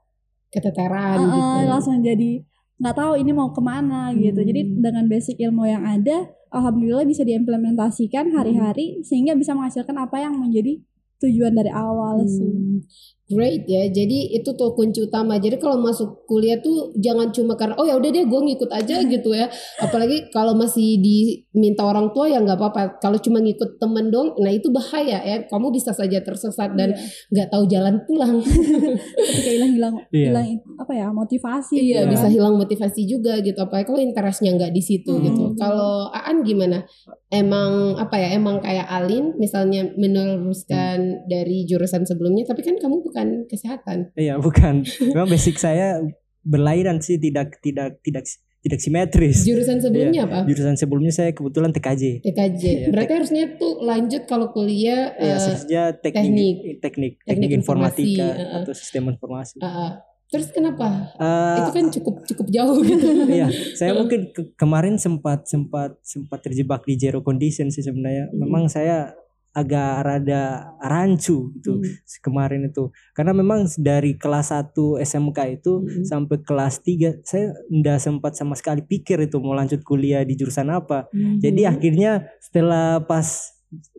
Keteteran 0.48 1.20
uh, 1.20 1.28
gitu. 1.28 1.60
langsung 1.68 2.00
jadi 2.00 2.40
nggak 2.78 2.96
tahu 2.96 3.14
ini 3.18 3.32
mau 3.34 3.50
ke 3.50 3.62
mana 3.62 4.14
gitu. 4.14 4.38
Jadi 4.42 4.62
Hmm. 4.66 4.82
dengan 4.86 5.06
basic 5.10 5.38
ilmu 5.42 5.66
yang 5.66 5.84
ada 5.86 6.30
alhamdulillah 6.54 7.06
bisa 7.10 7.26
diimplementasikan 7.26 8.32
hari-hari 8.32 9.02
sehingga 9.04 9.34
bisa 9.34 9.58
menghasilkan 9.58 9.98
apa 9.98 10.22
yang 10.22 10.38
menjadi 10.38 10.80
tujuan 11.18 11.58
dari 11.58 11.74
awal 11.74 12.22
sih. 12.30 12.46
Hmm, 12.46 12.86
Great 13.28 13.68
ya. 13.68 13.84
Jadi 13.88 14.32
itu 14.32 14.56
tuh 14.56 14.72
kunci 14.72 15.04
utama. 15.04 15.36
Jadi 15.36 15.60
kalau 15.60 15.76
masuk 15.78 16.24
kuliah 16.24 16.56
tuh 16.58 16.96
jangan 16.96 17.28
cuma 17.30 17.60
karena 17.60 17.76
oh 17.76 17.84
ya 17.84 17.96
udah 17.96 18.08
deh 18.08 18.24
gue 18.24 18.40
ngikut 18.40 18.72
aja 18.72 19.04
gitu 19.04 19.36
ya. 19.36 19.52
Apalagi 19.78 20.32
kalau 20.32 20.56
masih 20.56 20.96
diminta 20.96 21.84
orang 21.84 22.16
tua 22.16 22.32
ya 22.32 22.40
nggak 22.40 22.56
apa-apa. 22.56 23.04
Kalau 23.04 23.20
cuma 23.20 23.44
ngikut 23.44 23.76
temen 23.78 24.08
dong, 24.08 24.32
nah 24.40 24.48
itu 24.48 24.72
bahaya 24.72 25.20
ya. 25.20 25.44
Kamu 25.44 25.70
bisa 25.70 25.92
saja 25.92 26.24
tersesat 26.24 26.72
dan 26.74 26.96
Iya. 26.96 27.04
nggak 27.36 27.48
tahu 27.52 27.64
jalan 27.68 27.96
pulang. 28.08 28.40
ketika 29.28 29.50
hilang-hilang 29.52 29.96
Iya. 30.08 30.32
hilang 30.32 30.48
apa 30.78 30.94
ya 30.94 31.08
motivasi 31.12 31.76
Iya 31.76 32.08
gitu 32.08 32.16
bisa 32.16 32.28
kan. 32.28 32.32
hilang 32.32 32.56
motivasi 32.56 33.02
juga 33.04 33.34
gitu. 33.42 33.60
Apalagi 33.60 33.86
kalau 33.88 34.00
interestnya 34.00 34.56
nggak 34.56 34.72
di 34.72 34.80
situ 34.80 35.12
Hmm. 35.12 35.24
gitu. 35.26 35.44
Kalau 35.60 36.08
Aan 36.10 36.48
gimana? 36.48 36.88
Emang 37.28 38.00
apa 38.00 38.16
ya? 38.16 38.32
Emang 38.32 38.64
kayak 38.64 38.88
Alin 38.88 39.36
misalnya 39.36 39.84
meneruskan 40.00 41.28
dari 41.28 41.68
jurusan 41.68 42.08
sebelumnya, 42.08 42.48
tapi 42.48 42.64
kan 42.64 42.80
kamu 42.80 43.04
bukan 43.04 43.16
kesehatan. 43.46 43.98
Iya 44.14 44.38
bukan. 44.38 44.86
Memang 45.08 45.28
basic 45.28 45.56
saya 45.56 46.02
berlainan 46.42 47.00
sih 47.00 47.18
tidak 47.18 47.58
tidak 47.60 47.98
tidak 48.02 48.24
tidak 48.58 48.80
simetris. 48.80 49.44
Jurusan 49.44 49.80
sebelumnya 49.80 50.24
apa? 50.24 50.40
Jurusan 50.44 50.76
sebelumnya 50.76 51.10
saya 51.10 51.32
kebetulan 51.32 51.72
TKJ. 51.72 52.04
TKJ. 52.22 52.64
Iya, 52.64 52.88
Berarti 52.90 53.14
harusnya 53.14 53.44
tuh 53.56 53.80
lanjut 53.80 54.24
kalau 54.26 54.50
kuliah 54.50 55.14
eh, 55.16 55.36
seharusnya 55.36 55.96
teknik 55.96 56.04
teknik. 56.04 56.56
teknik 56.58 56.76
teknik, 56.82 57.14
Teknik 57.24 57.50
informasi, 57.54 58.02
informatika 58.04 58.28
uh-uh. 58.36 58.58
atau 58.60 58.74
sistem 58.74 59.04
informasi. 59.10 59.56
eh, 59.58 59.68
eh. 59.68 59.92
terus 60.28 60.48
kenapa? 60.52 60.88
Eh, 61.16 61.56
Itu 61.58 61.72
kan 61.72 61.86
cukup 61.90 62.16
cukup 62.26 62.48
jauh 62.50 62.80
gitu. 62.82 63.08
iya, 63.38 63.48
saya 63.74 63.96
mungkin 63.96 64.32
ke- 64.32 64.52
kemarin 64.54 64.96
sempat 64.96 65.46
sempat 65.46 65.96
sempat 66.02 66.40
terjebak 66.42 66.84
di 66.84 66.96
zero 66.96 67.22
condition 67.22 67.68
sih 67.68 67.80
sebenarnya. 67.80 68.28
Hmm. 68.28 68.42
Memang 68.42 68.68
saya 68.68 69.16
agak 69.58 70.06
rada 70.06 70.42
rancu 70.78 71.50
gitu 71.58 71.82
Hmm. 71.82 72.22
kemarin 72.22 72.70
itu. 72.70 72.94
Karena 73.18 73.34
memang 73.34 73.66
dari 73.82 74.14
kelas 74.14 74.54
1 74.54 75.02
SMK 75.02 75.40
itu 75.50 75.82
Hmm. 75.82 76.06
sampai 76.06 76.38
kelas 76.46 76.86
3 76.86 77.18
saya 77.26 77.58
nggak 77.74 77.98
sempat 77.98 78.38
sama 78.38 78.54
sekali 78.54 78.86
pikir 78.86 79.26
itu 79.26 79.42
mau 79.42 79.58
lanjut 79.58 79.82
kuliah 79.82 80.22
di 80.22 80.38
jurusan 80.38 80.70
apa. 80.70 81.10
Jadi 81.42 81.66
Hmm. 81.66 81.74
akhirnya 81.74 82.12
setelah 82.38 83.02
pas 83.02 83.58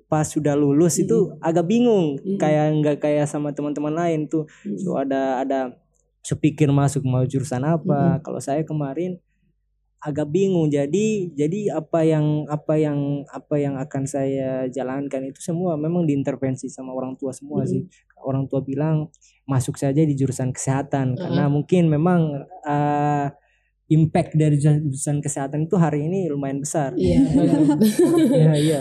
pas 0.09 0.25
sudah 0.25 0.57
lulus 0.57 0.97
itu 0.97 1.37
agak 1.45 1.69
bingung 1.69 2.17
Mm-mm. 2.17 2.41
kayak 2.41 2.67
nggak 2.81 2.97
kayak 3.05 3.29
sama 3.29 3.53
teman-teman 3.53 3.93
lain 3.93 4.25
tuh 4.25 4.49
Hmm. 4.65 4.81
so 4.81 4.97
ada 4.97 5.45
ada 5.45 5.77
sepikir 6.25 6.73
masuk 6.73 7.05
mau 7.05 7.21
jurusan 7.29 7.61
apa 7.61 8.17
kalau 8.25 8.41
saya 8.41 8.65
kemarin 8.65 9.21
agak 9.99 10.31
bingung 10.31 10.71
jadi 10.71 11.07
jadi 11.35 11.75
apa 11.75 12.07
yang 12.07 12.47
apa 12.47 12.79
yang 12.79 13.27
apa 13.27 13.55
yang 13.59 13.75
akan 13.75 14.07
saya 14.07 14.65
jalankan 14.67 15.27
itu 15.27 15.43
semua 15.43 15.75
memang 15.75 16.07
diintervensi 16.07 16.71
sama 16.71 16.95
orang 16.95 17.19
tua 17.19 17.35
semua 17.35 17.67
Mm. 17.67 17.69
sih 17.69 17.83
orang 18.23 18.47
tua 18.47 18.63
bilang 18.63 19.11
masuk 19.45 19.75
saja 19.75 19.99
di 19.99 20.15
jurusan 20.15 20.55
kesehatan 20.55 21.19
karena 21.19 21.47
Uh-uh. 21.47 21.55
mungkin 21.55 21.91
memang 21.91 22.21
eh, 22.63 23.27
impact 23.89 24.37
dari 24.37 24.61
jurusan 24.61 25.19
kesehatan 25.19 25.67
itu 25.67 25.75
hari 25.75 26.07
ini 26.07 26.29
lumayan 26.29 26.61
besar 26.61 26.95
Iya. 26.95 27.19
Iya 28.39 28.53
iya. 28.55 28.79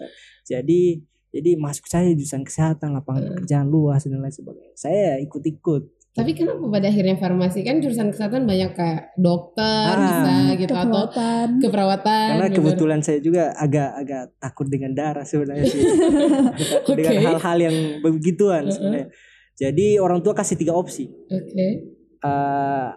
Jadi 0.50 1.00
jadi 1.28 1.60
masuk 1.60 1.84
saya 1.84 2.08
jurusan 2.12 2.40
kesehatan 2.40 2.96
lapangan 2.96 3.20
Hmm. 3.20 3.30
pekerjaan 3.36 3.68
luas 3.68 4.04
dan 4.04 4.16
lain 4.16 4.32
sebagainya. 4.32 4.72
Saya 4.74 5.20
ikut-ikut. 5.20 5.97
Tapi 6.18 6.30
kenapa 6.34 6.66
pada 6.66 6.90
akhirnya 6.90 7.14
farmasi 7.14 7.62
kan 7.62 7.78
jurusan 7.78 8.10
kesehatan 8.10 8.42
banyak 8.42 8.74
kayak 8.74 9.14
dokter 9.14 9.86
Ah, 9.86 9.96
bisa 10.02 10.34
gitu 10.58 10.74
atau 10.74 10.82
keperawatan 10.82 11.46
keperawatan. 11.62 12.28
Karena 12.34 12.48
gitu. 12.50 12.56
kebetulan 12.58 13.00
saya 13.06 13.18
juga 13.22 13.54
agak-agak 13.54 14.24
takut 14.42 14.66
dengan 14.66 14.90
darah 14.98 15.22
sebenarnya 15.22 15.64
sih. 15.70 15.82
takut 16.82 16.94
dengan 16.98 17.16
hal-hal 17.22 17.58
yang 17.70 17.76
begituan 18.02 18.66
Uh-uh. 18.66 18.74
sebenarnya. 18.74 19.08
Jadi 19.58 19.86
orang 20.02 20.18
tua 20.22 20.34
kasih 20.34 20.58
tiga 20.58 20.74
opsi. 20.74 21.06
Oke. 21.30 21.66
Eh, 22.18 22.88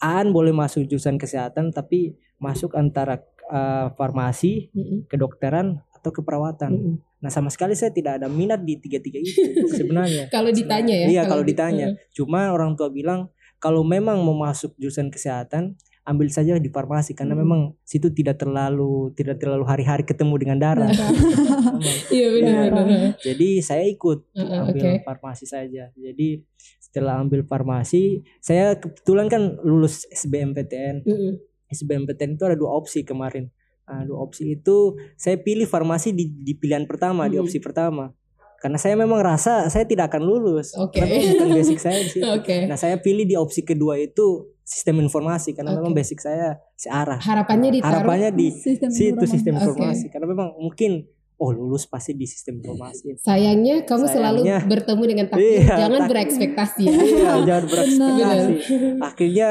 Aan 0.00 0.32
boleh 0.32 0.52
masuk 0.52 0.84
jurusan 0.84 1.16
kesehatan 1.16 1.72
tapi 1.72 2.16
masuk 2.40 2.76
antara 2.76 3.20
eh, 3.48 3.88
farmasi, 3.96 4.68
Mm-mm. 4.72 5.08
kedokteran 5.08 5.80
atau 5.96 6.10
keperawatan. 6.12 7.00
Nah 7.20 7.28
sama 7.28 7.48
sekali 7.48 7.72
saya 7.72 7.88
tidak 7.88 8.16
ada 8.16 8.26
minat 8.26 8.60
di 8.60 8.76
tiga-tiga 8.76 9.16
itu 9.16 9.40
sebenarnya. 9.78 10.28
Kalau 10.28 10.48
ditanya 10.50 10.94
ya. 10.94 11.06
Iya 11.06 11.22
kalau 11.24 11.40
di- 11.40 11.52
ditanya. 11.52 11.92
Cuma 12.10 12.48
orang 12.48 12.74
tua 12.74 12.88
bilang 12.88 13.28
kalau 13.56 13.80
memang 13.80 14.18
mau 14.18 14.32
masuk 14.32 14.72
jurusan 14.74 15.08
kesehatan 15.08 15.76
ambil 16.00 16.26
saja 16.26 16.56
di 16.56 16.66
farmasi 16.66 17.12
karena 17.12 17.36
Hmm. 17.36 17.44
memang 17.44 17.60
situ 17.82 18.08
tidak 18.08 18.40
terlalu 18.40 19.12
tidak 19.12 19.36
terlalu 19.36 19.62
hari-hari 19.62 20.02
ketemu 20.02 20.34
dengan 20.36 20.58
darah. 20.58 20.88
Darah. 20.88 21.12
Memang. 21.12 21.96
Iya 22.10 22.26
benar-benar. 22.30 23.00
Jadi 23.16 23.48
saya 23.60 23.84
ikut 23.84 24.32
ambil 24.34 24.96
Oke. 24.96 25.04
farmasi 25.04 25.44
saja. 25.44 25.92
Jadi 25.92 26.40
setelah 26.80 27.20
ambil 27.20 27.44
farmasi, 27.44 28.18
saya 28.38 28.74
kebetulan 28.74 29.28
kan 29.28 29.60
lulus 29.60 30.08
SBMPTN. 30.10 31.04
Mm-mm. 31.04 31.32
SBMPTN 31.68 32.34
itu 32.34 32.44
ada 32.44 32.56
dua 32.58 32.74
opsi 32.74 33.04
kemarin. 33.04 33.46
Nah, 33.90 34.06
dua 34.06 34.18
opsi 34.20 34.54
itu 34.54 34.94
saya 35.14 35.34
pilih 35.36 35.66
farmasi 35.66 36.10
di, 36.10 36.30
di 36.30 36.54
pilihan 36.54 36.86
pertama, 36.86 37.26
di 37.26 37.34
Hmm. 37.34 37.42
opsi 37.42 37.58
pertama. 37.58 38.14
Karena 38.56 38.76
saya 38.76 38.94
memang 38.94 39.18
rasa 39.18 39.66
saya 39.66 39.82
tidak 39.82 40.08
akan 40.08 40.22
lulus. 40.22 40.76
Oke. 40.76 41.00
Karena 41.00 41.16
bukan 41.34 41.48
basic 41.50 41.76
saya 41.76 41.98
di 41.98 42.08
situ. 42.08 42.22
Oke. 42.38 42.64
Nah, 42.64 42.76
saya 42.76 42.96
pilih 42.96 43.24
di 43.24 43.34
opsi 43.34 43.60
kedua 43.60 43.96
itu 43.96 44.46
sistem 44.62 45.00
informasi 45.00 45.50
karena 45.50 45.74
memang 45.74 45.90
Oke. 45.90 45.98
basic 45.98 46.20
saya 46.20 46.60
searah. 46.74 47.18
Harapannya 47.18 47.74
ditaruh 47.74 48.04
Harapannya 48.04 48.30
di 48.30 48.52
Sistem 48.52 48.86
situ 48.88 49.10
informasi. 49.18 49.32
sistem 49.32 49.52
informasi 49.56 50.06
karena 50.06 50.26
memang 50.28 50.48
mungkin 50.54 51.08
oh 51.34 51.50
lulus 51.50 51.88
pasti 51.88 52.12
di 52.12 52.28
sistem 52.28 52.60
informasi. 52.60 53.16
Sayangnya 53.16 53.82
kamu 53.82 54.04
selalu 54.06 54.44
Sayangnya. 54.44 54.58
bertemu 54.68 55.02
dengan 55.08 55.26
takdir. 55.26 55.48
Iya, 55.56 55.64
Jangan 55.80 55.90
takdir. 55.98 56.10
berekspektasi 56.12 56.82
ya. 56.84 56.92
Iya, 56.92 57.32
jangan 57.42 57.64
berekspektasi. 57.72 58.52
Akhirnya 59.00 59.50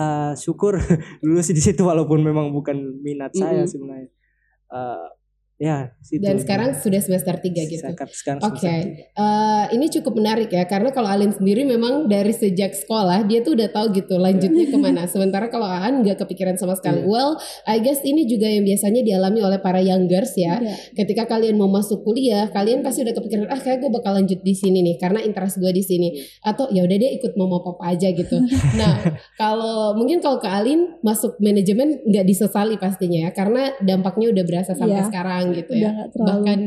eh, 0.00 0.32
syukur 0.40 0.80
lulus 1.24 1.52
di 1.52 1.60
situ 1.60 1.84
walaupun 1.84 2.24
memang 2.24 2.48
bukan 2.56 3.00
minat 3.04 3.36
saya 3.36 3.64
Mm-mm. 3.64 3.70
sebenarnya. 3.70 4.08
Eh, 4.72 5.06
ya, 5.60 5.92
situ. 6.00 6.24
Dan 6.24 6.40
sekarang 6.40 6.72
sudah 6.72 6.98
semester 6.98 7.36
3 7.36 7.68
gitu. 7.68 7.84
Sekarang, 7.84 8.40
Oke, 8.40 8.64
semester 8.64 8.80
tiga. 8.80 9.12
Eh, 9.12 9.64
ini 9.76 9.86
cukup 9.92 10.12
menarik 10.16 10.48
ya 10.48 10.64
karena 10.64 10.88
kalau 10.88 11.06
Alin 11.06 11.30
sendiri 11.30 11.62
memang 11.62 12.08
dari 12.08 12.32
sejak 12.32 12.72
sekolah 12.72 13.28
dia 13.28 13.44
tuh 13.44 13.52
udah 13.52 13.68
tahu 13.68 13.92
gitu 13.92 14.16
lanjutnya 14.16 14.64
ke 14.72 14.78
mana. 14.80 15.04
Sementara 15.04 15.52
kalau 15.52 15.68
Aan 15.68 16.00
nggak 16.00 16.16
kepikiran 16.18 16.56
sama 16.56 16.74
sekali. 16.74 17.04
Iya. 17.04 17.06
Well, 17.06 17.36
I 17.68 17.76
guess 17.78 18.00
ini 18.00 18.24
juga 18.24 18.48
yang 18.48 18.64
biasanya 18.64 19.04
dialami 19.04 19.44
oleh 19.44 19.60
para 19.60 19.78
youngers 19.78 20.32
ya. 20.34 20.56
Iya. 20.58 20.74
Ketika 20.96 21.28
kalian 21.28 21.60
mau 21.60 21.68
masuk 21.68 22.00
kuliah, 22.00 22.48
kalian 22.48 22.80
pasti 22.80 23.04
udah 23.04 23.12
kepikiran 23.12 23.46
ah 23.46 23.60
kayak 23.60 23.84
gue 23.84 23.90
bakal 23.92 24.16
lanjut 24.16 24.40
di 24.40 24.56
sini 24.56 24.80
nih 24.80 24.96
karena 24.96 25.20
interest 25.20 25.60
gue 25.60 25.68
di 25.68 25.84
sini. 25.84 26.08
Atau 26.40 26.72
ya 26.72 26.82
udah 26.82 26.96
deh 26.96 27.12
ikut 27.20 27.36
mama 27.36 27.60
papa 27.60 27.92
aja 27.92 28.08
gitu. 28.08 28.40
nah 28.80 28.96
kalau 29.36 29.92
mungkin 29.92 30.24
kalau 30.24 30.40
ke 30.40 30.48
Alin 30.48 30.96
masuk 31.04 31.36
manajemen 31.36 32.00
nggak 32.02 32.24
disesali 32.24 32.80
pastinya 32.80 33.28
ya 33.28 33.30
karena 33.30 33.76
dampaknya 33.84 34.32
udah 34.32 34.44
berasa 34.48 34.72
sampai 34.72 34.88
Iya. 34.96 35.06
sekarang 35.06 35.44
gitu 35.54 35.70
Udah 35.70 35.80
ya 35.80 35.90
nggak 35.90 36.08
terlalu 36.10 36.26
bahkan 36.28 36.60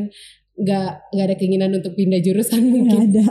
nggak 0.53 0.89
nggak 1.09 1.25
ada 1.25 1.35
keinginan 1.35 1.71
untuk 1.73 1.93
pindah 1.93 2.21
jurusan 2.21 2.61
nggak 2.61 2.69
mungkin. 2.69 2.99
ada. 3.09 3.25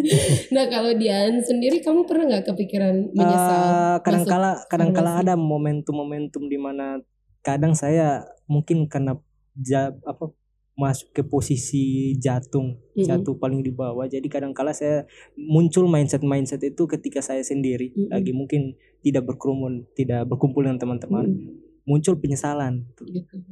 Nah 0.56 0.64
kalau 0.66 0.92
Dian 0.94 1.36
sendiri 1.38 1.78
kamu 1.78 2.08
pernah 2.08 2.24
nggak 2.28 2.48
kepikiran 2.48 3.12
menyesal? 3.12 3.60
Eh, 3.60 3.96
kadang-kala 4.00 4.50
kadang-kala 4.66 5.10
ada 5.20 5.34
momentum-momentum 5.36 6.48
di 6.48 6.56
mana 6.56 6.96
kadang 7.40 7.72
saya 7.72 8.24
mungkin 8.46 8.86
karena 8.86 9.20
ja- 9.54 9.92
apa 10.02 10.32
masuk 10.72 11.12
ke 11.12 11.22
posisi 11.22 12.16
jatung 12.16 12.80
Mm-mm. 12.96 13.04
jatuh 13.04 13.36
paling 13.36 13.60
di 13.60 13.68
bawah 13.68 14.08
jadi 14.08 14.24
kadang-kala 14.24 14.72
saya 14.72 15.04
muncul 15.36 15.84
mindset 15.84 16.24
mindset 16.24 16.64
itu 16.64 16.88
ketika 16.88 17.20
saya 17.20 17.44
sendiri 17.44 17.92
Mm-mm. 17.92 18.08
lagi 18.08 18.32
mungkin 18.32 18.72
tidak 19.00 19.28
berkerumun 19.28 19.84
tidak 19.92 20.24
berkumpul 20.24 20.64
dengan 20.64 20.80
teman-teman 20.80 21.28
Mm, 21.28 21.71
muncul 21.82 22.14
penyesalan 22.18 22.86
gitu. 22.94 23.02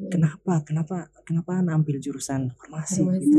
kenapa? 0.08 0.62
Kenapa? 0.62 1.10
Kenapa 1.26 1.58
anak 1.58 1.82
ambil 1.82 1.98
jurusan 1.98 2.54
farmasi 2.54 3.02
gitu? 3.18 3.36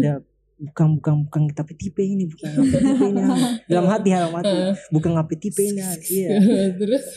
Tidak, 0.00 0.18
bukan 0.60 1.00
bukan 1.00 1.14
bukan 1.28 1.42
tapi 1.56 1.72
tipe 1.76 2.00
ini 2.00 2.28
bukan 2.28 2.48
tipe 2.64 2.78
ini. 2.80 3.20
Dalam 3.72 3.86
hati 3.88 4.08
dalam 4.12 4.32
hati. 4.36 4.56
Bukan 4.92 5.16
ngapain 5.16 5.40
tipe 5.40 5.60
ini 5.64 5.80
iya. 6.16 6.28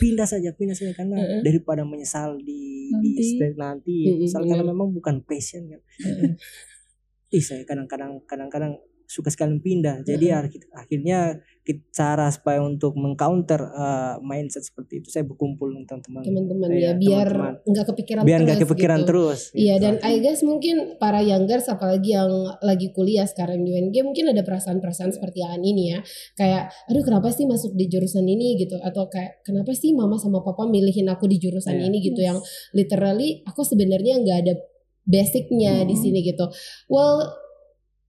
Pindah 0.00 0.24
saja 0.28 0.52
pindah 0.56 0.76
saja. 0.76 0.92
Karena 0.96 1.20
daripada 1.44 1.84
menyesal 1.84 2.40
di 2.40 2.88
di 3.00 3.10
Nanti. 3.16 3.24
step 3.24 3.52
nanti 3.56 3.96
Mm-mm, 4.08 4.20
misal 4.28 4.44
karena 4.44 4.60
benar. 4.64 4.76
memang 4.76 4.88
bukan 4.92 5.16
passion 5.24 5.64
kan. 5.68 5.80
Ih 7.32 7.40
saya 7.42 7.64
kadang-kadang 7.64 8.20
kadang-kadang 8.28 8.76
suka 9.06 9.28
sekali 9.28 9.56
pindah 9.56 10.00
jadi 10.00 10.26
akhir- 10.40 10.68
akhirnya 10.72 11.18
kita 11.60 11.80
cara 11.90 12.28
supaya 12.28 12.60
untuk 12.60 12.92
mengcounter 12.94 13.56
uh, 13.66 14.16
mindset 14.20 14.60
seperti 14.62 14.98
itu 14.98 15.08
saya 15.08 15.22
berkumpul 15.22 15.68
dengan 15.68 15.84
teman-teman 15.86 16.22
teman-teman 16.22 16.68
Iya, 16.70 16.80
ya 16.82 16.92
biar 16.94 17.28
nggak 17.62 17.86
kepikiran 17.86 18.22
biar 18.22 18.38
nggak 18.40 18.54
terus 18.54 18.64
kepikiran 18.66 18.98
gitu. 18.98 19.06
terus 19.06 19.38
Iya 19.50 19.74
gitu. 19.74 19.82
dan 19.82 19.94
I 20.02 20.14
guess 20.18 20.40
mungkin 20.40 20.76
para 20.96 21.20
youngers 21.20 21.64
apalagi 21.66 22.12
yang 22.12 22.32
lagi 22.60 22.90
kuliah 22.90 23.24
sekarang 23.24 23.60
di 23.60 23.72
UNG 23.72 23.96
mungkin 24.02 24.24
ada 24.26 24.40
perasaan-perasaan 24.40 25.10
seperti 25.10 25.40
Aan 25.40 25.60
ini 25.60 25.90
ya 25.90 25.98
kayak 26.34 26.68
aduh 26.86 27.00
kenapa 27.02 27.28
sih 27.28 27.44
masuk 27.44 27.72
di 27.72 27.86
jurusan 27.86 28.24
ini 28.24 28.56
gitu 28.58 28.76
atau 28.78 29.06
kayak 29.06 29.40
kenapa 29.42 29.72
sih 29.72 29.92
mama 29.92 30.16
sama 30.16 30.40
papa 30.40 30.64
milihin 30.64 31.06
aku 31.06 31.24
di 31.24 31.38
jurusan 31.38 31.74
Iya. 31.74 31.84
ini 31.84 31.96
gitu 32.02 32.20
yang 32.20 32.36
literally 32.70 33.40
aku 33.44 33.62
sebenarnya 33.62 34.18
nggak 34.18 34.38
ada 34.42 34.54
basicnya 35.04 35.82
di 35.82 35.92
Hmm. 35.92 36.02
sini 36.02 36.18
gitu. 36.22 36.48
Well 36.86 37.43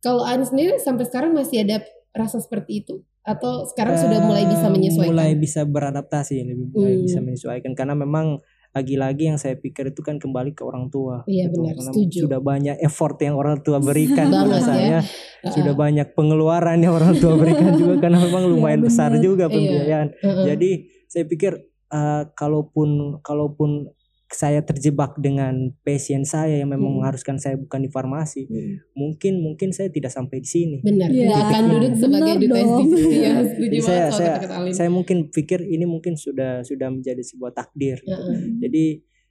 kalau 0.06 0.22
Aan 0.22 0.46
sendiri 0.46 0.78
sampai 0.78 1.04
sekarang 1.04 1.34
masih 1.34 1.66
ada 1.66 1.82
rasa 2.14 2.38
seperti 2.38 2.80
itu 2.80 3.02
atau 3.22 3.66
sekarang 3.66 3.98
sudah 3.98 4.22
mulai 4.22 4.46
bisa 4.46 4.70
menyesuaikan? 4.70 5.10
mulai 5.10 5.34
bisa 5.34 5.66
beradaptasi 5.66 6.46
lebih 6.46 6.70
mulai 6.70 6.94
Hmm. 6.94 7.04
bisa 7.04 7.20
menyesuaikan 7.20 7.74
karena 7.74 7.98
memang 7.98 8.38
lagi-lagi 8.72 9.24
yang 9.26 9.36
saya 9.36 9.56
pikir 9.56 9.90
itu 9.90 10.00
kan 10.00 10.16
kembali 10.16 10.52
ke 10.52 10.62
orang 10.62 10.88
tua 10.88 11.24
Iya, 11.26 11.48
gitu. 11.48 11.58
benar, 11.58 11.74
Karena 11.74 11.90
setuju. 11.90 12.20
sudah 12.22 12.40
banyak 12.40 12.76
effort 12.78 13.16
yang 13.18 13.34
orang 13.34 13.58
tua 13.60 13.80
berikan 13.80 14.28
pada 14.28 14.52
ya. 14.52 14.60
saya 14.62 14.98
Uh-uh. 15.00 15.48
sudah 15.50 15.74
banyak 15.74 16.08
pengeluaran 16.12 16.78
yang 16.78 16.94
orang 16.94 17.16
tua 17.16 17.34
berikan 17.34 17.72
juga 17.74 17.96
karena 18.04 18.20
memang 18.20 18.44
lumayan 18.46 18.80
Iya, 18.80 18.86
besar 18.86 19.12
juga 19.18 19.48
Iya. 19.48 19.54
pembiayaan 19.54 20.08
Uh-uh. 20.14 20.46
jadi 20.46 20.70
saya 21.08 21.26
pikir 21.26 21.52
eh, 21.88 22.24
kalaupun 22.32 22.90
kalaupun 23.22 23.88
saya 24.36 24.60
terjebak 24.60 25.16
dengan 25.16 25.72
passion 25.82 26.28
saya 26.28 26.60
yang 26.60 26.68
memang 26.68 26.92
Hmm. 26.92 26.98
mengharuskan 27.00 27.40
saya 27.40 27.56
bukan 27.56 27.80
di 27.80 27.90
farmasi 27.90 28.44
Hmm. 28.46 28.84
mungkin 28.92 29.40
mungkin 29.40 29.72
saya 29.72 29.88
tidak 29.88 30.12
sampai 30.12 30.44
di 30.44 30.50
sini 30.50 30.78
Benar, 30.84 31.08
Iya, 31.08 31.32
nggak 31.32 31.44
akan 31.48 31.64
duduk 31.72 31.94
sebagai 31.96 32.34
benar 32.36 32.44
duta 32.44 32.60
setuju 32.60 32.96
banget 33.08 33.46
saya- 33.80 34.12
saya- 34.12 34.40
saya 34.76 34.90
mungkin 34.92 35.32
pikir 35.32 35.64
ini 35.64 35.88
mungkin 35.88 36.14
sudah 36.16 36.62
sudah 36.62 36.92
menjadi 36.92 37.24
sebuah 37.24 37.56
takdir 37.56 38.04
Heeh. 38.04 38.60
jadi 38.60 38.86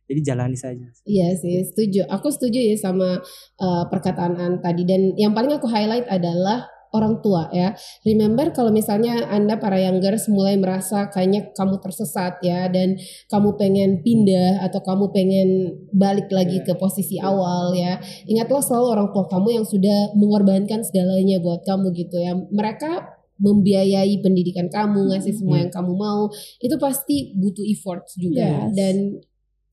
jadi 0.05 0.21
jalani 0.21 0.53
saja 0.53 0.85
Iya 1.05 1.33
sih, 1.33 1.65
setuju. 1.65 2.05
Aku 2.13 2.29
setuju 2.29 2.61
ya 2.61 2.77
sama 2.77 3.25
uh, 3.57 3.85
perkataan 3.89 4.37
An 4.37 4.61
tadi. 4.61 4.85
Dan 4.85 5.17
yang 5.17 5.33
paling 5.33 5.57
aku 5.57 5.65
highlight 5.65 6.05
adalah 6.05 6.69
orang 6.95 7.19
tua 7.19 7.51
ya. 7.51 7.75
Remember 8.07 8.55
kalau 8.55 8.71
misalnya 8.71 9.27
Anda 9.27 9.59
para 9.59 9.77
youngers 9.83 10.31
mulai 10.31 10.55
merasa 10.55 11.11
kayaknya 11.11 11.51
kamu 11.53 11.83
tersesat 11.83 12.39
ya 12.41 12.71
dan 12.71 12.95
kamu 13.27 13.59
pengen 13.59 13.91
pindah 14.07 14.63
atau 14.63 14.79
kamu 14.81 15.11
pengen 15.11 15.49
balik 15.91 16.31
lagi 16.31 16.63
Iya. 16.63 16.71
ke 16.71 16.73
posisi 16.79 17.19
awal 17.19 17.75
ya. 17.75 17.99
Ingatlah 18.31 18.63
selalu 18.63 18.87
orang 18.95 19.09
tua 19.11 19.27
kamu 19.27 19.49
yang 19.59 19.67
sudah 19.67 20.15
mengorbankan 20.15 20.87
segalanya 20.87 21.43
buat 21.43 21.67
kamu 21.67 21.91
gitu 21.99 22.23
ya. 22.23 22.39
Mereka 22.39 23.11
membiayai 23.35 24.23
pendidikan 24.23 24.71
kamu, 24.71 25.11
ngasih 25.11 25.35
semua 25.35 25.59
yang 25.59 25.73
kamu 25.75 25.91
mau, 25.99 26.31
itu 26.63 26.79
pasti 26.79 27.35
butuh 27.35 27.67
effort 27.67 28.07
juga 28.15 28.47
Yes. 28.47 28.71
dan 28.79 28.95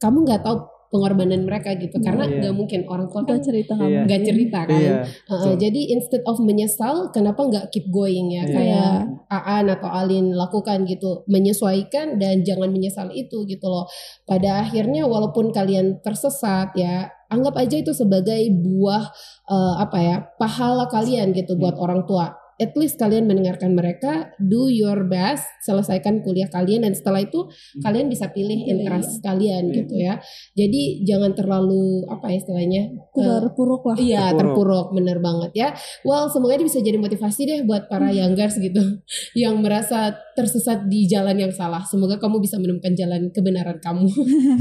kamu 0.01 0.25
nggak 0.25 0.41
tahu 0.41 0.57
pengorbanan 0.91 1.47
mereka 1.47 1.71
gitu 1.73 1.97
karena 1.97 2.27
Iya. 2.27 2.35
nggak 2.37 2.53
mungkin 2.53 2.79
orang 2.85 3.07
tua 3.07 3.23
kan 3.23 3.39
cerita 3.39 3.79
Iya. 3.79 4.03
nggak 4.03 4.21
cerita 4.21 4.59
kan 4.67 4.75
iya 4.75 4.95
Uh, 5.25 5.39
betul. 5.39 5.55
jadi 5.57 5.81
instead 5.89 6.23
of 6.27 6.37
menyesal 6.37 7.09
kenapa 7.09 7.41
nggak 7.41 7.65
keep 7.71 7.87
going 7.87 8.29
ya 8.29 8.43
Iya. 8.43 8.51
kayak 8.51 8.93
Aan 9.31 9.71
atau 9.71 9.87
Alin 9.87 10.35
lakukan 10.35 10.83
gitu 10.83 11.23
menyesuaikan 11.25 12.19
dan 12.19 12.43
jangan 12.43 12.67
menyesal 12.67 13.07
itu 13.09 13.47
gitu 13.47 13.65
loh 13.65 13.87
pada 14.23 14.61
akhirnya 14.61 15.07
walaupun 15.07 15.49
kalian 15.49 16.03
tersesat 16.03 16.75
ya 16.75 17.07
anggap 17.31 17.55
aja 17.55 17.79
itu 17.79 17.95
sebagai 17.95 18.43
buah 18.51 19.07
uh, 19.47 19.75
apa 19.79 19.97
ya 19.97 20.15
pahala 20.35 20.85
kalian 20.85 21.31
gitu 21.31 21.55
buat 21.55 21.79
Hmm. 21.79 21.85
orang 21.87 22.01
tua 22.03 22.35
at 22.61 22.77
least 22.77 22.95
kalian 22.95 23.25
mendengarkan 23.25 23.73
mereka 23.73 24.29
do 24.37 24.69
your 24.69 25.01
best 25.03 25.49
selesaikan 25.65 26.21
kuliah 26.21 26.45
kalian 26.47 26.85
dan 26.85 26.93
setelah 26.93 27.19
itu 27.19 27.49
Hmm. 27.49 27.81
kalian 27.81 28.07
bisa 28.07 28.29
pilih 28.29 28.53
Pilih, 28.53 28.71
interest 28.77 29.19
kalian 29.19 29.67
Hmm. 29.67 29.75
gitu 29.75 29.95
ya 29.97 30.21
jadi 30.53 30.81
jangan 31.01 31.33
terlalu 31.33 32.05
apa 32.05 32.29
ya 32.29 32.37
istilahnya 32.37 32.83
uh, 33.17 33.39
Terpuruk 33.41 33.81
lah. 33.83 33.95
Iya 33.97 34.31
terpuruk 34.31 34.61
Terpuruk. 34.61 34.87
bener 34.93 35.17
banget 35.17 35.51
ya. 35.53 35.67
Well 36.03 36.29
semoga 36.29 36.53
ini 36.53 36.69
bisa 36.69 36.77
jadi 36.77 37.01
motivasi 37.01 37.41
deh 37.43 37.59
buat 37.65 37.89
para 37.89 38.13
youngers 38.13 38.59
gitu 38.59 39.01
yang 39.33 39.57
merasa 39.59 40.13
tersesat 40.35 40.85
di 40.85 41.09
jalan 41.09 41.33
yang 41.39 41.49
salah. 41.49 41.81
Semoga 41.81 42.21
kamu 42.21 42.37
bisa 42.37 42.61
menemukan 42.61 42.93
jalan 42.93 43.33
kebenaran 43.33 43.81
kamu. 43.81 44.05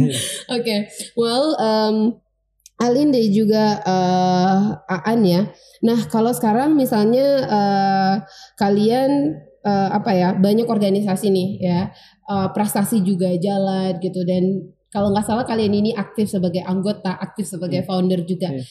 Iya. 0.01 0.17
Oke, 0.57 0.77
well 1.15 1.53
um, 1.59 2.17
Alin 2.81 3.13
dan 3.13 3.27
juga 3.29 3.65
eh, 3.79 4.59
Aan 4.89 5.21
ya. 5.23 5.53
Nah 5.81 6.09
kalau 6.09 6.33
sekarang 6.33 6.73
misalnya 6.75 7.27
eh, 7.45 8.15
kalian 8.57 9.11
eh, 9.61 9.89
apa 9.91 10.11
ya 10.13 10.29
banyak 10.33 10.65
organisasi 10.65 11.29
nih 11.29 11.49
ya 11.61 11.81
eh, 12.27 12.49
prestasi 12.51 13.01
juga 13.01 13.29
jalan 13.37 13.97
gitu 13.97 14.25
dan 14.25 14.45
kalau 14.91 15.13
nggak 15.13 15.23
salah 15.23 15.45
kalian 15.45 15.71
ini 15.73 15.91
aktif 15.93 16.27
sebagai 16.27 16.65
anggota, 16.65 17.15
aktif 17.15 17.47
sebagai 17.47 17.85
Iya. 17.85 17.87
founder 17.87 18.21
juga. 18.25 18.51
Iya. 18.51 18.65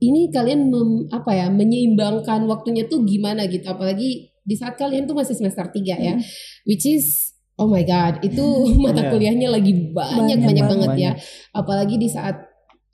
ini 0.00 0.32
kalian 0.32 0.72
mem- 0.72 1.12
apa 1.12 1.28
ya 1.30 1.52
menyeimbangkan 1.52 2.48
waktunya 2.48 2.88
tuh 2.88 3.04
gimana 3.04 3.44
gitu 3.44 3.68
apalagi 3.68 4.32
di 4.40 4.54
saat 4.56 4.72
kalian 4.74 5.04
tuh 5.04 5.12
masih 5.12 5.36
semester 5.36 5.68
3 5.68 5.76
ya 6.00 6.16
Hmm. 6.16 6.24
which 6.64 6.88
is 6.88 7.36
oh 7.54 7.68
my 7.68 7.84
god 7.84 8.16
itu 8.24 8.40
mata 8.80 9.04
Iya. 9.04 9.10
kuliahnya 9.12 9.52
lagi 9.52 9.92
banyak 9.92 10.40
banyak, 10.40 10.40
Banyak 10.40 10.66
banget 10.66 10.90
ya 10.96 11.12
banget. 11.12 11.52
apalagi 11.52 12.00
di 12.00 12.08
saat 12.08 12.32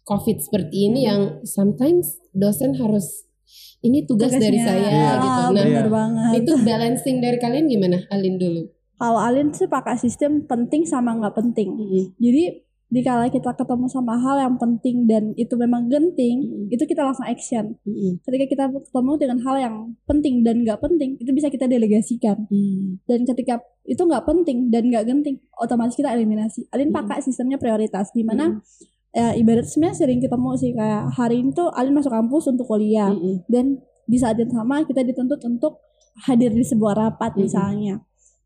covid 0.07 0.39
seperti 0.39 0.87
ini 0.87 1.05
yang 1.05 1.21
sometimes 1.43 2.23
dosen 2.33 2.73
harus 2.75 3.27
ini 3.81 4.03
tugas 4.03 4.31
dari 4.31 4.55
Tugasnya. 4.55 4.65
saya 4.65 4.89
Iya. 4.89 5.11
gitu 5.19 5.41
Ah, 5.41 5.51
nah 5.51 5.63
bener 5.63 5.89
banget. 5.89 6.33
itu 6.41 6.53
balancing 6.63 7.17
dari 7.19 7.37
kalian 7.37 7.67
gimana 7.67 7.99
Alin 8.09 8.37
dulu 8.37 8.63
Kalau 8.97 9.21
Alin 9.21 9.53
sih 9.53 9.67
pakai 9.67 9.93
sistem 9.95 10.41
penting 10.43 10.83
sama 10.83 11.13
nggak 11.13 11.37
penting. 11.37 11.69
Jadi 12.17 12.65
dikala 12.87 13.29
kita 13.29 13.53
ketemu 13.53 13.87
sama 13.87 14.17
hal 14.17 14.41
yang 14.41 14.57
penting 14.57 15.05
dan 15.05 15.37
itu 15.37 15.53
memang 15.53 15.85
genting, 15.87 16.41
Mm-mm. 16.41 16.73
itu 16.73 16.81
kita 16.83 17.03
langsung 17.03 17.27
action. 17.27 17.77
Ketika 18.25 18.47
kita 18.47 18.65
ketemu 18.73 19.13
dengan 19.19 19.39
hal 19.43 19.57
yang 19.61 19.77
penting 20.05 20.41
dan 20.41 20.65
nggak 20.65 20.81
penting, 20.81 21.19
itu 21.19 21.29
bisa 21.29 21.51
kita 21.51 21.67
delegasikan. 21.67 22.49
Dan 23.05 23.27
ketika 23.27 23.59
itu 23.85 24.01
nggak 24.01 24.25
penting 24.25 24.71
dan 24.71 24.89
nggak 24.89 25.05
genting, 25.05 25.45
otomatis 25.53 25.93
kita 25.93 26.09
eliminasi. 26.09 26.65
Alin 26.71 26.89
Mm. 26.89 26.97
pakai 26.97 27.21
sistemnya 27.21 27.59
prioritas, 27.59 28.09
di 28.11 28.25
mana 28.25 28.65
ya, 29.17 29.33
ibarat 29.33 29.65
sebenarnya 29.65 29.97
sering 29.97 30.21
ketemu 30.21 30.51
sih 30.61 30.71
kayak 30.77 31.09
hari 31.17 31.41
ini 31.41 31.57
tuh 31.57 31.73
Alin 31.73 31.97
masuk 31.97 32.13
kampus 32.13 32.53
untuk 32.53 32.69
kuliah 32.69 33.09
dan 33.49 33.81
di 34.05 34.17
saat 34.21 34.37
yang 34.37 34.53
sama 34.53 34.85
kita 34.85 35.01
dituntut 35.03 35.41
untuk 35.49 35.81
hadir 36.29 36.53
di 36.53 36.63
sebuah 36.63 36.95
rapat 36.95 37.33
Mhm. 37.35 37.41
misalnya. 37.41 37.97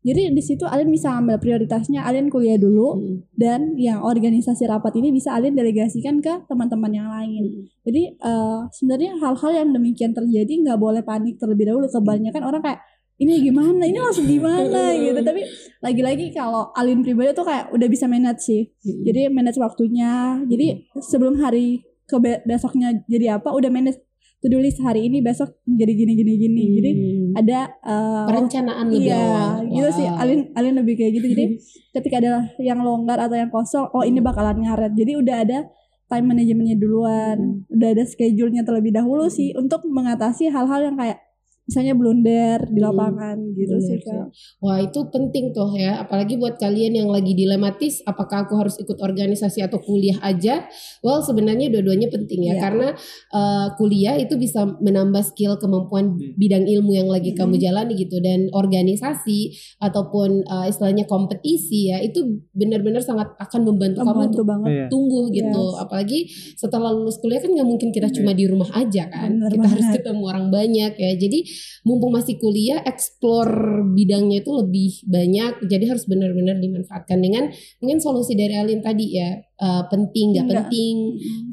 Jadi 0.01 0.33
di 0.33 0.41
situ 0.41 0.65
Alin 0.65 0.89
bisa 0.89 1.13
ambil 1.13 1.37
prioritasnya, 1.37 2.01
Alin 2.01 2.33
kuliah 2.33 2.57
dulu 2.57 2.97
dan 3.37 3.77
yang 3.77 4.01
organisasi 4.01 4.65
rapat 4.65 4.97
ini 4.97 5.13
bisa 5.13 5.29
Alin 5.37 5.53
delegasikan 5.53 6.17
ke 6.25 6.49
teman-teman 6.49 6.89
yang 6.89 7.05
lain. 7.13 7.69
Jadi 7.85 8.17
eh, 8.17 8.59
sebenarnya 8.73 9.21
hal-hal 9.21 9.51
yang 9.53 9.69
demikian 9.69 10.17
terjadi 10.17 10.49
nggak 10.65 10.79
boleh 10.81 11.05
panik 11.05 11.37
terlebih 11.37 11.69
dahulu. 11.69 11.85
Kebanyakan 11.85 12.41
orang 12.41 12.61
kayak 12.65 12.81
ini 13.21 13.33
gimana, 13.45 13.85
ini 13.85 13.99
langsung 14.01 14.25
gimana 14.33 14.97
gitu. 14.97 15.21
Tapi 15.21 15.41
lagi-lagi 15.79 16.33
kalau 16.33 16.73
Alin 16.73 17.05
pribadi 17.05 17.37
tuh 17.37 17.45
kayak 17.45 17.69
udah 17.69 17.87
bisa 17.87 18.09
manage 18.09 18.41
sih. 18.41 18.73
Jadi 18.81 19.29
manage 19.29 19.61
waktunya. 19.61 20.41
Jadi 20.49 20.89
sebelum 20.97 21.37
hari 21.37 21.85
ke 22.09 22.17
be- 22.17 22.41
besoknya 22.43 23.05
jadi 23.05 23.37
apa, 23.37 23.53
udah 23.53 23.69
manage 23.69 24.01
to 24.41 24.49
do 24.49 24.57
list 24.57 24.81
hari 24.81 25.05
ini 25.05 25.21
besok 25.21 25.53
jadi 25.69 25.93
gini 25.93 26.17
gini 26.17 26.33
gini. 26.33 26.63
Jadi 26.81 26.91
ada 27.37 27.59
eh, 27.77 28.25
perencanaan 28.25 28.89
lebih 28.89 29.13
Iya, 29.13 29.21
awal 29.21 29.53
gitu 29.69 29.89
sih. 30.01 30.07
Alin 30.09 30.39
Alin 30.57 30.73
lebih 30.81 30.97
kayak 30.97 31.11
gitu. 31.21 31.27
Jadi 31.29 31.45
ketika 31.95 32.15
ada 32.17 32.49
yang 32.57 32.81
longgar 32.81 33.21
atau 33.21 33.37
yang 33.37 33.53
kosong, 33.53 33.85
oh 33.93 34.01
ini 34.01 34.17
bakalan 34.17 34.65
ngaret. 34.65 34.97
Jadi 34.97 35.13
udah 35.13 35.35
ada 35.45 35.57
time 36.09 36.25
manajemennya 36.27 36.75
duluan, 36.75 37.63
udah 37.71 37.89
ada 37.95 38.03
schedule-nya 38.03 38.65
terlebih 38.67 38.91
dahulu 38.91 39.29
sih 39.31 39.53
untuk 39.55 39.85
mengatasi 39.87 40.51
hal-hal 40.51 40.89
yang 40.91 40.97
kayak 40.99 41.21
misalnya 41.71 41.95
blunder 41.95 42.67
di 42.67 42.83
Hmm. 42.83 42.87
lapangan 42.91 43.37
gitu 43.55 43.79
Bener 43.79 43.87
sih 43.87 43.97
kak. 44.03 44.27
Wah 44.59 44.77
itu 44.77 44.99
penting 45.07 45.55
tuh 45.55 45.71
ya, 45.73 46.03
apalagi 46.03 46.35
buat 46.35 46.59
kalian 46.59 46.99
yang 46.99 47.07
lagi 47.07 47.31
dilematis, 47.31 48.03
apakah 48.03 48.43
aku 48.43 48.59
harus 48.59 48.75
ikut 48.75 48.99
organisasi 48.99 49.63
atau 49.63 49.79
kuliah 49.79 50.19
aja? 50.19 50.67
Well 50.99 51.23
sebenarnya 51.23 51.71
dua-duanya 51.71 52.11
penting 52.11 52.43
ya, 52.43 52.59
Iya. 52.59 52.61
karena 52.61 52.87
uh, 53.31 53.71
kuliah 53.79 54.19
itu 54.19 54.35
bisa 54.35 54.67
menambah 54.67 55.23
skill 55.23 55.55
kemampuan 55.55 56.19
Hmm. 56.19 56.35
bidang 56.35 56.67
ilmu 56.67 56.91
yang 56.91 57.07
lagi 57.07 57.31
kamu 57.31 57.55
Mhm. 57.55 57.63
jalani 57.63 57.93
gitu, 57.95 58.19
dan 58.19 58.51
organisasi 58.51 59.55
ataupun 59.79 60.43
uh, 60.45 60.67
istilahnya 60.67 61.05
kompetisi 61.05 61.87
ya, 61.87 62.01
itu 62.01 62.19
benar-benar 62.51 62.99
sangat 62.99 63.31
akan 63.37 63.61
membantu 63.63 64.03
kamu 64.03 64.09
Membantu 64.11 64.35
untuk 64.35 64.45
banget. 64.45 64.69
Iya. 64.71 64.85
tumbuh 64.91 65.25
gitu. 65.29 65.63
Yes. 65.71 65.79
Apalagi 65.79 66.19
setelah 66.57 66.91
lulus 66.91 67.15
kuliah 67.17 67.39
kan 67.39 67.47
nggak 67.47 67.63
mungkin 67.63 67.89
kita 67.91 68.11
cuma 68.11 68.33
di 68.33 68.43
rumah 68.43 68.67
aja 68.73 69.07
kan. 69.07 69.31
Bener 69.37 69.51
kita 69.53 69.67
harus 69.69 69.85
banget. 69.85 69.95
ketemu 70.01 70.23
orang 70.25 70.47
banyak 70.49 70.91
ya. 70.97 71.11
Jadi 71.15 71.39
mumpung 71.87 72.13
masih 72.13 72.37
kuliah, 72.37 72.81
explore 72.85 73.85
bidangnya 73.93 74.41
itu 74.41 74.51
lebih 74.53 74.91
banyak. 75.07 75.65
Jadi 75.65 75.85
harus 75.89 76.05
benar-benar 76.09 76.57
dimanfaatkan 76.59 77.19
dengan 77.21 77.49
mungkin 77.79 77.99
solusi 78.01 78.33
dari 78.37 78.55
Alin 78.57 78.81
tadi 78.83 79.17
ya. 79.17 79.31
eh, 79.61 79.83
penting 79.93 80.33
nggak 80.33 80.47
penting, 80.49 80.95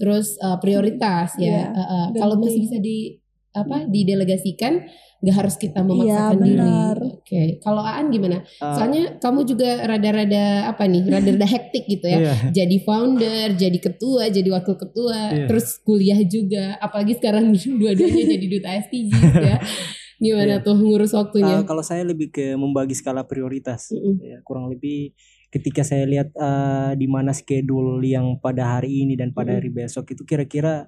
terus 0.00 0.40
eh, 0.40 0.56
prioritas 0.64 1.36
ya. 1.36 1.44
Iya, 1.44 1.64
Eh, 1.76 1.80
eh, 1.80 2.06
kalau 2.16 2.40
masih 2.40 2.60
bisa 2.64 2.76
di 2.80 3.20
apa 3.56 3.88
didelegasikan 3.88 4.84
nggak 5.18 5.34
harus 5.34 5.58
kita 5.58 5.82
memaksakan 5.82 6.38
Iya, 6.38 6.46
diri. 6.46 7.08
Oke, 7.10 7.42
kalau 7.58 7.82
Aan 7.82 8.06
gimana? 8.14 8.46
Ah, 8.62 8.70
Soalnya 8.78 9.18
kamu 9.18 9.50
juga 9.50 9.82
rada-rada 9.82 10.70
apa 10.70 10.86
nih, 10.86 11.02
rada-rada 11.10 11.42
hektik 11.58 11.90
gitu 11.90 12.06
ya 12.06 12.18
iya. 12.22 12.34
jadi 12.54 12.76
founder, 12.86 13.58
jadi 13.58 13.78
ketua, 13.82 14.30
jadi 14.30 14.46
wakil 14.54 14.78
ketua, 14.78 15.34
Iya. 15.34 15.46
terus 15.50 15.80
kuliah 15.82 16.20
juga, 16.22 16.78
apalagi 16.78 17.18
sekarang 17.18 17.50
dua-duanya 17.82 18.24
jadi 18.38 18.46
duta 18.46 18.68
STG 18.86 19.10
ya. 19.42 19.58
Gimana 20.22 20.58
Iya. 20.58 20.64
tuh 20.66 20.74
ngurus 20.78 21.14
waktunya? 21.14 21.62
Ah, 21.62 21.66
kalau 21.66 21.82
saya 21.82 22.06
lebih 22.06 22.30
ke 22.30 22.54
membagi 22.54 22.94
skala 22.94 23.26
prioritas. 23.26 23.90
Mm-mm. 23.90 24.22
Ya, 24.22 24.38
kurang 24.46 24.70
lebih 24.70 25.14
ketika 25.50 25.82
saya 25.82 26.06
lihat 26.06 26.30
eh, 26.30 26.92
di 26.94 27.06
mana 27.10 27.34
schedule 27.34 27.98
yang 28.06 28.38
pada 28.38 28.78
hari 28.78 29.02
ini 29.02 29.18
dan 29.18 29.34
pada 29.34 29.56
hari 29.58 29.70
besok 29.72 30.14
itu 30.14 30.22
kira-kira 30.22 30.86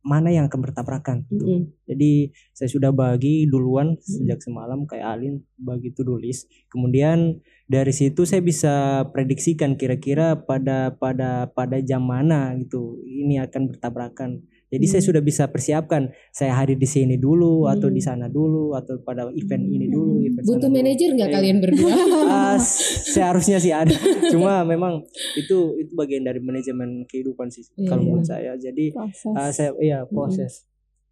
mana 0.00 0.32
yang 0.32 0.48
akan 0.48 0.60
bertabrakan. 0.64 1.28
gitu. 1.28 1.44
Mm-mm. 1.44 1.62
Jadi 1.84 2.32
saya 2.56 2.68
sudah 2.72 2.90
bagi 2.92 3.44
duluan 3.44 4.00
sejak 4.00 4.40
semalam 4.40 4.88
kayak 4.88 5.06
Alin 5.16 5.44
bagi 5.60 5.92
to 5.92 6.02
do 6.02 6.16
list. 6.16 6.48
Kemudian 6.72 7.40
dari 7.68 7.92
situ 7.92 8.24
saya 8.24 8.40
bisa 8.40 9.06
prediksikan 9.12 9.76
kira-kira 9.76 10.40
pada 10.40 10.96
pada 10.96 11.52
pada 11.52 11.78
jam 11.84 12.00
mana 12.00 12.56
gitu 12.56 12.98
ini 13.04 13.36
akan 13.38 13.70
bertabrakan. 13.70 14.40
Jadi 14.70 14.86
saya 14.86 15.02
Hmm. 15.02 15.08
sudah 15.10 15.22
bisa 15.22 15.44
persiapkan 15.50 16.02
saya 16.30 16.54
hadir 16.54 16.78
di 16.78 16.86
sini 16.86 17.18
dulu 17.18 17.66
atau 17.66 17.90
Hmm. 17.90 17.96
di 17.98 18.02
sana 18.02 18.30
dulu 18.30 18.70
atau 18.72 19.02
pada 19.02 19.26
event 19.34 19.66
ini 19.66 19.90
dulu. 19.90 20.22
Event 20.22 20.46
sana 20.46 20.54
Butuh 20.54 20.70
manajer 20.70 21.08
nggak 21.10 21.26
Iya. 21.26 21.36
kalian 21.36 21.58
berdua? 21.66 21.92
Ah, 22.24 22.58
seharusnya 23.04 23.58
sih 23.58 23.74
ada. 23.74 23.90
Cuma 24.32 24.62
memang 24.62 25.02
itu 25.34 25.74
itu 25.76 25.92
bagian 25.92 26.22
dari 26.22 26.38
manajemen 26.38 27.02
kehidupan 27.04 27.50
sih 27.50 27.66
Iya, 27.74 27.90
kalau 27.90 28.02
iya. 28.02 28.08
menurut 28.08 28.26
saya. 28.26 28.52
Jadi 28.54 28.84
Proses. 28.94 29.34
Ah, 29.34 29.50
saya 29.50 29.70
iya 29.76 30.06
proses. 30.06 30.52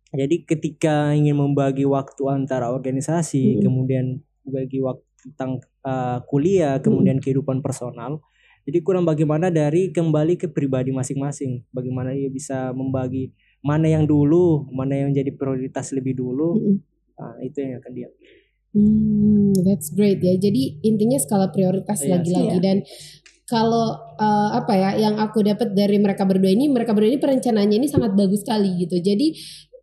Jadi 0.08 0.46
ketika 0.46 1.12
ingin 1.12 1.36
membagi 1.36 1.84
waktu 1.84 2.22
antara 2.28 2.70
organisasi, 2.70 3.58
Mm. 3.58 3.60
kemudian 3.60 4.06
bagi 4.42 4.78
waktu 4.78 5.04
tentang 5.20 5.58
ah, 5.82 6.22
kuliah, 6.22 6.78
kemudian 6.78 7.18
kehidupan 7.18 7.58
personal. 7.58 8.20
Jadi 8.62 8.78
kurang 8.80 9.02
bagaimana 9.02 9.48
dari 9.48 9.88
kembali 9.88 10.36
ke 10.36 10.46
pribadi 10.46 10.92
masing-masing. 10.92 11.64
Bagaimana 11.72 12.12
dia 12.12 12.28
bisa 12.28 12.70
membagi 12.70 13.32
mana 13.60 13.86
yang 13.90 14.04
dulu, 14.06 14.68
mana 14.70 14.94
yang 14.94 15.10
jadi 15.10 15.34
prioritas 15.34 15.90
lebih 15.92 16.14
dulu. 16.14 16.56
Mm-mm. 16.56 16.76
Ah, 17.18 17.34
itu 17.42 17.58
yang 17.58 17.82
akan 17.82 17.92
dia. 17.92 18.08
Hmm, 18.70 19.50
that's 19.66 19.90
great 19.90 20.22
ya. 20.22 20.36
Jadi 20.36 20.78
intinya 20.84 21.18
skala 21.18 21.50
prioritas 21.50 22.04
Iya, 22.04 22.20
lagi-lagi 22.20 22.58
iya. 22.58 22.62
dan 22.62 22.76
kalau 23.48 23.96
eh, 24.20 24.50
apa 24.54 24.72
ya 24.76 24.90
yang 25.00 25.16
aku 25.16 25.40
dapat 25.40 25.72
dari 25.72 25.96
mereka 25.98 26.28
berdua 26.28 26.52
ini, 26.52 26.68
mereka 26.68 26.92
berdua 26.92 27.10
ini 27.10 27.18
perencanaannya 27.18 27.76
ini 27.80 27.88
sangat 27.88 28.12
bagus 28.12 28.44
sekali 28.44 28.76
gitu. 28.78 29.00
Jadi 29.00 29.34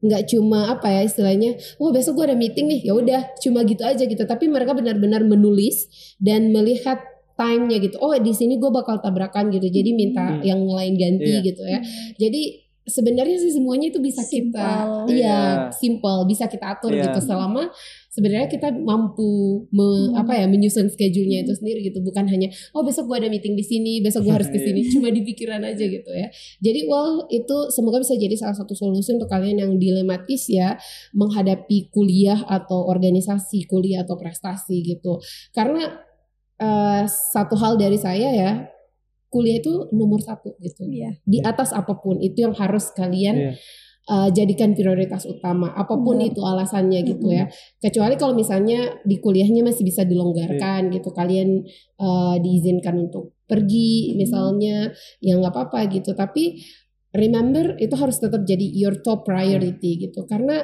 nggak 0.05 0.29
cuma 0.29 0.69
apa 0.69 0.85
ya 0.91 1.01
istilahnya, 1.01 1.57
wah 1.81 1.89
besok 1.89 2.21
gue 2.21 2.29
ada 2.29 2.37
meeting 2.37 2.69
nih, 2.69 2.81
ya 2.85 2.93
udah 2.93 3.21
cuma 3.41 3.65
gitu 3.65 3.81
aja 3.81 4.05
gitu. 4.05 4.21
Tapi 4.21 4.45
mereka 4.47 4.77
benar-benar 4.77 5.25
menulis 5.25 5.89
dan 6.21 6.53
melihat 6.53 7.01
time-nya 7.35 7.81
gitu. 7.83 7.97
Oh 7.99 8.13
di 8.15 8.31
sini 8.31 8.61
gue 8.61 8.69
bakal 8.69 9.01
tabrakan 9.01 9.49
gitu. 9.51 9.65
Jadi 9.67 9.91
minta 9.91 10.23
Hmm. 10.23 10.45
yang 10.45 10.61
lain 10.63 10.93
ganti 10.95 11.35
Iya. 11.35 11.41
gitu 11.43 11.63
ya. 11.65 11.79
Jadi 12.15 12.64
sebenarnya 12.85 13.41
sih 13.41 13.49
semuanya 13.49 13.89
itu 13.89 13.97
bisa 13.97 14.21
kita, 14.21 14.85
Simple. 14.85 15.09
iya 15.09 15.25
Iya. 15.25 15.73
simple, 15.73 16.19
bisa 16.25 16.45
kita 16.45 16.65
atur 16.71 16.93
Iya. 16.93 17.09
gitu 17.09 17.19
selama 17.25 17.73
sebenarnya 18.09 18.47
kita 18.47 18.69
mampu 18.71 19.25
me- 19.69 20.13
Hmm. 20.13 20.21
apa 20.21 20.37
ya 20.37 20.45
menyusun 20.45 20.87
schedule-nya 20.87 21.43
itu 21.43 21.51
sendiri 21.51 21.81
gitu 21.83 21.99
bukan 21.99 22.23
hanya 22.25 22.47
oh 22.71 22.79
besok 22.79 23.09
gue 23.09 23.17
ada 23.19 23.27
meeting 23.27 23.53
di 23.53 23.61
sini 23.61 23.99
besok 23.99 24.23
gue 24.23 24.31
harus 24.31 24.47
ke 24.47 24.55
sini 24.55 24.85
cuma 24.93 25.09
di 25.09 25.19
pikiran 25.19 25.59
aja 25.59 25.81
gitu 25.81 26.07
ya 26.07 26.29
jadi 26.61 26.85
well 26.85 27.25
itu 27.27 27.67
semoga 27.69 27.99
bisa 27.99 28.13
jadi 28.13 28.31
salah 28.33 28.55
satu 28.55 28.71
solusi 28.71 29.11
untuk 29.11 29.27
kalian 29.27 29.59
yang 29.59 29.71
dilematis 29.75 30.47
ya 30.47 30.77
menghadapi 31.11 31.89
kuliah 31.89 32.39
atau 32.45 32.85
organisasi 32.85 33.65
kuliah 33.65 34.05
atau 34.05 34.15
prestasi 34.15 34.79
gitu 34.85 35.19
karena 35.51 35.99
eh, 36.55 37.03
satu 37.09 37.57
hal 37.57 37.75
dari 37.75 37.97
saya 37.97 38.29
ya 38.31 38.51
kuliah 39.35 39.59
itu 39.59 39.91
nomor 39.91 40.23
satu 40.23 40.55
gitu 40.63 40.87
Iya. 40.87 41.19
di 41.27 41.43
atas 41.43 41.75
apa 41.75 41.99
pun 41.99 42.23
itu 42.23 42.47
yang 42.47 42.55
harus 42.55 42.95
kalian 42.95 43.35
Iya. 43.35 43.51
uh, 44.07 44.29
jadikan 44.31 44.71
prioritas 44.71 45.27
utama 45.27 45.75
apa 45.75 45.99
pun 45.99 46.23
Benar. 46.23 46.31
itu 46.31 46.39
alasannya 46.39 46.99
gitu 47.03 47.27
ya 47.27 47.51
kecuali 47.83 48.15
kalau 48.15 48.31
misalnya 48.31 48.95
di 49.03 49.19
kuliahnya 49.19 49.67
masih 49.67 49.83
bisa 49.83 50.07
dilonggarkan 50.07 50.87
gitu 50.95 51.11
kalian 51.11 51.67
uh, 51.99 52.39
diizinkan 52.39 52.95
untuk 53.11 53.35
pergi 53.43 54.15
Hmm. 54.15 54.23
misalnya 54.23 54.75
ya 55.19 55.35
nggak 55.35 55.51
apa-apa 55.51 55.91
gitu 55.91 56.15
tapi 56.15 56.63
remember 57.13 57.75
itu 57.79 57.95
harus 57.95 58.19
tetap 58.19 58.43
jadi 58.43 58.65
your 58.75 58.99
top 58.99 59.23
priority 59.23 59.99
gitu 59.99 60.23
karena 60.25 60.63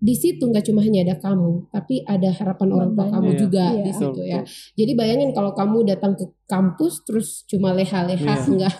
di 0.00 0.14
situ 0.16 0.40
nggak 0.42 0.64
cuma 0.64 0.80
hanya 0.80 1.04
ada 1.04 1.16
kamu 1.16 1.68
tapi 1.68 2.00
ada 2.02 2.32
harapan 2.32 2.68
orang 2.72 2.90
tua 2.90 3.04
Banyak. 3.04 3.14
kamu 3.14 3.28
Iya. 3.28 3.38
juga 3.38 3.64
Iya. 3.68 3.84
di 3.84 3.92
situ 3.92 4.20
ya 4.24 4.40
jadi 4.74 4.92
bayangin 4.96 5.30
kalau 5.30 5.52
kamu 5.52 5.84
datang 5.86 6.16
ke 6.16 6.24
kampus 6.46 7.04
terus 7.04 7.44
cuma 7.44 7.70
leha-leha 7.70 8.16
Iya. 8.16 8.48
nggak 8.48 8.74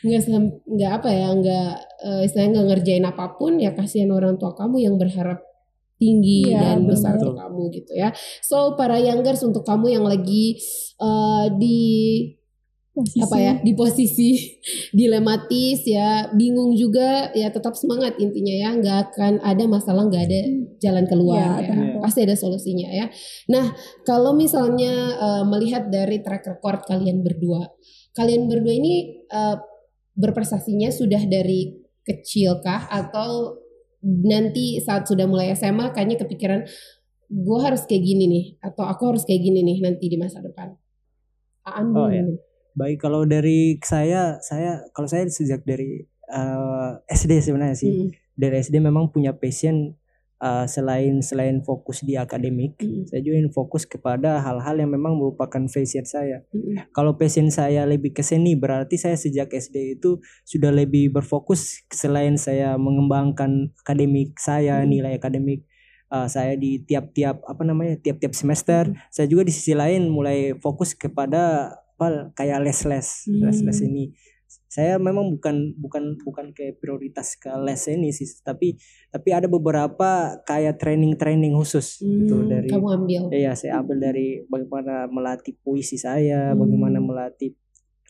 nggak 0.00 0.22
sem- 0.22 0.56
nggak 0.66 0.92
apa 1.00 1.08
ya 1.10 1.28
nggak 1.32 1.70
eh, 2.00 2.20
istilahnya 2.24 2.50
nggak 2.54 2.68
ngerjain 2.70 3.04
apa 3.04 3.24
pun 3.34 3.56
ya 3.56 3.72
kasihan 3.72 4.08
orang 4.10 4.36
tua 4.36 4.52
kamu 4.52 4.76
yang 4.80 4.96
berharap 4.96 5.40
tinggi 5.96 6.48
Iya, 6.48 6.60
dan 6.76 6.78
besar 6.84 7.16
betul. 7.16 7.32
untuk 7.32 7.36
kamu 7.40 7.62
gitu 7.70 7.92
ya 7.92 8.08
so 8.40 8.72
para 8.72 8.96
youngers 8.96 9.40
untuk 9.40 9.64
kamu 9.64 9.86
yang 9.90 10.04
lagi 10.04 10.56
eh, 10.96 11.46
di 11.56 11.80
Posisi. 13.00 13.20
apa 13.20 13.36
ya 13.36 13.52
di 13.58 13.72
posisi 13.72 14.30
dilematis 14.98 15.80
ya 15.84 16.10
bingung 16.30 16.74
juga 16.74 17.32
ya 17.32 17.48
tetap 17.48 17.72
semangat 17.72 18.16
intinya 18.16 18.52
ya 18.52 18.68
nggak 18.76 18.98
akan 19.08 19.32
ada 19.40 19.64
masalah 19.64 20.04
nggak 20.04 20.24
ada 20.26 20.40
jalan 20.78 21.04
keluar 21.04 21.60
Iya, 21.60 21.64
ya. 21.64 21.68
tentu. 21.72 21.98
pasti 21.98 22.20
ada 22.22 22.36
solusinya 22.36 22.88
ya 22.88 23.06
nah 23.46 23.72
kalau 24.02 24.32
misalnya 24.32 24.92
eh, 25.16 25.44
melihat 25.44 25.88
dari 25.88 26.20
track 26.20 26.44
record 26.46 26.84
kalian 26.84 27.20
berdua 27.20 27.72
kalian 28.12 28.46
berdua 28.46 28.74
ini 28.74 28.94
eh, 29.24 29.56
berprestasinya 30.12 30.90
sudah 30.90 31.24
dari 31.24 31.80
kecil 32.02 32.60
kah 32.60 32.84
atau 32.86 33.56
nanti 34.02 34.80
saat 34.80 35.04
sudah 35.04 35.24
mulai 35.24 35.52
SMA 35.52 35.92
kayaknya 35.92 36.16
kepikiran 36.18 36.64
gue 37.30 37.58
harus 37.62 37.86
kayak 37.86 38.02
gini 38.02 38.24
nih 38.26 38.44
atau 38.58 38.82
aku 38.84 39.14
harus 39.14 39.22
kayak 39.22 39.38
gini 39.40 39.62
nih 39.62 39.78
nanti 39.80 40.08
di 40.08 40.16
masa 40.16 40.40
depan 40.40 40.74
Aan 41.62 41.92
Oh, 41.92 42.08
ya. 42.08 42.24
nih. 42.24 42.40
Baik 42.74 42.98
kalau 43.02 43.26
dari 43.26 43.76
saya 43.82 44.38
saya 44.42 44.84
kalau 44.94 45.08
saya 45.10 45.26
sejak 45.26 45.62
dari 45.66 46.06
eh, 46.30 46.90
SD 47.10 47.42
sebenarnya 47.42 47.76
sih. 47.76 47.90
Mm, 47.90 48.08
Dari 48.40 48.54
SD 48.64 48.80
memang 48.80 49.12
punya 49.12 49.36
passion 49.36 49.92
eh, 50.40 50.66
selain 50.70 51.20
selain 51.20 51.60
fokus 51.60 52.00
di 52.00 52.16
akademik, 52.16 52.80
mm, 52.80 53.12
saya 53.12 53.20
juga 53.20 53.36
ingin 53.44 53.52
fokus 53.52 53.84
kepada 53.84 54.40
hal-hal 54.40 54.80
yang 54.80 54.88
memang 54.88 55.12
merupakan 55.18 55.60
passion 55.68 56.06
saya. 56.08 56.40
mm, 56.54 56.94
Kalau 56.96 57.18
passion 57.20 57.52
saya 57.52 57.84
lebih 57.84 58.16
ke 58.16 58.22
seni, 58.24 58.56
berarti 58.56 58.96
saya 58.96 59.20
sejak 59.20 59.52
SD 59.52 60.00
itu 60.00 60.22
sudah 60.48 60.72
lebih 60.72 61.12
berfokus 61.12 61.84
selain 61.92 62.40
saya 62.40 62.80
mengembangkan 62.80 63.74
akademik 63.84 64.38
saya, 64.40 64.80
Hmm. 64.80 64.88
nilai 64.88 65.20
akademik 65.20 65.66
uh, 66.10 66.26
saya 66.30 66.56
di 66.56 66.82
tiap-tiap 66.88 67.44
apa 67.44 67.62
namanya, 67.66 68.00
tiap-tiap 68.00 68.32
semester. 68.32 68.90
Saya 69.12 69.26
juga 69.28 69.46
di 69.46 69.52
sisi 69.54 69.72
lain 69.76 70.08
mulai 70.10 70.56
fokus 70.58 70.96
kepada 70.96 71.74
apa 72.00 72.32
kayak 72.32 72.64
les-les, 72.64 73.28
Hmm. 73.28 73.44
les-les 73.44 73.78
ini. 73.84 74.04
Saya 74.70 74.96
memang 74.96 75.36
bukan 75.36 75.76
bukan 75.76 76.16
bukan 76.24 76.56
kayak 76.56 76.80
prioritas 76.80 77.36
ke 77.36 77.52
les 77.60 77.84
ini 77.92 78.08
sih, 78.08 78.24
tapi 78.40 78.80
tapi 79.12 79.28
ada 79.36 79.44
beberapa 79.46 80.40
kayak 80.48 80.80
training-training 80.80 81.52
khusus 81.52 82.00
gitu 82.00 82.40
Hmm, 82.40 82.48
dari 82.48 82.72
kamu 82.72 82.88
ambil. 83.04 83.22
Iya, 83.28 83.52
saya 83.52 83.84
ambil 83.84 84.00
dari 84.00 84.40
bagaimana 84.48 85.06
melatih 85.12 85.54
puisi 85.60 86.00
saya, 86.00 86.56
Hmm. 86.56 86.64
bagaimana 86.64 86.98
melatih 87.04 87.52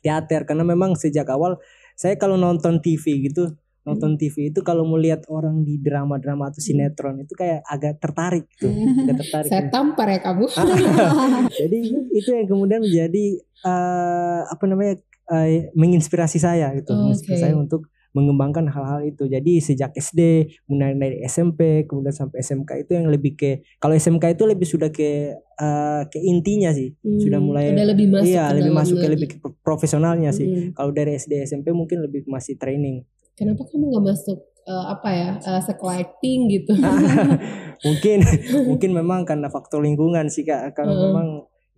teater 0.01 0.47
karena 0.47 0.63
memang 0.63 0.95
sejak 0.95 1.27
awal 1.29 1.59
saya 1.93 2.15
kalau 2.15 2.39
nonton 2.39 2.79
TV 2.81 3.27
gitu, 3.27 3.53
nonton 3.83 4.13
Hmm. 4.13 4.21
TV 4.21 4.37
itu 4.49 4.61
kalau 4.61 4.85
melihat 4.85 5.25
orang 5.27 5.63
di 5.63 5.77
drama-drama 5.77 6.49
atau 6.49 6.59
sinetron 6.59 7.17
itu 7.19 7.33
kayak 7.33 7.65
agak 7.65 7.97
tertarik 7.97 8.45
gitu, 8.51 8.69
Hmm. 8.69 9.05
agak 9.05 9.17
tertarik. 9.23 9.49
Saya 9.49 9.63
tampar 9.69 10.07
ya 10.07 10.21
kamu. 10.21 10.45
Jadi 11.61 11.79
itu 12.13 12.29
yang 12.31 12.47
kemudian 12.47 12.81
menjadi 12.81 13.25
eh, 13.61 14.41
apa 14.45 14.65
namanya 14.65 14.95
eh, 15.31 15.71
menginspirasi 15.73 16.37
saya 16.37 16.73
gitu, 16.75 16.91
Oh, 16.91 17.07
menginspirasi 17.07 17.41
saya 17.41 17.55
untuk 17.55 17.87
mengembangkan 18.11 18.67
hal-hal 18.67 19.07
itu. 19.07 19.25
Jadi 19.25 19.63
sejak 19.63 19.95
SD, 19.95 20.21
mulai 20.67 20.93
dari 20.93 21.23
SMP, 21.23 21.87
kemudian 21.87 22.11
sampai 22.11 22.43
SMK 22.43 22.83
itu 22.83 22.93
yang 22.93 23.07
lebih 23.07 23.39
ke 23.39 23.51
kalau 23.79 23.95
SMK 23.95 24.35
itu 24.35 24.45
lebih 24.45 24.67
sudah 24.67 24.91
ke 24.91 25.31
eh, 25.39 26.03
ke 26.05 26.19
intinya 26.19 26.75
sih. 26.75 26.91
Sudah 27.01 27.39
Hmm, 27.39 27.47
mulai 27.47 27.71
udah 27.71 27.87
lebih 27.87 28.07
masuk 28.11 28.27
iya, 28.27 28.45
ke 28.45 28.55
lebih 28.59 28.73
masuk 28.75 28.97
ke 28.97 29.01
lagi. 29.01 29.13
lebih 29.15 29.27
ke 29.31 29.37
profesionalnya 29.63 30.31
sih. 30.31 30.47
Hmm. 30.47 30.69
Kalau 30.75 30.91
dari 30.91 31.15
SD 31.15 31.47
SMP 31.47 31.71
mungkin 31.71 32.03
lebih 32.03 32.27
masih 32.27 32.59
training. 32.59 33.07
Kenapa 33.41 33.65
kamu 33.65 33.89
nggak 33.89 34.05
masuk 34.05 34.39
eh, 34.69 34.85
apa 34.93 35.09
ya 35.09 35.29
uh, 35.41 35.63
sekolah 35.65 35.97
acting 35.97 36.53
gitu? 36.53 36.77
mungkin 37.89 38.19
mungkin 38.69 38.91
memang 38.93 39.25
karena 39.25 39.49
faktor 39.49 39.81
lingkungan 39.81 40.29
sih 40.29 40.45
Kak. 40.45 40.77
Kalau 40.77 40.93
Heeh. 40.93 41.05
memang 41.09 41.27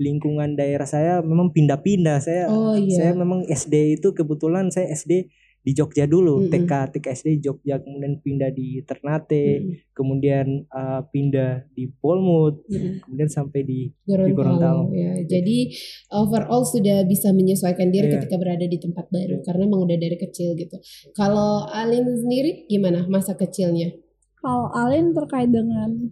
lingkungan 0.02 0.58
daerah 0.58 0.90
saya 0.90 1.22
memang 1.22 1.54
pindah-pindah. 1.54 2.18
Saya 2.18 2.50
Oh 2.50 2.74
saya 2.90 3.14
iya. 3.14 3.18
memang 3.18 3.46
SD 3.46 4.02
itu 4.02 4.10
kebetulan 4.10 4.74
saya 4.74 4.90
SD 4.90 5.30
di 5.62 5.72
Jogja 5.72 6.04
dulu, 6.04 6.42
Mm-mm. 6.42 6.50
TK 6.50 6.72
TK 6.90 7.06
SD 7.14 7.28
di 7.38 7.40
Jogja, 7.40 7.78
kemudian 7.78 8.18
pindah 8.18 8.50
di 8.50 8.82
Ternate, 8.82 9.46
Hmm, 9.54 9.78
kemudian 9.94 10.46
uh, 10.66 11.06
pindah 11.06 11.70
di 11.70 11.86
Polmut, 11.86 12.66
hmm. 12.66 13.06
kemudian 13.06 13.30
sampai 13.30 13.62
di 13.62 13.86
Gorontalo, 14.02 14.34
Gorontalo. 14.34 14.82
ya. 14.90 15.22
Jadi 15.22 15.70
overall 16.10 16.66
sudah 16.66 17.06
bisa 17.06 17.30
menyesuaikan 17.30 17.88
diri 17.88 18.10
Iya. 18.10 18.14
ketika 18.18 18.36
berada 18.36 18.66
di 18.66 18.76
tempat 18.76 19.06
baru 19.08 19.38
karena 19.40 19.62
emang 19.64 19.86
udah 19.86 19.96
dari 19.96 20.18
kecil 20.18 20.58
gitu. 20.58 20.76
Kalau 21.14 21.70
Alin 21.70 22.10
sendiri 22.10 22.66
gimana 22.66 23.06
masa 23.06 23.38
kecilnya? 23.38 23.94
Kalau 24.36 24.66
Alin 24.74 25.14
terkait 25.14 25.48
dengan 25.48 26.10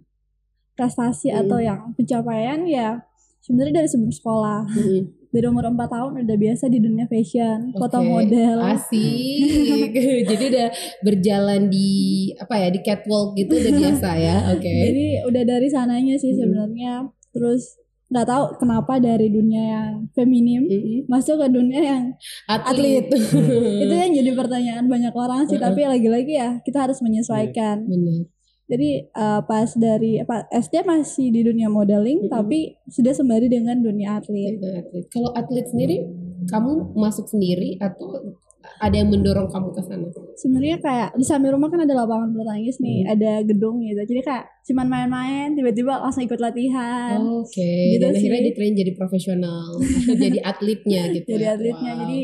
prestasi 0.73 1.27
Hmm. 1.27 1.43
atau 1.43 1.59
yang 1.59 1.91
pencapaian 1.93 2.63
ya 2.63 3.03
sebenarnya 3.41 3.83
dari 3.83 3.89
sebelum 3.91 4.13
sekolah. 4.13 4.63
Hmm. 4.65 5.01
Dari 5.31 5.45
umur 5.47 5.63
4 5.63 5.79
tahun 5.87 6.11
udah 6.27 6.37
biasa 6.37 6.67
di 6.67 6.83
dunia 6.83 7.07
fashion, 7.07 7.71
foto 7.71 8.03
Oke, 8.03 8.07
model. 8.07 8.55
Asik. 8.59 9.91
Jadi 10.29 10.43
udah 10.51 10.67
berjalan 11.01 11.71
di 11.71 11.91
apa 12.35 12.59
ya 12.59 12.67
di 12.67 12.79
catwalk 12.83 13.39
gitu 13.39 13.55
udah 13.55 13.73
biasa 13.73 14.09
ya. 14.19 14.37
Oke. 14.51 14.67
Jadi 14.67 15.05
udah 15.23 15.43
dari 15.47 15.67
sananya 15.71 16.19
sih 16.19 16.35
Hmm. 16.35 16.39
sebenarnya. 16.43 16.93
Terus 17.31 17.79
nggak 18.11 18.27
tahu 18.27 18.43
kenapa 18.59 18.99
dari 18.99 19.31
dunia 19.31 19.63
yang 19.71 19.91
feminim 20.11 20.67
Mm-mm. 20.67 21.07
masuk 21.07 21.39
ke 21.39 21.47
dunia 21.47 21.79
yang 21.79 22.03
Atlet. 22.43 23.07
itu 23.87 23.93
yang 23.95 24.11
jadi 24.11 24.31
pertanyaan 24.35 24.91
banyak 24.91 25.15
orang 25.15 25.47
sih. 25.47 25.55
Heeh. 25.55 25.63
Tapi 25.63 25.87
lagi-lagi 25.87 26.33
ya 26.35 26.59
kita 26.59 26.91
harus 26.91 26.99
menyesuaikan. 26.99 27.87
Benar. 27.87 28.27
Jadi 28.71 28.89
eh, 29.03 29.41
pas 29.43 29.69
dari 29.75 30.17
apa 30.17 30.47
SD 30.49 30.75
masih 30.83 31.27
di 31.27 31.43
dunia 31.43 31.67
modeling 31.67 32.25
Mm-mm. 32.25 32.31
tapi 32.31 32.59
sudah 32.87 33.11
sembari 33.11 33.45
dengan 33.45 33.75
dunia 33.77 34.15
atlet. 34.15 34.55
Atlet. 34.55 35.05
Kalau 35.09 35.29
atlet 35.31 35.67
sendiri 35.67 36.07
kamu 36.43 36.95
masuk 36.95 37.27
sendiri 37.27 37.75
atau 37.77 38.31
ada 38.77 38.93
yang 38.93 39.09
mendorong 39.09 39.45
kamu 39.45 39.73
ke 39.73 39.81
sana? 39.81 40.05
Sebenarnya 40.35 40.77
kayak 40.77 41.09
di 41.13 41.21
samping 41.21 41.49
rumah 41.49 41.67
kan 41.67 41.81
ada 41.81 41.93
lapangan 41.95 42.29
bulu 42.29 42.41
tangkis 42.43 42.77
nih, 42.77 43.03
Hmm. 43.03 43.13
ada 43.13 43.31
gedung 43.43 43.81
gitu. 43.81 44.01
Jadi 44.07 44.21
kayak 44.21 44.45
cuman 44.63 44.87
main-main 44.87 45.47
tiba-tiba 45.51 45.97
langsung 45.97 46.23
ikut 46.23 46.37
latihan. 46.37 47.17
Oke, 47.19 47.61
Gitu 47.91 48.01
dan 48.01 48.13
akhirnya 48.15 48.39
sih. 48.39 48.47
di 48.47 48.53
train 48.53 48.73
jadi 48.75 48.91
profesional, 48.95 49.65
jadi 50.23 50.39
atletnya 50.41 51.01
gitu. 51.11 51.29
Jadi 51.31 51.43
ya. 51.43 51.53
atletnya. 51.53 51.91
Wow. 51.91 51.99
Jadi 52.01 52.19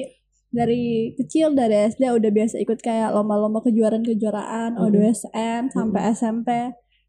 dari 0.49 1.11
kecil 1.13 1.53
dari 1.53 1.87
SD 1.87 2.07
udah 2.07 2.31
biasa 2.31 2.55
ikut 2.57 2.79
kayak 2.79 3.11
lomba-lomba 3.11 3.59
kejuaraan-kejuaraan 3.61 4.75
Mhm. 4.75 4.81
O2SN 4.81 5.61
sampai 5.69 6.01
SMP. 6.11 6.49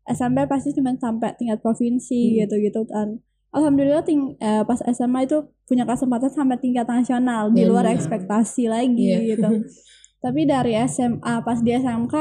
SMP 0.09 0.39
pasti 0.49 0.73
cuma 0.73 0.97
sampai 0.97 1.37
tingkat 1.37 1.61
provinsi 1.61 2.19
Mhm. 2.19 2.35
gitu-gitu 2.45 2.83
kan. 2.85 3.21
Alhamdulillah 3.49 4.05
ting 4.05 4.37
eh, 4.39 4.63
pas 4.63 4.81
SMA 4.85 5.25
itu 5.25 5.41
punya 5.65 5.85
kesempatan 5.85 6.29
sampai 6.29 6.59
tingkat 6.59 6.85
nasional 6.85 7.49
di 7.49 7.65
luar 7.65 7.89
ekspektasi 7.89 8.69
lagi 8.69 9.09
Iya. 9.09 9.37
gitu. 9.37 9.49
Tapi 10.25 10.45
dari 10.45 10.75
SMA 10.77 11.41
pas 11.41 11.63
di 11.63 11.71
SMK 11.73 12.15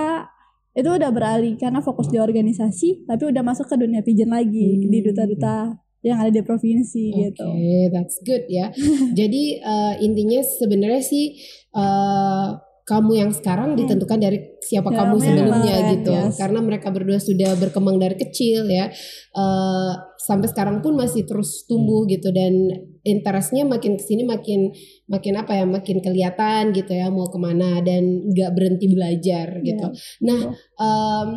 itu 0.78 0.86
udah 0.88 1.10
beralih 1.10 1.58
karena 1.58 1.82
fokus 1.82 2.06
di 2.06 2.22
organisasi 2.22 3.10
tapi 3.10 3.26
udah 3.26 3.42
masuk 3.42 3.66
ke 3.66 3.76
dunia 3.76 4.06
pigeon 4.06 4.30
lagi 4.30 4.78
Hmm. 4.78 4.94
di 4.94 5.00
duta-duta 5.02 5.74
yang 6.06 6.18
ada 6.22 6.30
di 6.30 6.42
provinsi 6.46 7.10
Oke, 7.10 7.22
gitu. 7.34 7.48
that's 7.90 8.18
good 8.22 8.46
ya. 8.48 8.70
Jadi 9.20 9.60
eh, 9.60 9.94
intinya 10.06 10.40
sebenarnya 10.46 11.02
sih 11.04 11.38
eh, 11.74 12.48
kamu 12.88 13.20
yang 13.20 13.32
sekarang 13.36 13.76
ditentukan 13.76 14.16
dari 14.16 14.40
siapa 14.64 14.88
Ya, 14.96 15.04
kamu 15.04 15.20
sebelumnya 15.20 15.76
gitu. 15.92 16.08
yes. 16.08 16.40
Karena 16.40 16.64
mereka 16.64 16.88
berdua 16.88 17.20
sudah 17.20 17.52
berkembang 17.60 18.00
dari 18.00 18.16
kecil 18.16 18.64
ya. 18.72 18.88
Eh, 19.36 19.92
sampai 20.24 20.48
sekarang 20.48 20.80
pun 20.80 20.96
masih 20.96 21.28
terus 21.28 21.68
tumbuh 21.68 22.08
gitu 22.08 22.32
dan 22.32 22.56
interestnya 23.04 23.68
makin 23.68 23.96
ke 24.00 24.04
sini 24.08 24.24
makin 24.24 24.72
makin 25.08 25.34
apa 25.40 25.56
ya 25.56 25.64
makin 25.68 26.00
kelihatan 26.00 26.72
gitu 26.76 26.92
ya 26.96 27.08
mau 27.12 27.28
ke 27.28 27.40
mana 27.40 27.80
dan 27.84 28.28
nggak 28.32 28.52
berhenti 28.56 28.88
belajar 28.92 29.60
gitu. 29.64 29.88
Nah, 30.24 30.52
em, 30.80 31.30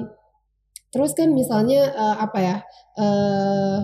terus 0.91 1.15
kan 1.19 1.35
misalnya 1.35 1.83
eh, 1.91 2.17
apa 2.23 2.39
ya? 2.39 2.57
eh 2.99 3.79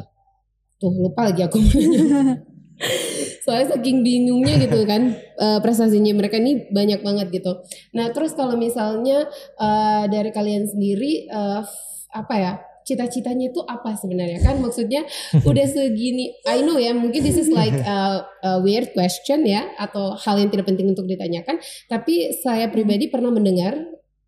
tuh 0.86 1.10
lupa 1.10 1.26
lagi 1.26 1.42
aku. 1.42 1.58
Soalnya 3.46 3.78
saking 3.78 4.04
bingungnya 4.04 4.60
gitu 4.62 4.84
kan 4.84 5.16
eh, 5.16 5.58
prestasinya 5.64 6.12
mereka 6.14 6.38
ini 6.38 6.68
banyak 6.70 7.00
banget 7.02 7.42
gitu. 7.42 7.62
Nah 7.96 8.14
terus 8.14 8.36
kalau 8.38 8.54
misalnya 8.54 9.26
eh, 9.58 10.04
dari 10.06 10.30
kalian 10.30 10.70
sendiri 10.70 11.26
f- 11.62 12.06
apa 12.14 12.34
ya 12.38 12.52
cita-citanya 12.86 13.50
itu 13.50 13.60
apa 13.66 13.98
sebenarnya 13.98 14.38
kan 14.46 14.62
maksudnya 14.62 15.02
udah 15.50 15.66
segini 15.66 16.38
I 16.46 16.62
know 16.62 16.78
ya 16.78 16.94
mungkin 16.94 17.18
this 17.18 17.34
is 17.34 17.50
like 17.50 17.74
a, 17.82 18.22
a 18.46 18.62
weird 18.62 18.94
question 18.94 19.42
ya 19.42 19.66
atau 19.74 20.14
hal 20.14 20.38
yang 20.38 20.54
tidak 20.54 20.70
penting 20.70 20.94
untuk 20.94 21.10
ditanyakan 21.10 21.58
tapi 21.90 22.30
saya 22.38 22.70
pribadi 22.70 23.10
pernah 23.10 23.34
mendengar 23.34 23.74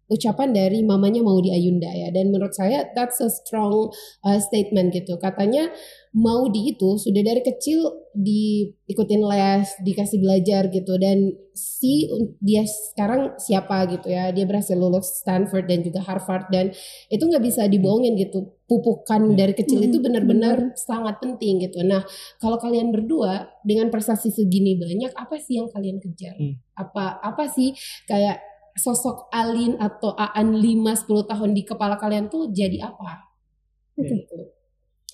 ucapan 0.09 0.57
dari 0.57 0.81
mamanya 0.83 1.21
Maudi 1.21 1.53
Ayunda 1.53 1.93
ya 1.93 2.09
dan 2.11 2.33
menurut 2.33 2.57
saya 2.57 2.89
that's 2.97 3.21
a 3.21 3.29
strong 3.29 3.93
uh, 4.25 4.39
statement 4.41 4.91
gitu 4.91 5.21
katanya 5.21 5.69
mau 6.17 6.49
di 6.49 6.73
itu 6.73 6.97
sudah 6.97 7.21
dari 7.21 7.45
kecil 7.45 8.09
diikutin 8.17 9.23
les, 9.23 9.69
dikasih 9.85 10.19
belajar 10.19 10.67
gitu 10.73 10.97
dan 10.99 11.37
si 11.53 12.09
dia 12.41 12.65
sekarang 12.65 13.37
siapa 13.37 13.85
gitu 13.93 14.09
ya. 14.09 14.33
Dia 14.33 14.49
berhasil 14.49 14.75
lulus 14.75 15.21
Stanford 15.21 15.69
dan 15.69 15.85
juga 15.85 16.01
Harvard 16.03 16.49
dan 16.49 16.73
itu 17.13 17.23
nggak 17.23 17.45
bisa 17.45 17.69
dibohongin 17.69 18.17
gitu. 18.17 18.57
Pupukan 18.69 19.33
dari 19.37 19.57
kecil 19.57 19.81
itu 19.85 19.97
Hmm, 19.97 20.05
benar-benar 20.05 20.57
sangat 20.77 21.21
penting 21.25 21.65
gitu. 21.65 21.81
Nah, 21.85 22.05
kalau 22.37 22.61
kalian 22.61 22.93
berdua 22.93 23.49
dengan 23.65 23.89
prestasi 23.89 24.29
segini 24.29 24.77
banyak, 24.77 25.13
apa 25.17 25.41
sih 25.41 25.57
yang 25.61 25.69
kalian 25.73 26.01
kejar? 26.01 26.37
Hmm. 26.37 26.61
Apa 26.77 27.21
apa 27.21 27.49
sih 27.49 27.73
kayak 28.05 28.41
sosok 28.79 29.27
Alin 29.35 29.75
atau 29.77 30.15
Aan 30.15 30.57
5 30.63 31.05
10 31.05 31.31
tahun 31.31 31.51
di 31.53 31.63
kepala 31.67 31.99
kalian 31.99 32.31
tuh 32.31 32.49
jadi 32.55 32.87
apa? 32.87 33.28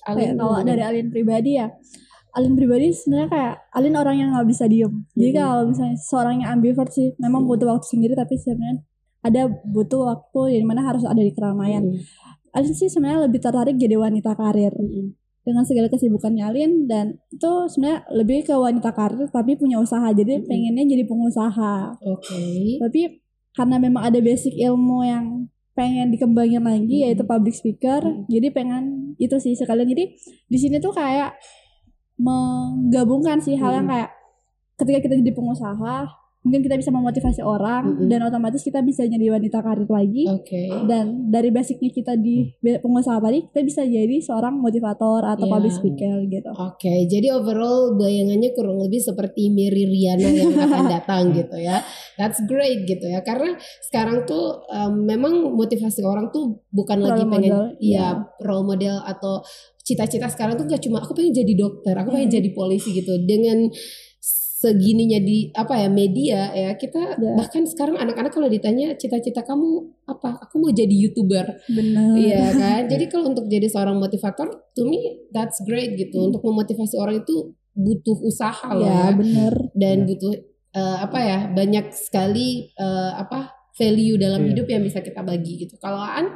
Gitu. 0.05 0.15
Kayak 0.15 0.33
kalau 0.37 0.53
dulu 0.55 0.67
dari. 0.67 0.81
Alin 0.83 1.07
pribadi 1.09 1.51
ya 1.57 1.67
Alin 2.35 2.53
pribadi 2.53 2.91
sebenarnya 2.91 3.29
kayak 3.31 3.53
Alin 3.71 3.95
orang 3.95 4.15
yang 4.19 4.29
nggak 4.31 4.45
bisa 4.45 4.65
diem 4.67 4.93
jadi 5.13 5.31
Mhm. 5.31 5.37
kalau 5.39 5.61
misalnya 5.65 5.95
seorang 5.97 6.35
yang 6.39 6.49
ambivert 6.53 6.91
sih 6.91 7.15
memang 7.17 7.41
Mhm. 7.43 7.49
butuh 7.49 7.67
waktu 7.71 7.87
sendiri 7.89 8.13
tapi 8.13 8.35
sebenarnya 8.35 8.83
ada 9.19 9.41
butuh 9.65 10.01
waktu 10.05 10.61
di 10.61 10.65
mana 10.67 10.83
harus 10.83 11.01
ada 11.01 11.17
di 11.17 11.31
keramaian 11.31 11.81
Mm, 11.81 12.05
Alin 12.51 12.71
sih 12.71 12.85
sebenarnya 12.85 13.25
lebih 13.25 13.39
tertarik 13.39 13.75
jadi 13.75 13.95
wanita 13.95 14.31
karir 14.33 14.69
mm, 14.71 15.07
dengan 15.41 15.63
segala 15.63 15.87
kesibukannya 15.87 16.43
Alin 16.43 16.71
dan 16.85 17.05
itu 17.29 17.51
sebenarnya 17.65 18.05
lebih 18.11 18.43
ke 18.43 18.53
wanita 18.53 18.91
karir 18.91 19.25
tapi 19.27 19.55
punya 19.55 19.79
usaha 19.79 20.05
jadi 20.11 20.37
Mhm. 20.37 20.45
pengennya 20.45 20.83
jadi 20.85 21.03
pengusaha 21.05 21.97
Oke. 21.97 22.41
tapi 22.77 23.01
karena 23.51 23.79
memang 23.79 24.03
ada 24.03 24.19
basic 24.19 24.53
ilmu 24.53 24.99
yang 25.01 25.25
pengen 25.75 26.07
dikembangin 26.09 26.63
lagi 26.63 27.03
yaitu 27.03 27.27
public 27.27 27.51
speaker 27.51 27.99
Mhm. 28.01 28.31
jadi 28.31 28.47
pengen 28.49 28.83
itu 29.19 29.35
sih 29.37 29.53
sekalian 29.53 29.91
jadi 29.91 30.15
di 30.47 30.57
sini 30.57 30.79
tuh 30.79 30.95
kayak 30.95 31.35
menggabungkan 32.15 33.43
sih 33.43 33.59
hal 33.59 33.75
yang 33.75 33.87
Mhm. 33.87 33.91
kayak 33.91 34.09
ketika 34.79 34.99
kita 35.03 35.13
jadi 35.19 35.31
pengusaha 35.35 35.97
mungkin 36.45 36.61
kita 36.61 36.77
bisa 36.77 36.87
memotivasi 36.89 37.41
orang 37.41 37.97
Mhm. 37.97 38.05
dan 38.05 38.21
otomatis 38.23 38.61
kita 38.61 38.79
bisa 38.79 39.01
jadi 39.03 39.33
wanita 39.33 39.59
karir 39.59 39.89
lagi 39.89 40.29
Oke. 40.29 40.69
dan 40.85 41.27
dari 41.27 41.49
basicnya 41.49 41.89
kita 41.89 42.13
di 42.13 42.53
pengusaha 42.61 43.17
tadi 43.17 43.49
kita 43.49 43.61
bisa 43.61 43.81
jadi 43.81 44.17
seorang 44.19 44.55
motivator 44.55 45.25
atau 45.25 45.41
Iya. 45.41 45.51
public 45.51 45.73
speaker 45.73 46.15
gitu 46.23 46.51
Oke, 46.53 46.93
jadi 47.05 47.33
overall 47.33 47.65
bayangannya 47.95 48.53
kurang 48.53 48.77
lebih 48.77 49.01
seperti 49.01 49.49
Mary 49.49 49.83
Riana 49.83 50.21
yang 50.23 50.53
akan 50.53 50.85
datang 50.95 51.23
gitu 51.31 51.57
ya. 51.57 51.81
That's 52.13 52.39
great 52.45 52.85
gitu 52.85 53.05
ya. 53.05 53.19
Karena 53.19 53.57
sekarang 53.81 54.23
tuh 54.23 54.61
um, 54.67 55.01
memang 55.01 55.33
motivasi 55.51 55.99
orang 56.01 56.29
tuh 56.29 56.61
bukan 56.69 57.01
lagi 57.01 57.21
Role 57.21 57.31
pengen 57.31 57.51
model, 57.51 57.65
ya 57.81 58.07
role 58.39 58.65
model 58.65 59.01
atau 59.01 59.41
cita-cita 59.81 60.25
sekarang 60.27 60.55
tuh 60.55 60.65
gak 60.65 60.79
cuma 60.79 60.97
aku 60.97 61.11
pengen 61.11 61.33
jadi 61.35 61.53
dokter, 61.55 61.93
aku 61.93 62.09
pengen 62.11 62.29
Hmm. 62.29 62.37
jadi 62.37 62.49
polisi 62.51 62.93
gitu. 62.93 63.17
Dengan 63.19 63.67
segininya 64.55 65.19
di 65.19 65.51
apa 65.51 65.75
ya 65.75 65.89
media 65.91 66.47
ya 66.49 66.71
kita 66.73 67.19
Ya. 67.19 67.35
bahkan 67.35 67.67
sekarang 67.67 67.99
anak-anak 67.99 68.31
kalau 68.31 68.47
ditanya 68.47 68.95
cita-cita 68.95 69.43
kamu 69.43 69.83
apa 70.05 70.39
aku 70.39 70.55
mau 70.57 70.71
jadi 70.71 70.95
youtuber 70.95 71.43
benar 71.67 72.15
Iya 72.15 72.45
kan. 72.61 72.81
Jadi 72.87 73.05
kalau 73.07 73.35
untuk 73.35 73.45
jadi 73.45 73.67
seorang 73.67 73.99
motivator, 73.99 74.47
to 74.71 74.83
me 74.83 75.27
that's 75.29 75.59
great 75.61 75.95
gitu. 75.95 76.15
Hmm. 76.17 76.27
Untuk 76.31 76.39
memotivasi 76.41 76.95
orang 76.95 77.19
itu 77.19 77.51
butuh 77.75 78.15
usaha 78.21 78.71
loh 78.71 78.87
ya 78.87 79.11
ya. 79.11 79.13
benar 79.13 79.53
Dan 79.75 79.97
Ya. 79.99 80.05
butuh 80.07 80.33
eh, 80.71 80.97
apa 81.03 81.19
ya? 81.19 81.39
Banyak 81.51 81.85
sekali 81.91 82.47
eh, 82.71 83.11
apa 83.13 83.51
value 83.75 84.15
dalam 84.15 84.39
Iya. 84.39 84.49
hidup 84.55 84.67
yang 84.71 84.81
bisa 84.81 84.99
kita 84.99 85.19
bagi 85.19 85.59
gitu. 85.61 85.75
Kalau 85.77 85.99
Aan, 85.99 86.31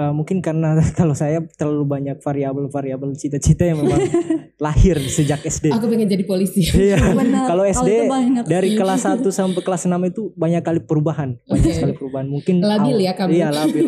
Eh, 0.00 0.12
mungkin 0.16 0.40
karena 0.40 0.80
kalau 0.98 1.12
saya 1.12 1.44
terlalu 1.60 1.84
banyak 1.84 2.16
variabel-variabel 2.24 3.12
cita-cita 3.20 3.68
yang 3.68 3.84
memang 3.84 4.00
lahir 4.64 4.96
sejak 4.96 5.44
SD. 5.44 5.68
aku 5.68 5.92
pengen 5.92 6.08
jadi 6.08 6.24
polisi. 6.24 6.64
Iya. 6.88 6.96
Kalau 7.44 7.64
SD 7.68 8.08
dari 8.48 8.80
kelas 8.80 9.04
1 9.04 9.20
sampai 9.28 9.60
kelas 9.60 9.84
6 9.84 9.92
itu 10.08 10.32
banyak 10.32 10.62
kali 10.64 10.80
perubahan, 10.88 11.36
banyak 11.44 11.72
sekali 11.76 11.92
perubahan. 11.92 12.32
Mungkin 12.32 12.64
Labil 12.64 13.04
ya 13.04 13.12
kamu. 13.12 13.28
Iya, 13.28 13.48
labil. 13.52 13.86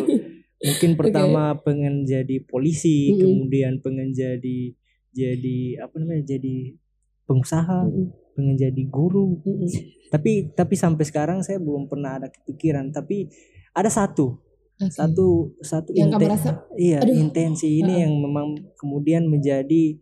Mungkin 0.63 0.91
pertama 0.95 1.57
pengen 1.65 2.05
jadi 2.05 2.39
polisi, 2.45 3.11
Mm-mm. 3.11 3.19
kemudian 3.19 3.73
pengen 3.81 4.13
jadi 4.13 4.59
jadi 5.13 5.57
apa 5.81 5.97
namanya? 5.97 6.37
jadi 6.37 6.77
pengusaha, 7.25 7.89
Mm-mm, 7.89 8.37
pengen 8.37 8.55
jadi 8.55 8.81
guru. 8.87 9.41
mm-mm. 9.43 9.69
Tapi 10.13 10.53
tapi 10.53 10.73
sampai 10.77 11.03
sekarang 11.09 11.41
saya 11.41 11.57
belum 11.57 11.89
pernah 11.89 12.21
ada 12.21 12.29
kepikiran, 12.29 12.93
tapi 12.93 13.27
ada 13.73 13.89
satu 13.89 14.52
Oke. 14.85 14.95
satu 14.95 15.27
satu 15.59 15.89
yang 15.91 16.11
inten- 16.11 16.29
rasa 16.29 16.49
iya 16.75 16.99
Aduh. 16.99 17.15
intensi 17.15 17.79
ini 17.79 17.93
Ha-ha. 17.93 18.03
yang 18.07 18.13
memang 18.19 18.47
kemudian 18.75 19.25
menjadi 19.25 19.97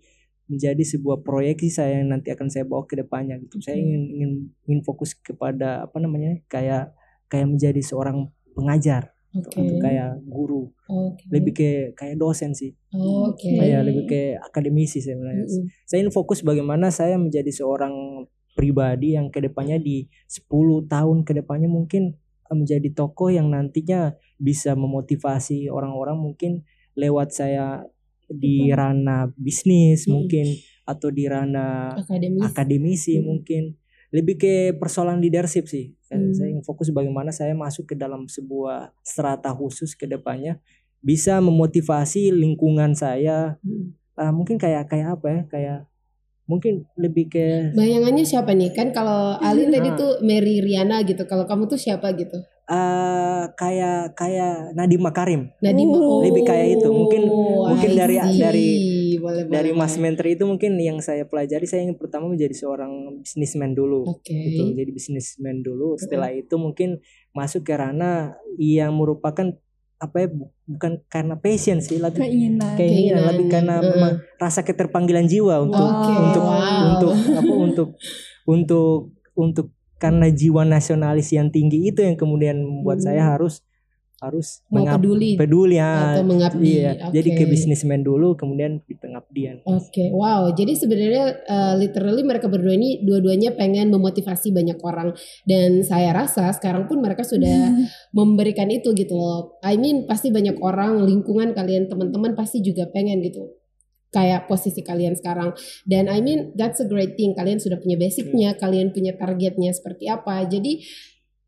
menjadi 0.45 0.83
sebuah 0.83 1.23
proyeksi 1.23 1.71
saya 1.71 2.03
yang 2.03 2.11
nanti 2.11 2.27
akan 2.27 2.51
saya 2.51 2.67
bawa 2.67 2.83
ke 2.83 2.99
depannya 2.99 3.39
gitu 3.39 3.59
saya 3.59 3.79
Oke. 3.79 3.87
ingin 3.87 4.03
ingin 4.11 4.31
ingin 4.67 4.81
fokus 4.83 5.15
kepada 5.15 5.85
apa 5.85 5.97
namanya 5.97 6.35
kayak 6.45 6.91
kayak 7.31 7.47
menjadi 7.47 7.79
seorang 7.79 8.27
pengajar 8.51 9.15
Oke. 9.31 9.55
untuk 9.55 9.79
kayak 9.79 10.19
guru 10.27 10.67
Oke. 10.91 11.23
lebih 11.31 11.53
ke 11.55 11.69
kayak 11.95 12.19
dosen 12.19 12.51
sih 12.51 12.75
Oke. 12.91 13.47
kayak 13.47 13.87
lebih 13.87 14.03
ke 14.05 14.21
akademisi 14.37 14.99
sebenarnya 14.99 15.47
Mm-mm. 15.47 15.71
saya 15.87 16.03
ingin 16.03 16.11
fokus 16.11 16.43
bagaimana 16.43 16.91
saya 16.91 17.15
menjadi 17.15 17.47
seorang 17.47 18.27
pribadi 18.51 19.15
yang 19.15 19.31
ke 19.31 19.39
depannya 19.39 19.79
di 19.79 20.11
10 20.27 20.51
tahun 20.91 21.23
ke 21.23 21.31
depannya 21.39 21.71
mungkin 21.71 22.19
menjadi 22.53 22.89
tokoh 22.91 23.29
yang 23.29 23.49
nantinya 23.49 24.13
bisa 24.37 24.75
memotivasi 24.75 25.67
orang-orang 25.67 26.17
mungkin 26.17 26.51
lewat 26.93 27.31
saya 27.31 27.87
di 28.27 28.71
ranah 28.71 29.31
bisnis 29.35 30.07
Mm-mm. 30.07 30.13
mungkin 30.15 30.45
atau 30.83 31.11
di 31.11 31.27
ranah 31.27 31.99
Akademis. 31.99 32.41
akademisi 32.43 33.19
Mm. 33.19 33.23
mungkin 33.23 33.63
lebih 34.11 34.35
ke 34.35 34.53
persoalan 34.75 35.19
leadership 35.19 35.67
sih 35.67 35.95
Saya- 36.03 36.19
Mm. 36.19 36.33
saya 36.35 36.47
ingin 36.51 36.63
fokus 36.63 36.91
bagaimana 36.91 37.31
saya 37.31 37.51
masuk 37.51 37.91
ke 37.91 37.95
dalam 37.95 38.27
sebuah 38.27 38.91
strata 39.03 39.51
khusus 39.51 39.95
ke 39.95 40.07
depannya 40.07 40.59
bisa 40.99 41.39
memotivasi 41.39 42.31
lingkungan 42.31 42.91
saya 42.91 43.59
Mm. 43.63 43.95
ah, 44.15 44.31
mungkin 44.31 44.55
kayak 44.55 44.87
kayak 44.87 45.15
apa 45.15 45.27
ya 45.27 45.41
kayak 45.47 45.79
mungkin 46.51 46.73
lebih 46.95 47.25
ke 47.27 47.71
Bayangannya 47.71 48.21
siapa 48.21 48.51
nih? 48.51 48.75
Kan 48.75 48.91
kalau 48.91 49.39
Alin 49.39 49.71
tadi 49.71 49.87
Ah. 49.87 49.95
tuh 49.95 50.11
Mary 50.19 50.59
Riana 50.59 50.99
gitu. 51.01 51.23
Kalau 51.23 51.47
kamu 51.47 51.65
tuh 51.65 51.79
siapa 51.79 52.11
gitu? 52.13 52.35
ah, 52.67 53.51
kayak 53.51 54.15
kayak 54.15 54.71
Nadiem 54.71 55.03
Makarim 55.03 55.51
Nadiem 55.59 55.91
Oh. 55.91 56.23
Lebih 56.23 56.43
kayak 56.45 56.79
itu. 56.79 56.87
Mungkin- 56.87 57.27
mungkin 57.27 57.89
I 57.91 57.97
dari- 57.97 58.15
see. 58.21 58.39
dari- 58.39 59.19
boleh, 59.19 59.43
boleh, 59.43 59.53
dari 59.53 59.71
Mas. 59.75 59.95
Menteri 59.95 60.33
itu 60.33 60.43
mungkin 60.43 60.79
yang 60.79 60.97
saya 60.97 61.27
pelajari 61.27 61.67
saya 61.67 61.83
ingin 61.83 61.99
pertama 61.99 62.25
menjadi 62.25 62.55
seorang 62.55 63.19
bisnismen 63.19 63.75
dulu 63.75 64.07
Oke. 64.07 64.31
gitu 64.31 64.71
jadi 64.71 64.87
bisnismen 64.87 65.59
dulu 65.59 65.93
setelah 65.95 66.31
itu 66.31 66.55
mungkin 66.55 67.03
masuk 67.31 67.61
ke 67.61 67.75
ranah 67.75 68.33
yang 68.55 68.95
merupakan 68.95 69.51
apa 70.01 70.15
ya 70.17 70.27
bu- 70.27 70.49
bukan 70.65 70.97
karena 71.05 71.37
passion 71.37 71.77
sih 71.77 72.01
lebih 72.01 72.17
keinginan 72.19 72.73
keinginan 72.73 73.21
Keinginan. 73.21 73.23
lebih 73.29 73.45
karena 73.47 73.73
Heeh. 73.77 73.89
memang 73.91 74.13
rasa 74.35 74.65
keterpanggilan 74.65 75.29
jiwa 75.29 75.61
untuk 75.61 75.85
Oke, 75.85 76.13
untuk 76.17 76.41
wow. 76.43 76.81
untuk 76.89 77.13
apa 77.13 77.53
untuk 77.55 77.89
untuk 78.43 78.97
untuk 79.31 79.67
karena 79.95 80.27
jiwa 80.27 80.65
nasionalis 80.65 81.29
yang 81.29 81.47
tinggi 81.47 81.85
itu 81.87 82.01
yang 82.01 82.17
kemudian 82.17 82.57
membuat 82.57 82.97
Hmm. 82.97 83.05
saya 83.07 83.29
harus 83.29 83.61
harus 84.21 84.61
mau 84.69 84.85
mengab- 84.85 85.01
peduli 85.01 85.33
peduli 85.33 85.81
ya 85.81 86.13
atau 86.13 86.23
mengabdi. 86.29 86.61
iya 86.61 86.93
Oke. 87.09 87.17
jadi 87.17 87.29
ke 87.41 87.43
bisnismen 87.49 88.05
dulu 88.05 88.37
kemudian 88.37 88.85
di 88.85 88.93
pengabdian 88.93 89.65
Oke, 89.65 90.13
wow. 90.13 90.53
Jadi 90.53 90.77
sebenarnya 90.77 91.41
uh, 91.47 91.73
literally 91.79 92.21
mereka 92.21 92.45
berdua 92.45 92.77
ini 92.77 93.01
dua-duanya 93.01 93.57
pengen 93.57 93.89
memotivasi 93.89 94.53
banyak 94.53 94.77
orang 94.83 95.17
dan 95.49 95.81
saya 95.81 96.13
rasa 96.13 96.53
sekarang 96.53 96.85
pun 96.85 97.01
mereka 97.01 97.25
sudah 97.25 97.73
memberikan 98.17 98.69
itu 98.69 98.93
gitu 98.93 99.17
loh. 99.17 99.57
I 99.65 99.81
mean 99.81 100.05
pasti 100.05 100.29
banyak 100.29 100.61
orang 100.61 101.01
lingkungan 101.03 101.57
kalian 101.57 101.89
teman-teman 101.89 102.37
pasti 102.37 102.61
juga 102.61 102.85
pengen 102.93 103.25
gitu 103.25 103.57
kayak 104.11 104.51
posisi 104.51 104.83
kalian 104.83 105.15
sekarang 105.15 105.55
dan 105.87 106.11
I 106.11 106.19
mean 106.19 106.51
that's 106.59 106.83
a 106.83 106.87
great 106.87 107.15
thing 107.15 107.31
kalian 107.31 107.63
sudah 107.63 107.79
punya 107.79 107.95
basicnya 107.95 108.59
kalian 108.59 108.91
punya 108.91 109.15
targetnya 109.15 109.71
seperti 109.71 110.11
apa 110.11 110.43
jadi 110.51 110.83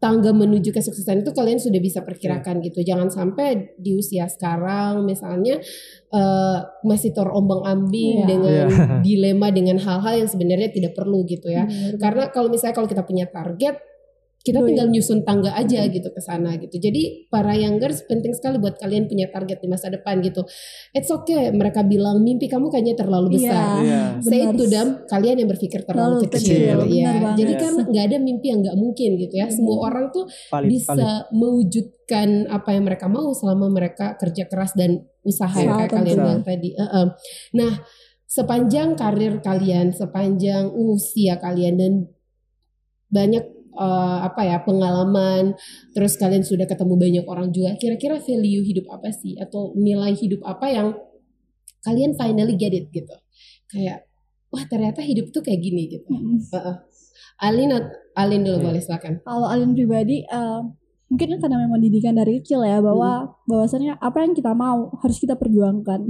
tangga 0.04 0.36
menuju 0.36 0.70
kesuksesan 0.70 1.24
itu 1.24 1.32
kalian 1.32 1.56
sudah 1.58 1.80
bisa 1.80 2.04
perkirakan 2.04 2.60
gitu 2.60 2.84
jangan 2.84 3.08
sampai 3.08 3.72
di 3.80 3.96
usia 3.96 4.28
sekarang 4.28 5.08
misalnya 5.08 5.64
eh, 6.12 6.58
masih 6.84 7.16
terombang 7.16 7.64
ambing 7.64 8.20
Iya. 8.20 8.28
dengan 8.28 8.68
Iya. 8.68 9.00
dilema 9.00 9.48
dengan 9.50 9.80
hal-hal 9.80 10.20
yang 10.20 10.28
sebenarnya 10.28 10.70
tidak 10.70 10.92
perlu 10.92 11.24
gitu 11.24 11.48
ya 11.48 11.64
Benar. 11.64 11.96
karena 11.98 12.24
kalau 12.30 12.52
misalnya 12.52 12.76
kalau 12.76 12.86
kita 12.86 13.02
punya 13.02 13.26
target 13.26 13.80
kita 14.44 14.60
tinggal 14.60 14.92
nyusun 14.92 15.24
tangga 15.24 15.56
aja 15.56 15.88
gitu 15.88 16.12
ke 16.12 16.20
sana 16.20 16.60
gitu. 16.60 16.76
Jadi 16.76 17.32
para 17.32 17.56
youngers 17.56 18.04
penting 18.12 18.36
sekali 18.36 18.60
buat 18.60 18.76
kalian 18.76 19.08
punya 19.08 19.32
target 19.32 19.64
di 19.64 19.72
masa 19.72 19.88
depan 19.88 20.20
gitu. 20.20 20.44
It's 20.92 21.08
okay 21.08 21.48
mereka 21.56 21.80
bilang 21.88 22.20
mimpi 22.20 22.52
kamu 22.52 22.68
kayaknya 22.68 23.00
terlalu 23.00 23.40
besar. 23.40 23.80
Iya. 23.80 24.02
Say 24.20 24.44
benar. 24.44 24.60
to 24.60 24.64
them 24.68 24.88
kalian 25.08 25.36
yang 25.40 25.50
berpikir 25.50 25.88
terlalu, 25.88 26.28
Terlalu 26.28 26.36
kecil. 26.36 26.60
kecil, 26.60 26.78
Iya. 26.92 27.08
benar 27.08 27.16
banget. 27.24 27.38
Jadi 27.40 27.54
kan 27.56 27.74
nggak 27.88 28.06
ada 28.12 28.18
mimpi 28.20 28.46
yang 28.52 28.60
nggak 28.68 28.78
mungkin 28.78 29.10
gitu 29.16 29.34
ya. 29.40 29.48
Hmm. 29.48 29.56
Semua 29.56 29.78
orang 29.88 30.06
tuh 30.12 30.26
valid 30.52 30.70
bisa 30.70 30.92
valid 30.92 31.32
mewujudkan 31.32 32.30
apa 32.52 32.70
yang 32.76 32.84
mereka 32.84 33.08
mau 33.08 33.32
selama 33.32 33.72
mereka 33.72 34.20
kerja 34.20 34.44
keras 34.52 34.76
dan 34.76 35.08
usaha 35.24 35.56
yang 35.56 35.88
kayak 35.88 35.92
kalian 35.96 36.18
bilang 36.20 36.44
tadi. 36.44 36.76
Uh-uh. 36.76 37.16
Nah, 37.56 37.80
sepanjang 38.28 39.00
karir 39.00 39.40
kalian, 39.40 39.96
sepanjang 39.96 40.68
usia 40.76 41.40
kalian 41.40 41.80
dan 41.80 41.94
banyak 43.14 43.46
eh, 43.74 44.18
apa 44.24 44.42
ya 44.46 44.62
pengalaman, 44.62 45.58
terus 45.92 46.16
kalian 46.16 46.46
sudah 46.46 46.70
ketemu 46.70 46.94
banyak 46.96 47.26
orang 47.26 47.50
juga. 47.50 47.74
Kira-kira 47.76 48.22
value 48.22 48.64
hidup 48.64 48.86
apa 48.94 49.10
sih 49.10 49.36
atau 49.42 49.74
nilai 49.74 50.14
hidup 50.14 50.46
apa 50.46 50.70
yang 50.70 50.88
kalian 51.84 52.16
finally 52.16 52.56
get 52.56 52.72
it 52.72 52.88
gitu? 52.94 53.12
Kayak 53.68 54.06
wah 54.54 54.64
ternyata 54.70 55.02
hidup 55.02 55.34
tuh 55.34 55.42
kayak 55.42 55.60
gini 55.60 55.90
gitu. 55.90 56.06
Mm-mm. 56.14 56.38
Heeh. 56.54 56.76
Alin, 57.42 57.74
Alin 58.14 58.46
dulu 58.46 58.62
Hmm. 58.62 58.68
boleh 58.70 58.82
silakan. 58.86 59.14
Kalau 59.26 59.50
Alin 59.50 59.74
pribadi 59.74 60.22
eh, 60.22 60.62
mungkin 61.10 61.42
karena 61.42 61.58
memang 61.58 61.82
didikan 61.82 62.14
dari 62.14 62.40
kecil 62.40 62.62
ya 62.62 62.78
bahwa 62.78 63.34
bahwasannya 63.50 63.98
apa 63.98 64.22
yang 64.22 64.38
kita 64.38 64.54
mau 64.54 64.94
harus 65.02 65.18
kita 65.18 65.34
perjuangkan. 65.34 66.06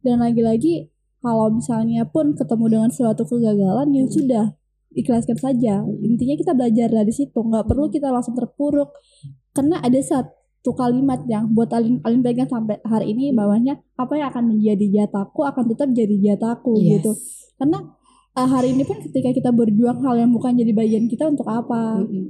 Dan 0.00 0.16
lagi-lagi 0.24 0.88
kalau 1.20 1.52
misalnya 1.52 2.08
pun 2.08 2.32
ketemu 2.32 2.64
dengan 2.72 2.90
suatu 2.90 3.28
kegagalan 3.28 3.92
ya 3.92 4.04
sudah 4.08 4.44
ikhlaskan 4.96 5.36
saja. 5.36 5.84
Intinya 6.00 6.34
kita 6.34 6.56
belajar 6.56 6.88
dari 6.88 7.12
situ, 7.12 7.36
nggak 7.36 7.68
perlu 7.68 7.92
kita 7.92 8.08
langsung 8.08 8.32
terpuruk. 8.32 8.90
Karena 9.52 9.78
ada 9.84 10.00
satu 10.00 10.72
kalimat 10.72 11.22
yang 11.28 11.52
buat 11.52 11.68
Alin 11.70 12.00
Alin 12.02 12.24
pegang 12.24 12.48
sampai 12.48 12.80
hari 12.82 13.12
ini 13.12 13.30
bawahnya 13.36 13.76
apa 13.94 14.16
yang 14.16 14.32
akan 14.32 14.56
menjadi 14.56 15.04
jataku 15.04 15.44
akan 15.44 15.64
tetap 15.70 15.88
jadi 15.92 16.16
jataku 16.32 16.80
Yes. 16.80 17.00
gitu. 17.00 17.12
Karena 17.60 17.78
eh, 18.36 18.48
hari 18.48 18.72
ini 18.72 18.82
pun 18.88 18.98
ketika 19.04 19.30
kita 19.32 19.50
berjuang 19.52 20.00
hal 20.00 20.16
yang 20.16 20.32
bukan 20.32 20.56
jadi 20.56 20.72
bagian 20.72 21.04
kita 21.08 21.28
untuk 21.28 21.48
apa 21.48 22.00
Mm-mm. 22.04 22.24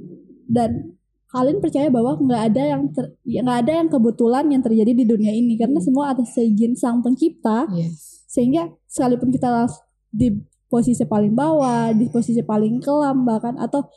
dan 0.47 0.95
kalian 1.27 1.59
percaya 1.59 1.91
bahwa 1.91 2.15
nggak 2.15 2.41
ada 2.55 2.63
yang 2.63 2.81
ya 3.27 3.43
nggak 3.43 3.59
ada 3.67 3.71
yang 3.83 3.87
kebetulan 3.91 4.45
yang 4.47 4.63
terjadi 4.63 4.91
di 4.95 5.03
dunia 5.03 5.35
ini 5.35 5.59
karena 5.59 5.83
semua 5.83 6.15
atas 6.15 6.31
seizin 6.31 6.71
sang 6.79 7.03
pencipta 7.03 7.67
Yes. 7.75 8.23
sehingga 8.31 8.71
sekalipun 8.87 9.35
kita 9.35 9.67
di 10.07 10.31
posisi 10.67 11.03
paling 11.03 11.31
bawah 11.31 11.91
di 11.91 12.07
posisi 12.07 12.43
paling 12.43 12.79
kelam 12.79 13.23
bahkan 13.23 13.55
atau 13.55 13.87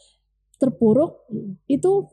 terpuruk 0.57 1.27
itu 1.67 2.07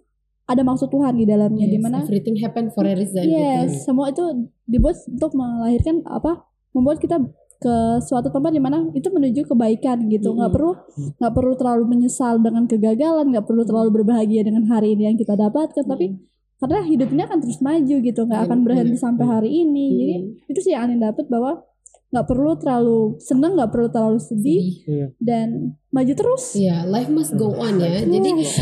ada 0.47 0.64
maksud 0.64 0.88
Tuhan 0.88 1.20
di 1.20 1.28
dalamnya 1.28 1.68
Yes, 1.68 1.74
di 1.76 1.80
mana 1.80 1.97
everything 2.01 2.38
happen 2.39 2.72
for 2.72 2.88
a 2.88 2.95
reason 2.95 3.28
yes 3.28 3.68
gitu. 3.68 3.91
semua 3.91 4.08
itu 4.10 4.24
dibuat 4.64 4.95
untuk 5.05 5.36
melahirkan 5.36 5.99
apa 6.08 6.47
membuat 6.72 6.97
kita 6.97 7.20
ke 7.58 7.76
suatu 7.99 8.30
tempat 8.30 8.53
di 8.53 8.62
mana 8.62 8.86
itu 8.93 9.10
menuju 9.10 9.49
kebaikan 9.49 9.97
gitu. 10.08 10.30
Nggak 10.30 10.53
Mm-mm. 10.53 10.55
perlu 10.55 10.72
nggak 11.18 11.34
perlu 11.34 11.53
terlalu 11.58 11.84
menyesal 11.89 12.38
dengan 12.38 12.70
kegagalan 12.70 13.34
nggak 13.34 13.45
perlu 13.49 13.66
terlalu 13.66 13.89
berbahagia 13.97 14.45
dengan 14.45 14.70
hari 14.70 14.93
ini 14.93 15.10
yang 15.10 15.18
kita 15.18 15.34
dapatkan 15.34 15.82
tapi 15.84 16.22
karena 16.58 16.86
hidup 16.86 17.10
ini 17.10 17.22
akan 17.26 17.38
terus 17.41 17.58
maju 17.60 17.95
gitu. 17.97 18.22
Nggak 18.24 18.41
akan 18.45 18.58
Mm, 18.62 18.66
berhenti 18.66 18.97
sampai 18.97 19.26
hari 19.26 19.49
ini. 19.66 19.86
Jadi 19.89 20.16
itu 20.47 20.60
sih 20.64 20.72
yang 20.78 20.86
Anin 20.86 21.01
dapat 21.01 21.26
bahwa 21.28 21.66
nggak 22.08 22.24
perlu 22.24 22.55
terlalu 22.55 22.99
seneng 23.20 23.53
nggak 23.53 23.68
perlu 23.68 23.88
terlalu 23.88 24.16
sedih 24.18 24.66
Iya. 24.84 25.08
dan 25.20 25.76
maju 25.88 26.14
terus 26.14 26.53
Iya, 26.53 26.86
life 26.86 27.10
must 27.10 27.36
go 27.36 27.51
on 27.51 27.80
ya. 27.80 27.99
Jadi 27.99 28.30
Yes. 28.38 28.53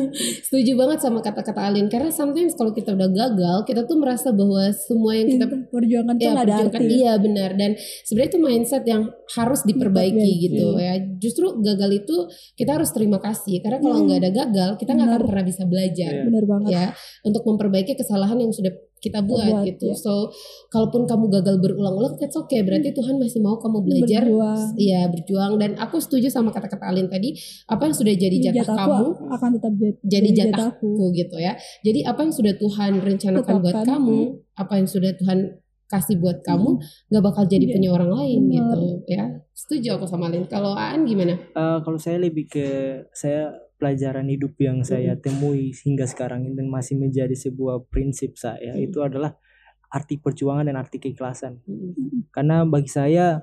setuju 0.46 0.72
banget 0.74 0.98
sama 0.98 1.20
kata-kata 1.20 1.68
Alin 1.68 1.86
karena 1.86 2.08
sometimes 2.08 2.54
kalau 2.54 2.72
kita 2.72 2.94
udah 2.94 3.06
gagal, 3.06 3.56
kita 3.64 3.84
tuh 3.84 3.98
merasa 3.98 4.30
bahwa 4.30 4.66
semua 4.72 5.12
yang 5.12 5.28
kita 5.28 5.46
perjuangan 5.68 6.14
tuh 6.16 6.22
ya, 6.22 6.30
nggak 6.32 6.42
ada 6.42 6.54
perjuangkan 6.56 6.80
arti 6.80 6.94
iya 6.96 7.12
benar 7.16 7.50
dan 7.54 7.70
sebenarnya 8.02 8.30
itu 8.30 8.40
mindset 8.40 8.84
yang 8.84 9.02
harus 9.28 9.60
diperbaiki 9.62 10.30
gitu 10.40 10.66
ya. 10.76 10.94
Justru 11.18 11.46
gagal 11.60 11.90
itu 11.98 12.16
kita 12.56 12.70
harus 12.72 12.90
terima 12.90 13.18
kasih 13.18 13.60
karena 13.60 13.78
kalau 13.78 13.94
Hmm. 13.94 14.06
nggak 14.06 14.20
ada 14.22 14.30
gagal, 14.32 14.70
kita 14.76 14.90
nggak 14.92 15.08
akan 15.08 15.22
pernah 15.24 15.44
bisa 15.44 15.62
belajar 15.64 16.10
Iya. 16.12 16.24
benar 16.24 16.44
banget 16.46 16.70
ya 16.72 16.86
untuk 17.22 17.42
memperbaiki 17.44 17.92
kesalahan 17.94 18.38
yang 18.38 18.50
sudah 18.50 18.72
kita 18.98 19.20
buat 19.20 19.40
Buat, 19.40 19.64
gitu. 19.64 19.88
ya. 19.88 19.96
So, 19.96 20.34
kalaupun 20.68 21.04
kamu 21.04 21.30
gagal 21.32 21.56
berulang-ulang, 21.58 22.14
that's 22.14 22.34
okay. 22.34 22.60
Berarti 22.60 22.90
Tuhan 22.90 23.16
masih 23.16 23.38
mau 23.38 23.56
kamu 23.56 23.78
belajar, 23.80 24.22
Berjuang. 24.22 24.74
iya 24.74 25.06
berjuang. 25.06 25.52
Dan 25.56 25.74
aku 25.74 25.96
setuju 25.96 26.28
sama 26.28 26.50
kata-kata 26.50 26.84
Alin 26.84 27.06
tadi, 27.06 27.32
apa 27.64 27.82
yang 27.84 27.94
sudah 27.94 28.12
jadi 28.12 28.36
jatah 28.44 28.66
Jatahku 28.66 28.90
kamu, 29.14 29.32
akan 29.32 29.48
tetap 29.54 29.72
jat- 29.74 30.00
jadi 30.02 30.28
jadi 30.28 30.50
jatahku 30.50 30.92
gitu 31.12 31.36
ya. 31.36 31.52
Jadi 31.80 32.00
apa 32.02 32.20
yang 32.20 32.32
sudah 32.32 32.54
Tuhan 32.54 32.92
rencanakan 32.98 33.54
buat 33.58 33.74
Tetapkan. 33.76 33.94
kamu, 33.96 34.18
apa 34.54 34.72
yang 34.74 34.86
sudah 34.86 35.12
Tuhan 35.14 35.38
kasih 35.86 36.16
buat 36.18 36.44
kamu, 36.44 36.70
nggak 37.08 37.22
bakal 37.24 37.44
jadi 37.44 37.64
Iya. 37.64 37.72
punya 37.72 37.88
orang 37.90 38.10
lain 38.12 38.40
Benar. 38.44 38.76
gitu 38.76 38.76
ya. 39.08 39.24
Setuju 39.52 39.88
aku 39.96 40.04
sama 40.04 40.28
Alin. 40.28 40.44
Kalau 40.44 40.72
Aan 40.72 41.02
gimana? 41.02 41.32
Eh, 41.32 41.78
kalau 41.80 41.96
saya 41.96 42.18
lebih 42.18 42.44
ke 42.44 42.66
saya 43.10 43.48
pelajaran 43.78 44.26
hidup 44.26 44.58
yang 44.58 44.82
saya 44.82 45.14
temui 45.14 45.70
hingga 45.72 46.04
sekarang 46.04 46.44
ini 46.44 46.58
dan 46.58 46.66
masih 46.66 46.98
menjadi 46.98 47.32
sebuah 47.32 47.86
prinsip 47.88 48.34
saya 48.34 48.74
Mm. 48.74 48.90
itu 48.90 48.98
adalah 49.00 49.38
arti 49.88 50.20
perjuangan 50.20 50.68
dan 50.68 50.76
arti 50.76 51.00
keikhlasan. 51.00 51.64
Karena 52.34 52.66
bagi 52.68 52.90
saya 52.92 53.40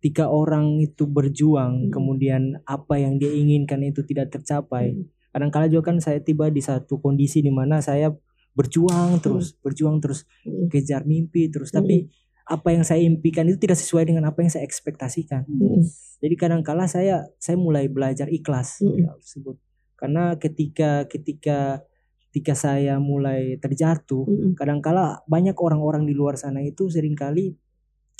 ketika 0.00 0.30
orang 0.30 0.80
itu 0.80 1.04
berjuang 1.04 1.86
Mm. 1.86 1.90
kemudian 1.92 2.42
apa 2.64 2.96
yang 3.02 3.18
dia 3.18 3.34
inginkan 3.34 3.82
itu 3.82 4.00
tidak 4.06 4.30
tercapai. 4.32 4.94
Mm. 4.96 5.10
Kadang-kala 5.34 5.66
juga 5.66 5.90
kan 5.92 5.98
saya 5.98 6.22
tiba 6.22 6.48
di 6.48 6.62
satu 6.62 7.02
kondisi 7.02 7.42
di 7.42 7.50
mana 7.50 7.82
saya 7.82 8.14
berjuang 8.52 9.18
terus, 9.18 9.56
berjuang 9.58 9.98
terus, 9.98 10.24
Mm. 10.46 10.70
kejar 10.70 11.02
mimpi 11.04 11.50
terus 11.50 11.72
tapi 11.74 12.06
apa 12.42 12.74
yang 12.74 12.82
saya 12.82 13.00
impikan 13.00 13.46
itu 13.48 13.56
tidak 13.62 13.78
sesuai 13.78 14.10
dengan 14.12 14.26
apa 14.28 14.42
yang 14.42 14.50
saya 14.50 14.66
ekspektasikan. 14.66 15.46
Mm. 15.46 15.82
Jadi 16.22 16.34
kadang-kala 16.38 16.86
saya 16.86 17.26
saya 17.38 17.58
mulai 17.58 17.86
belajar 17.90 18.26
ikhlas 18.28 18.82
Mm. 18.82 18.96
ya, 18.98 19.10
tersebut. 19.18 19.56
Karena 20.02 20.34
ketika 20.34 21.06
ketika 21.06 21.86
ketika 22.32 22.58
saya 22.58 22.98
mulai 22.98 23.54
terjatuh, 23.62 24.26
Mm. 24.26 24.58
kadang-kala 24.58 25.22
banyak 25.30 25.54
orang-orang 25.54 26.02
di 26.08 26.16
luar 26.16 26.34
sana 26.34 26.58
itu 26.58 26.90
sering 26.90 27.14
kali 27.14 27.54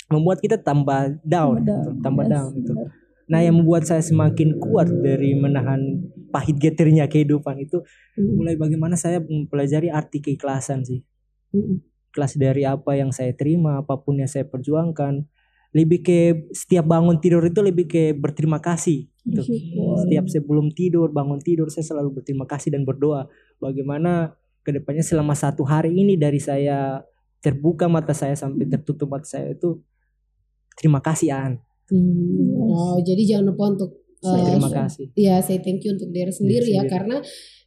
membuat 0.07 0.39
kita 0.39 0.61
tambah 0.61 1.19
down, 1.27 1.59
gitu, 1.65 1.91
tambah 1.99 2.23
Yes, 2.23 2.31
down 2.31 2.51
gitu. 2.55 2.71
benar. 2.71 2.87
Nah, 3.23 3.39
yang 3.39 3.55
membuat 3.59 3.83
saya 3.83 4.03
semakin 4.03 4.59
kuat 4.59 4.91
dari 4.91 5.33
menahan 5.33 5.79
pahit 6.29 6.59
getirnya 6.61 7.09
kehidupan 7.11 7.59
itu 7.59 7.81
Mm. 8.15 8.31
mulai 8.37 8.55
bagaimana 8.55 8.95
saya 8.95 9.19
mempelajari 9.19 9.91
arti 9.91 10.23
keikhlasan 10.23 10.87
sih. 10.87 11.01
Mm. 11.51 11.81
Ikhlas 12.13 12.37
dari 12.37 12.63
apa 12.63 12.93
yang 12.93 13.09
saya 13.09 13.33
terima, 13.33 13.81
apa 13.81 13.97
pun 13.97 14.21
yang 14.21 14.29
saya 14.29 14.45
perjuangkan. 14.45 15.25
Lebih 15.73 15.99
ke 16.05 16.17
setiap 16.53 16.85
bangun 16.85 17.17
tidur 17.17 17.41
itu 17.41 17.65
lebih 17.65 17.89
ke 17.89 18.13
berterima 18.13 18.61
kasih. 18.61 19.09
Gitu. 19.23 19.43
Setiap 20.03 20.25
sebelum 20.27 20.71
tidur, 20.75 21.09
bangun 21.09 21.39
tidur, 21.39 21.71
saya 21.71 21.87
selalu 21.87 22.19
berterima 22.21 22.43
kasih 22.43 22.75
dan 22.75 22.83
berdoa. 22.83 23.31
Bagaimana 23.57 24.35
ke 24.63 24.71
depannya 24.71 25.03
selama 25.03 25.35
satu 25.35 25.67
hari 25.67 25.91
ini 25.91 26.15
dari 26.15 26.39
saya 26.39 27.03
terbuka 27.43 27.91
mata 27.91 28.15
saya 28.15 28.35
sampai 28.39 28.63
tertutup 28.63 29.11
mata 29.11 29.27
saya 29.27 29.51
itu 29.51 29.83
terima 30.79 31.03
kasih 31.03 31.35
An. 31.35 31.53
Hmm. 31.91 32.71
Oh, 32.71 32.97
jadi 33.03 33.35
jangan 33.35 33.51
lupa 33.51 33.75
untuk 33.75 33.91
uh, 34.23 34.39
Terima 34.39 34.71
kasih. 34.71 35.11
ya 35.19 35.43
say 35.43 35.59
thank 35.59 35.83
you 35.83 35.91
untuk 35.91 36.07
diri 36.15 36.31
sendiri 36.31 36.71
ya 36.71 36.87
sendiri. 36.87 36.91
karena 36.95 37.17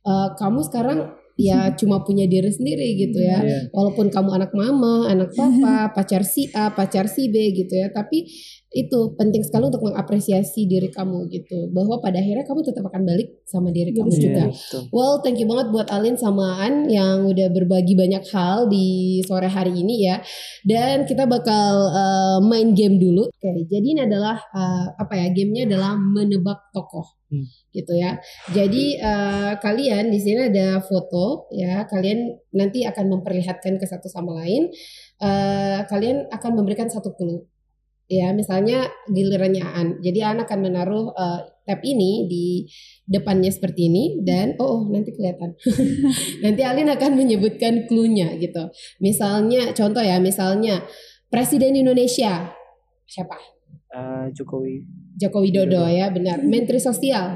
uh, 0.08 0.28
kamu 0.40 0.64
sekarang 0.64 0.98
ya 1.36 1.76
cuma 1.76 2.00
punya 2.00 2.24
diri 2.24 2.48
sendiri 2.48 2.96
gitu 2.96 3.20
ya. 3.20 3.44
Iya. 3.44 3.60
Walaupun 3.76 4.08
kamu 4.08 4.40
anak 4.40 4.56
mama, 4.56 5.12
anak 5.12 5.36
papa, 5.36 5.76
pacar 5.96 6.24
si 6.24 6.48
A, 6.56 6.72
pacar 6.72 7.12
si 7.12 7.28
B 7.28 7.52
gitu 7.52 7.76
ya, 7.76 7.92
tapi 7.92 8.24
itu 8.74 9.14
penting 9.14 9.46
sekali 9.46 9.70
untuk 9.70 9.86
mengapresiasi 9.86 10.66
diri 10.66 10.90
kamu 10.90 11.30
gitu. 11.30 11.70
Bahwa 11.70 12.02
pada 12.02 12.18
akhirnya 12.18 12.42
kamu 12.42 12.66
tetap 12.66 12.82
akan 12.90 13.06
balik 13.06 13.40
sama 13.46 13.70
diri 13.70 13.94
kamu 13.94 14.10
Iya. 14.10 14.18
juga. 14.20 14.44
betul. 14.50 14.82
Well, 14.90 15.14
thank 15.22 15.38
you 15.38 15.46
banget 15.46 15.70
buat 15.70 15.88
Alin 15.94 16.18
sama 16.18 16.58
An 16.58 16.90
yang 16.90 17.24
udah 17.30 17.46
berbagi 17.54 17.94
banyak 17.94 18.26
hal 18.34 18.66
di 18.66 19.22
sore 19.22 19.46
hari 19.46 19.70
ini 19.70 20.10
ya. 20.10 20.18
Dan 20.66 21.06
kita 21.06 21.30
bakal 21.30 21.94
uh, 21.94 22.38
main 22.42 22.74
game 22.74 22.98
dulu. 22.98 23.30
Oke, 23.30 23.50
jadi 23.70 23.86
ini 23.86 24.00
adalah 24.02 24.34
uh, 24.50 24.98
apa 24.98 25.14
ya? 25.14 25.26
Gamenya 25.30 25.70
adalah 25.70 25.94
menebak 25.94 26.66
tokoh. 26.74 27.16
Hmm. 27.30 27.46
Gitu 27.70 27.92
ya. 27.94 28.18
Jadi 28.50 28.98
uh, 28.98 29.58
kalian 29.62 30.10
di 30.10 30.18
sini 30.18 30.50
ada 30.50 30.82
foto 30.82 31.46
ya. 31.54 31.86
Kalian 31.86 32.34
nanti 32.50 32.82
akan 32.82 33.14
memperlihatkan 33.14 33.78
ke 33.78 33.86
satu 33.86 34.10
sama 34.10 34.42
lain. 34.42 34.74
Uh, 35.22 35.86
kalian 35.86 36.26
akan 36.34 36.50
memberikan 36.60 36.90
satu 36.90 37.14
clue. 37.14 37.46
Ya, 38.06 38.30
misalnya 38.30 38.86
gilirannya 39.10 39.66
Aan. 39.66 39.88
Jadi 39.98 40.22
Aan 40.22 40.38
akan 40.38 40.58
menaruh 40.62 41.10
uh, 41.10 41.40
tab 41.66 41.82
ini 41.82 42.30
di 42.30 42.46
depannya 43.02 43.50
seperti 43.50 43.90
ini 43.90 44.22
dan 44.22 44.54
oh, 44.62 44.78
oh, 44.78 44.82
nanti 44.86 45.10
kelihatan. 45.10 45.58
nanti 46.46 46.62
Alin 46.62 46.94
akan 46.94 47.12
menyebutkan 47.18 47.90
clue-nya 47.90 48.38
gitu. 48.38 48.70
Misalnya 49.02 49.74
contoh 49.74 50.00
ya, 50.00 50.22
misalnya 50.22 50.86
Presiden 51.26 51.74
Indonesia 51.74 52.54
siapa? 53.02 53.36
Eh, 53.90 54.26
Jokowi 54.30 54.86
Joko 55.18 55.42
Widodo 55.42 55.90
ya, 55.90 56.14
benar. 56.14 56.46
Menteri 56.46 56.78
Sosial 56.78 57.34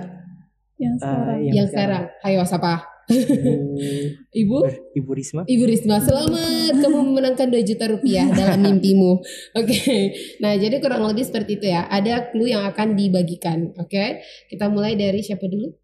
yang 0.79 0.95
eh, 0.95 1.03
sekarang 1.03 1.39
yang, 1.51 1.69
sekarang. 1.69 2.05
Ayo 2.23 2.47
siapa? 2.47 2.90
Ibu, 4.43 4.57
Ibu 4.57 4.57
Ibu 4.97 5.11
Risma. 5.13 5.43
Ibu 5.47 5.65
Risma, 5.67 5.97
selamat 5.99 6.75
kamu 6.79 6.99
memenangkan 7.11 7.51
2 7.51 7.69
juta 7.69 7.85
rupiah 7.91 8.27
dalam 8.31 8.63
mimpimu. 8.67 9.19
Oke, 9.59 10.15
nah 10.39 10.55
jadi 10.55 10.79
kurang 10.79 11.07
lebih 11.11 11.27
seperti 11.27 11.59
itu 11.59 11.67
ya. 11.71 11.91
Ada 11.91 12.31
clue 12.31 12.55
yang 12.55 12.63
akan 12.71 12.95
dibagikan. 12.95 13.75
Oke, 13.79 14.23
kita 14.47 14.71
mulai 14.71 14.95
dari 14.95 15.21
siapa 15.21 15.43
dulu? 15.47 15.75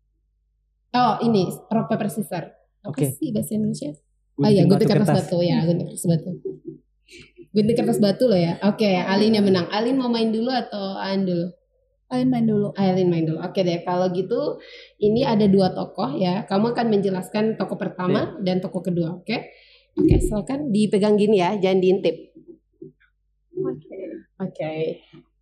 Oh 0.97 1.14
ini 1.27 1.51
rock 1.51 1.87
paper 1.91 2.09
scissors. 2.09 2.51
Apa 2.87 2.95
Oke. 2.95 3.11
sih 3.18 3.35
bahasa 3.35 3.59
Indonesia? 3.59 3.91
Oh 4.37 4.47
iya, 4.47 4.62
gunting 4.68 4.87
kertas 4.87 5.09
kertas. 5.11 5.27
batu 5.27 5.39
ya, 5.43 5.59
gunting 5.66 5.89
kertas 5.91 6.07
batu. 6.07 6.31
Gunting 7.57 7.77
kertas 7.77 7.99
batu 7.99 8.24
loh 8.29 8.39
ya. 8.39 8.61
Oke, 8.68 8.87
Alin 8.87 9.35
yang 9.35 9.45
menang. 9.49 9.66
Alin 9.72 9.97
mau 9.97 10.12
main 10.12 10.29
dulu 10.29 10.53
atau 10.53 10.95
Aan 11.01 11.24
dulu? 11.27 11.51
Alin 12.07 12.29
main 12.31 12.47
dulu. 12.47 12.71
Alin 12.79 13.09
main 13.11 13.25
dulu. 13.27 13.43
Oke 13.43 13.67
deh, 13.67 13.83
kalau 13.83 14.07
gitu 14.15 14.63
ini 15.03 15.27
ada 15.27 15.51
dua 15.51 15.75
tokoh 15.75 16.15
ya. 16.15 16.47
Kamu 16.47 16.71
akan 16.71 16.87
menjelaskan 16.95 17.59
tokoh 17.59 17.75
pertama 17.75 18.39
dan 18.47 18.63
tokoh 18.63 18.79
kedua, 18.79 19.19
oke? 19.19 19.39
Oke, 19.97 20.15
silakan 20.23 20.71
dipegang 20.71 21.19
gini 21.19 21.43
ya, 21.43 21.59
jangan 21.59 21.83
diintip. 21.83 22.17
Oke. 23.59 23.97
Oke. 24.39 24.73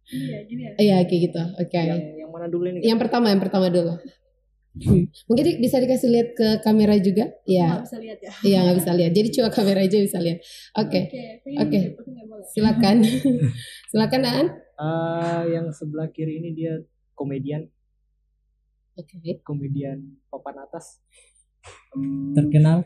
Iya, 0.09 0.39
gini 0.49 0.63
ya. 0.65 0.73
Iya, 0.81 0.97
kayak 1.05 1.21
gitu. 1.29 1.43
Oke. 1.61 1.81
Yang, 1.81 2.01
yang 2.25 2.31
mana 2.33 2.47
dulu 2.49 2.65
ini? 2.71 2.81
Yang 2.81 2.99
pertama, 3.05 3.29
yang 3.29 3.43
pertama 3.43 3.67
dulu. 3.69 3.93
Mungkin 5.29 5.45
di- 5.45 5.59
bisa 5.63 5.79
dikasih 5.79 6.09
lihat 6.11 6.29
ke 6.33 6.49
kamera 6.65 6.97
juga? 6.97 7.29
Iya. 7.45 7.79
Nggak 7.79 7.85
bisa 7.87 7.99
lihat 8.01 8.19
ya. 8.25 8.33
Iya, 8.41 8.59
nggak 8.65 8.77
bisa 8.81 8.93
lihat. 8.97 9.13
Jadi 9.13 9.29
cuma 9.37 9.49
kamera 9.53 9.81
aja 9.85 9.99
bisa 10.01 10.19
lihat. 10.23 10.39
Oke. 10.81 11.01
pengen 11.45 11.61
Oke. 11.61 11.79
nggak 11.93 12.27
boleh. 12.27 12.47
Silakan. 12.57 12.97
silakan, 13.91 14.23
Aan. 14.25 14.47
Eh, 14.75 15.43
yang 15.51 15.71
sebelah 15.71 16.09
kiri 16.09 16.39
ini 16.39 16.51
dia 16.51 16.83
komedian, 17.13 17.63
Oke. 18.95 19.23
komedian 19.41 20.19
papan 20.27 20.61
atas. 20.61 20.99
Terkenal 22.33 22.83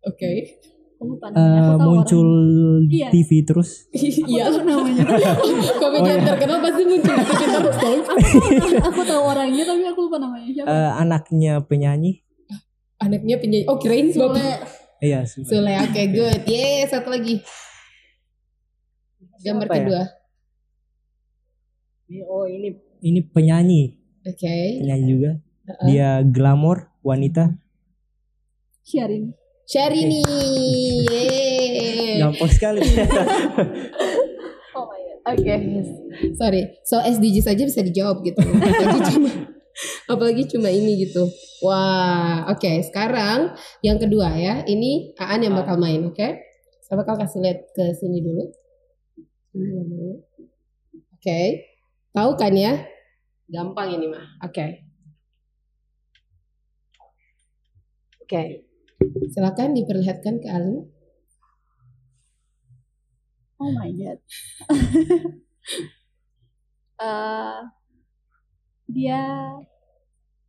Oke. 0.00 0.58
Aku 0.98 1.14
lupa 1.14 1.30
eh, 1.30 1.38
aku 1.70 1.78
muncul 1.84 2.26
orang. 2.26 2.88
di 2.88 2.96
Iya. 2.98 3.08
TV 3.12 3.30
terus. 3.44 3.86
Iya. 4.26 4.48
Aku 4.48 4.58
tahu 4.58 4.82
namanya. 4.82 5.04
Komedian 5.78 6.10
Oh, 6.10 6.18
iya. 6.18 6.26
terkenal 6.26 6.58
pasti 6.58 6.82
muncul 6.82 7.12
di 7.12 7.24
TV 7.24 7.42
terus 7.46 7.76
dong. 7.84 8.00
aku 8.82 9.00
tahu 9.04 9.22
orangnya 9.22 9.62
tapi 9.62 9.82
aku 9.84 10.00
lupa 10.02 10.18
namanya 10.18 10.48
siapa. 10.48 10.66
Eh, 10.66 10.90
anaknya 10.96 11.52
penyanyi. 11.62 12.12
Anaknya 12.98 13.36
penyanyi. 13.36 13.64
Oh, 13.68 13.78
kirain 13.78 14.10
Sule. 14.10 14.34
bapak. 14.34 14.58
Iya, 14.98 15.22
Sule. 15.22 15.46
Sule, 15.46 15.72
oke 15.78 16.02
good. 16.10 16.40
Yeay, 16.44 16.82
satu 16.84 17.08
lagi. 17.08 17.38
Gambar 19.38 19.66
Siapa 19.68 19.74
ya? 19.78 20.02
Ini- 22.08 22.24
Oh, 22.24 22.48
ini 22.48 22.72
ini 23.04 23.20
penyanyi, 23.20 24.00
Oke. 24.24 24.80
penyanyi 24.80 25.04
juga. 25.06 25.30
Heeh. 25.68 25.86
Dia 25.92 26.24
glamor 26.24 26.88
wanita. 27.04 27.52
Syahrini. 29.68 30.24
Yeay. 30.24 32.16
Gampang 32.16 32.48
sekali. 32.48 32.80
Oh 34.72 34.88
my 34.88 35.00
god. 35.04 35.36
Oke. 35.36 35.54
Sorry. 36.32 36.62
So 36.88 36.96
SDGs 36.96 37.44
saja 37.44 37.62
bisa 37.68 37.84
dijawab 37.84 38.24
gitu. 38.24 38.40
Apalagi 38.40 39.12
cuma 39.12 39.28
apalagi 40.16 40.42
cuma 40.48 40.68
ini 40.72 41.04
gitu. 41.04 41.28
Wah, 41.60 42.48
oke. 42.48 42.88
Sekarang 42.88 43.52
yang 43.84 44.00
kedua 44.00 44.32
ya. 44.32 44.64
Ini 44.64 45.12
Aan 45.20 45.44
yang 45.44 45.52
bakal 45.52 45.76
main, 45.76 46.08
oke? 46.08 46.28
Saya 46.80 46.96
bakal 46.96 47.20
kasih 47.20 47.44
lihat 47.44 47.68
ke 47.76 47.92
sini 47.92 48.24
dulu. 48.24 48.48
Sini 49.52 49.68
gambarnya. 49.76 50.16
Tahu 52.18 52.34
kan 52.34 52.50
ya? 52.50 52.74
Gampang 53.46 53.94
ini 53.94 54.10
mah. 54.10 54.26
Oke. 54.42 54.82
Oke. 58.26 58.66
Silakan 59.30 59.78
diperlihatkan 59.78 60.42
ke 60.42 60.48
Alin. 60.50 60.82
Oh 63.62 63.70
my 63.70 63.94
god. 63.94 64.18
Eh, 66.98 67.58
dia 68.90 69.22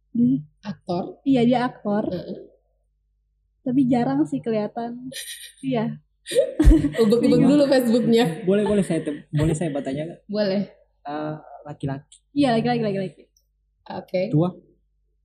di- 0.09 0.41
Aktor. 0.65 1.21
iya 1.21 1.45
dia 1.45 1.69
aktor 1.69 2.09
Heeh. 2.09 2.49
tapi 3.61 3.85
jarang 3.85 4.25
sih 4.25 4.41
kelihatan. 4.41 5.13
Iya. 5.61 6.01
Ubek-ubek 6.97 7.37
dulu 7.45 7.69
Facebooknya. 7.69 8.41
boleh 8.49 8.65
boleh 8.65 8.81
saya 8.81 9.05
boleh 9.29 9.53
saya 9.53 9.69
bertanya 9.69 10.09
nggak? 10.09 10.19
Boleh. 10.25 10.73
Eh, 11.05 11.33
laki-laki 11.65 12.17
Iya 12.31 12.55
lagi-lagi 12.55 12.83
lagi-lagi. 12.83 13.21
Oke. 13.89 14.21
tua? 14.29 14.49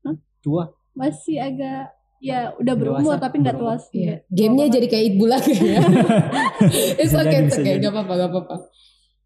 Hah? 0.04 0.16
Tua? 0.40 0.64
Masih 0.96 1.36
agak 1.42 1.92
ya 2.24 2.56
udah 2.56 2.74
berumur 2.78 3.14
Dewasa, 3.14 3.22
tapi 3.28 3.36
nggak 3.44 3.56
tua 3.60 3.76
sih. 3.76 4.08
Iya. 4.08 4.16
Gamenya 4.32 4.66
jadi 4.80 4.86
kayak 4.88 5.04
It 5.04 5.14
Bulak 5.20 5.44
ya. 5.44 5.54
It's 7.02 7.12
okay, 7.12 7.44
jadi, 7.44 7.44
it's 7.44 7.58
okay. 7.60 7.76
jadi. 7.76 7.84
Gak 7.84 7.92
apa-apa, 7.92 8.12
gak 8.16 8.30
apa-apa. 8.32 8.56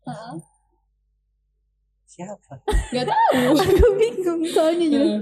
Heeh. 0.08 0.34
Siapa? 2.08 2.52
Gak 2.66 3.06
tahu. 3.14 3.42
Aku 3.54 3.86
bingung 3.94 4.42
soalnya 4.50 4.86
jadi. 4.90 5.08
Heeh. 5.14 5.20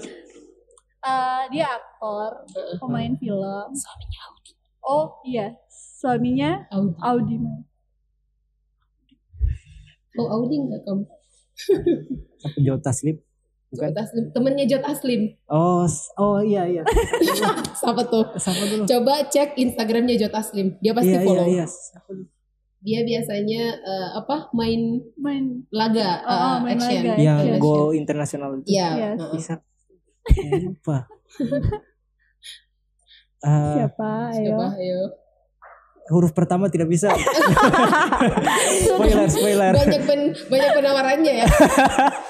Eh, 1.06 1.42
dia 1.54 1.66
aktor, 1.70 2.48
pemain 2.82 3.12
film. 3.14 3.68
Suaminya 3.76 4.20
Audi. 4.26 4.52
Oh 4.82 5.06
iya, 5.22 5.54
suaminya 5.70 6.66
Audi. 6.72 6.98
Audi. 6.98 7.36
Oh 10.16 10.26
Audi 10.32 10.54
gak 10.66 10.82
kamu? 10.82 11.04
Siapa 11.56 12.58
Joe 12.60 12.80
Taslim? 12.80 13.16
Bukan. 13.66 13.90
Jot 13.90 13.98
Aslim. 13.98 14.24
Temennya 14.30 14.64
Jot 14.70 14.84
Aslim. 14.86 15.22
Oh, 15.50 15.82
oh 16.22 16.38
iya 16.38 16.62
iya. 16.70 16.82
Siapa 17.82 18.06
tuh? 18.06 18.30
Siapa 18.38 18.62
dulu? 18.62 18.82
Coba 18.86 19.26
cek 19.26 19.58
Instagramnya 19.58 20.14
Jot 20.16 20.34
Aslim. 20.34 20.78
Dia 20.78 20.94
pasti 20.94 21.10
iya, 21.12 21.20
iya, 21.20 21.26
follow. 21.26 21.46
iya. 21.50 21.66
Siapa 21.66 22.10
dulu? 22.14 22.26
Dia 22.86 23.00
biasanya 23.02 23.62
eh, 23.82 24.08
apa 24.14 24.36
main 24.54 25.02
Main 25.18 25.66
laga, 25.74 26.22
Oh, 26.22 26.30
oh, 26.30 26.54
eh, 26.54 26.58
main 26.62 26.78
action. 26.78 27.02
laga, 27.02 27.14
Yang 27.18 27.38
Action. 27.42 27.58
go 27.58 27.74
internasional 27.90 28.50
itu. 28.62 28.68
Iya. 28.70 28.88
Yes. 28.94 29.18
heeh. 29.18 29.32
Bisa. 29.34 29.54
Eh, 30.26 30.58
lupa. 30.58 31.06
Eh, 33.46 33.74
siapa? 33.78 34.10
Ayo. 34.34 34.58
Coba 34.58 34.66
ayo. 34.74 35.00
Huruf 36.10 36.32
pertama 36.32 36.70
tidak 36.70 36.86
bisa. 36.90 37.10
spoiler, 38.86 39.28
spoiler. 39.28 39.72
Banyak 39.74 40.02
pen, 40.06 40.20
banyak 40.46 40.70
penawarannya 40.74 41.32
ya. 41.42 41.46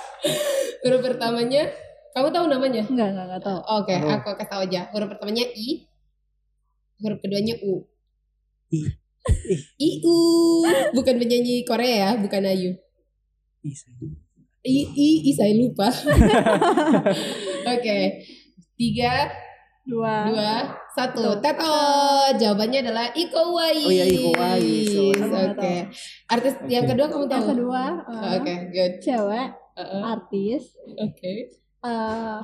Huruf 0.86 1.02
pertamanya, 1.02 1.66
kamu 2.14 2.30
tahu 2.30 2.46
namanya? 2.46 2.82
Enggak, 2.86 3.08
enggak, 3.12 3.26
enggak 3.26 3.42
tahu. 3.42 3.58
Oke, 3.82 3.94
Tahu. 3.98 4.08
aku 4.08 4.28
kasih 4.38 4.50
tahu 4.50 4.62
aja. 4.70 4.80
Huruf 4.94 5.08
pertamanya 5.10 5.44
I. 5.50 5.68
Huruf 7.02 7.18
keduanya 7.20 7.54
U. 7.60 7.84
I. 8.70 8.80
Ih. 9.50 9.62
I 9.76 9.90
U. 10.06 10.16
Bukan 10.94 11.18
penyanyi 11.18 11.66
Korea 11.66 11.94
ya, 11.94 12.10
bukan 12.16 12.46
Ayu. 12.46 12.72
Bisa. 13.60 13.90
I 14.62 14.76
I, 14.94 15.08
I 15.26 15.30
saya 15.34 15.52
lupa. 15.58 15.90
Oke. 17.74 17.98
Tiga, 18.76 19.30
Dua. 19.86 20.28
dua, 20.28 20.75
satu. 20.96 21.36
Tato. 21.44 21.76
Jawabannya 22.34 22.80
adalah 22.80 23.12
Iko 23.12 23.52
Uwais. 23.52 23.84
Oh 23.84 23.92
iya, 23.92 24.04
Iko 24.08 24.32
Uwais. 24.32 24.88
Oh, 24.96 25.12
iya. 25.12 25.52
Oke. 25.52 25.74
Artis 26.26 26.54
yang 26.66 26.88
Oke. 26.88 26.90
kedua 26.96 27.06
kamu 27.06 27.24
tahu? 27.28 27.36
Yang 27.36 27.48
kedua, 27.52 27.82
Oke, 28.32 28.48
eh, 28.48 28.58
good. 28.72 28.92
cewek, 29.04 29.48
Uh-uh. 29.76 30.02
artis, 30.08 30.72
Oke. 30.96 31.32
eh 31.84 32.38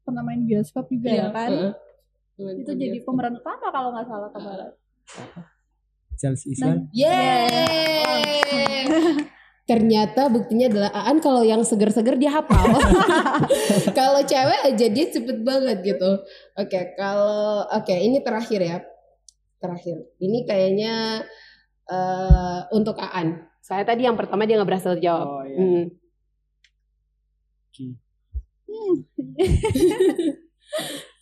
pernah 0.00 0.22
main 0.24 0.42
bioskop 0.42 0.88
juga 0.88 1.12
Iya, 1.12 1.28
ya 1.28 1.28
kan? 1.30 1.50
uh-uh. 1.52 1.72
Itu 2.56 2.72
jadi 2.72 3.04
pemeran 3.04 3.36
utama 3.36 3.68
kalau 3.68 3.92
nggak 3.92 4.08
salah 4.08 4.32
kemarin. 4.32 4.72
Chelsea 6.16 6.52
Islan. 6.52 6.88
Yeay. 6.90 8.88
Ternyata 9.70 10.26
buktinya 10.26 10.66
adalah 10.66 10.90
Aan 10.90 11.22
kalau 11.22 11.46
yang 11.46 11.62
seger-seger 11.62 12.18
dia 12.18 12.34
hafal. 12.34 12.74
kalau 13.98 14.18
cewek 14.26 14.66
aja 14.66 14.86
dia 14.90 15.06
cepet 15.14 15.46
banget 15.46 15.78
gitu. 15.86 16.10
Oke, 16.58 16.98
kalau 16.98 17.62
oke 17.70 17.94
ini 17.94 18.18
terakhir 18.18 18.58
ya. 18.58 18.82
Terakhir. 19.62 20.10
Ini 20.18 20.42
kayaknya 20.42 21.22
eh 21.86 22.60
untuk 22.74 22.98
Aan. 22.98 23.46
Saya 23.62 23.86
tadi 23.86 24.10
yang 24.10 24.18
pertama 24.18 24.42
dia 24.42 24.58
nggak 24.58 24.74
berhasil 24.74 24.98
jawab. 24.98 25.38
Oh 25.38 25.46
iya. 25.46 25.58
Hmm. 25.62 25.84
Oke. 27.70 27.86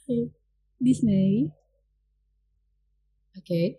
Disney. 0.88 1.53
Oke. 3.36 3.76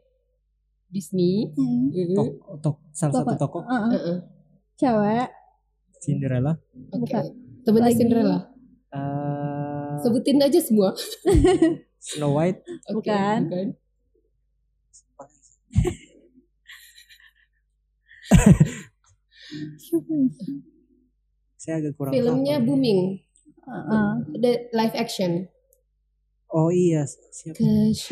Disney. 0.94 1.50
Hmm. 1.58 1.90
Mhm. 1.90 2.14
Tok, 2.14 2.30
tok, 2.62 2.78
salah 2.94 3.26
satu 3.26 3.34
Tokoh. 3.34 3.42
tokoh 3.42 3.64
Heeh. 3.66 3.94
Heeh. 3.98 4.18
Cewek. 4.80 5.30
Cinderella. 6.00 6.56
Oke. 6.96 7.04
Bukan. 7.04 7.24
Temennya 7.68 7.92
Lagi. 7.92 8.00
Cinderella. 8.00 8.40
Eh, 8.96 9.94
Sebutin 10.00 10.40
aja 10.40 10.60
semua. 10.64 10.96
Snow 12.08 12.40
White. 12.40 12.64
Oke, 12.88 13.12
Bukan. 13.12 13.40
bukan. 13.52 13.68
Ya? 13.76 13.76
Saya 21.60 21.76
agak 21.84 21.94
kurang 22.00 22.16
Filmnya 22.16 22.64
booming. 22.64 23.20
Heeh. 23.68 24.10
The 24.40 24.52
live 24.72 24.96
action. 24.96 25.52
Oh 26.50 26.72
iya, 26.74 27.06
siapa? 27.30 27.62
Cause 27.62 28.10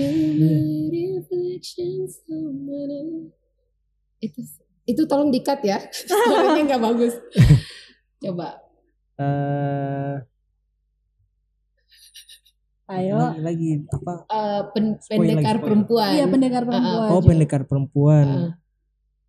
someone 2.27 3.33
Itu 4.21 4.41
itu 4.87 5.03
tolong 5.03 5.29
dikat 5.29 5.59
ya. 5.61 5.77
Suaranya 6.07 6.63
nggak 6.65 6.81
bagus. 6.81 7.13
Coba. 8.23 8.63
Eh, 9.17 10.15
Ayo. 12.87 13.19
lagi, 13.19 13.41
lagi 13.43 13.67
apa? 13.85 14.13
Eh, 14.25 14.61
pen- 14.71 14.95
lagi, 14.95 15.19
pendekar 15.19 15.55
spoil. 15.55 15.65
perempuan. 15.67 16.11
Iya 16.15 16.25
pendekar 16.25 16.63
Ah, 16.63 16.67
perempuan. 16.71 17.07
Oh, 17.11 17.21
pendekar 17.21 17.61
perempuan. 17.67 18.27
Ah. 18.27 18.51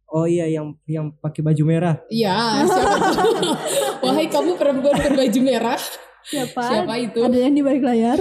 Oh 0.09 0.25
iya 0.25 0.49
yang 0.49 0.73
yang 0.89 1.13
pakai 1.13 1.45
baju 1.45 1.63
merah. 1.67 2.01
Iya, 2.09 2.65
siapa 2.65 2.97
tuh? 3.13 3.57
Wahai 4.09 4.25
kamu 4.31 4.57
perempuan 4.57 4.97
berbaju 4.97 5.41
merah. 5.43 5.77
Siapa? 6.25 6.63
Siapa 6.65 6.95
itu? 6.97 7.21
Ada 7.21 7.39
yang 7.39 7.53
di 7.53 7.61
balik 7.61 7.85
layar. 7.85 8.17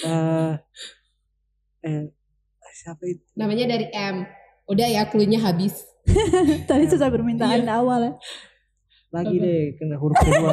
Eh 0.00 0.52
eh 1.84 2.02
siapa 2.72 3.04
itu? 3.04 3.20
Namanya 3.36 3.68
dari 3.68 3.92
M. 3.92 4.24
Udah 4.64 4.88
ya, 4.88 5.04
clue-nya 5.04 5.44
habis. 5.44 5.76
Tadi 6.68 6.84
susah 6.86 7.08
permintaan 7.08 7.64
Iya. 7.64 7.80
awal 7.80 8.00
ya. 8.04 8.12
Lagi 9.14 9.36
deh 9.38 9.78
kena 9.78 9.96
huruf 9.96 10.18
kedua. 10.18 10.50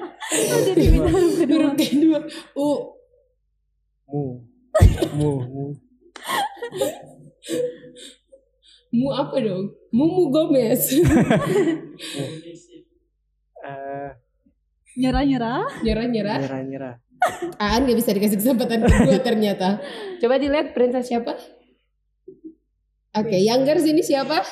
Jadi 0.68 0.72
diminta 0.76 1.10
huruf 1.10 1.34
kedua. 1.40 1.56
Huruf 1.56 1.74
kedua. 1.74 2.18
U. 2.54 2.68
mu. 4.08 4.22
Mu. 5.16 5.30
Mu. 5.48 5.64
Mu 8.88 9.08
apa 9.12 9.36
dong? 9.40 9.72
Mumu 9.92 10.28
Gomez. 10.28 10.92
Eh 13.64 14.10
Nyerah-nyerah. 14.98 15.62
Nyerah-nyerah. 15.86 16.38
nyerah-nyerah. 16.42 16.94
Aan 17.58 17.86
gak 17.86 17.98
bisa 17.98 18.10
dikasih 18.10 18.38
kesempatan 18.38 18.82
kedua 18.82 19.18
ternyata. 19.22 19.78
Coba 20.20 20.38
dilihat 20.38 20.74
princess 20.74 21.06
siapa? 21.06 21.38
Oke, 23.14 23.38
younger 23.38 23.78
sini 23.78 24.02
siapa? 24.02 24.42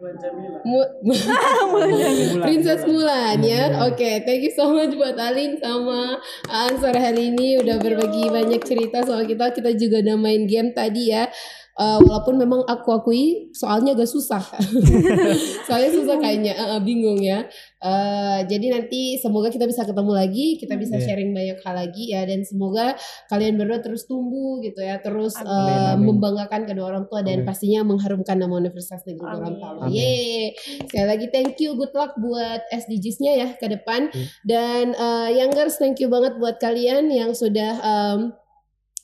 Mu 0.00 0.80
Mulan. 1.04 2.40
Princess 2.40 2.88
Mulan 2.88 3.44
ya. 3.44 3.68
Mulan. 3.68 3.92
Oke, 3.92 4.24
thank 4.24 4.40
you 4.40 4.52
so 4.52 4.72
much 4.72 4.96
buat 4.96 5.12
Alin 5.20 5.60
sama 5.60 6.16
Aan 6.48 6.80
sore 6.80 6.96
hari 6.96 7.28
ini 7.28 7.60
udah 7.60 7.76
berbagi 7.76 8.32
banyak 8.32 8.64
cerita 8.64 9.04
soal 9.04 9.28
kita. 9.28 9.52
Kita 9.52 9.76
juga 9.76 10.00
udah 10.00 10.16
main 10.16 10.48
game 10.48 10.72
tadi 10.72 11.12
ya. 11.12 11.28
Eh, 11.80 11.98
walaupun 12.04 12.36
memang 12.36 12.60
aku 12.68 12.92
akui 12.92 13.48
soalnya 13.56 13.96
agak 13.96 14.04
susah. 14.04 14.44
soalnya 15.66 15.90
susah 15.90 16.20
kayaknya, 16.20 16.52
Eh, 16.52 16.68
eh, 16.76 16.80
bingung 16.84 17.16
ya. 17.16 17.48
Eh, 17.80 18.38
jadi 18.44 18.76
nanti 18.76 19.16
semoga 19.16 19.48
kita 19.48 19.64
bisa 19.64 19.88
ketemu 19.88 20.12
lagi, 20.12 20.60
kita 20.60 20.76
bisa 20.76 21.00
Iya. 21.00 21.04
sharing 21.08 21.32
banyak 21.32 21.56
hal 21.64 21.72
lagi 21.72 22.12
ya 22.12 22.28
dan 22.28 22.44
semoga 22.44 22.92
kalian 23.32 23.56
berdua 23.56 23.80
terus 23.80 24.04
tumbuh 24.04 24.60
gitu 24.60 24.76
ya, 24.76 25.00
terus 25.00 25.32
Amin. 25.40 25.48
eh, 25.48 25.56
Amin, 25.56 25.80
amin. 25.96 26.04
membanggakan 26.04 26.68
kedua 26.68 26.86
orang 26.92 27.08
tua 27.08 27.24
dan 27.24 27.40
Amin. 27.40 27.48
pastinya 27.48 27.80
mengharumkan 27.80 28.36
nama 28.36 28.60
Universitas 28.60 29.00
Negeri 29.08 29.24
Amin. 29.24 29.40
Gorontalo. 29.56 29.80
Yeay. 29.88 30.52
Sekali 30.84 31.06
lagi 31.08 31.26
thank 31.32 31.56
you, 31.64 31.72
good 31.80 31.96
luck 31.96 32.12
buat 32.20 32.60
SDGs-nya 32.68 33.32
ya 33.32 33.48
ke 33.56 33.72
depan. 33.72 34.12
Hmm. 34.12 34.26
Dan 34.44 34.84
uh, 34.92 35.32
Youngers 35.32 35.80
thank 35.80 35.96
you 35.96 36.12
banget 36.12 36.36
buat 36.36 36.60
kalian 36.60 37.08
yang 37.08 37.32
sudah 37.32 37.80
um, 37.80 38.36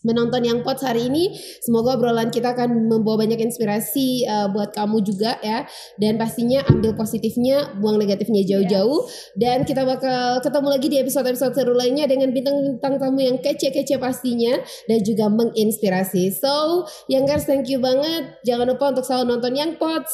menonton 0.06 0.46
yang 0.46 0.62
pots 0.62 0.86
hari 0.86 1.10
ini. 1.10 1.34
Semoga 1.58 1.98
obrolan 1.98 2.30
kita 2.30 2.54
akan 2.54 2.86
membawa 2.86 3.26
banyak 3.26 3.42
inspirasi 3.42 4.22
uh, 4.30 4.46
buat 4.54 4.70
kamu 4.70 5.02
juga 5.02 5.42
ya. 5.42 5.66
Dan 5.98 6.14
pastinya 6.14 6.62
ambil 6.70 6.94
positifnya, 6.94 7.74
buang 7.82 7.98
negatifnya 7.98 8.46
jauh-jauh. 8.46 9.10
Dan 9.34 9.66
kita 9.66 9.82
bakal 9.82 10.38
ketemu 10.46 10.68
lagi 10.70 10.86
di 10.86 10.96
episode-episode 11.02 11.52
seru 11.58 11.74
lainnya 11.74 12.06
dengan 12.06 12.30
bintang-bintang 12.30 13.02
tamu 13.02 13.18
yang 13.18 13.42
kece-kece 13.42 13.98
pastinya 13.98 14.62
dan 14.86 15.02
juga 15.02 15.26
menginspirasi. 15.26 16.30
So, 16.30 16.86
Youngers 17.10 17.50
thank 17.50 17.66
you 17.66 17.82
banget. 17.82 18.38
Jangan 18.46 18.70
lupa 18.70 18.94
untuk 18.94 19.02
selalu 19.02 19.36
nonton 19.36 19.52
Yang 19.58 19.72
Pots. 19.82 20.12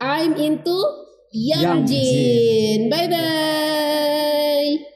I'm 0.00 0.32
into 0.40 0.76
Young 1.32 1.84
Jin. 1.84 2.88
Bye 2.88 3.08
bye. 3.08 4.95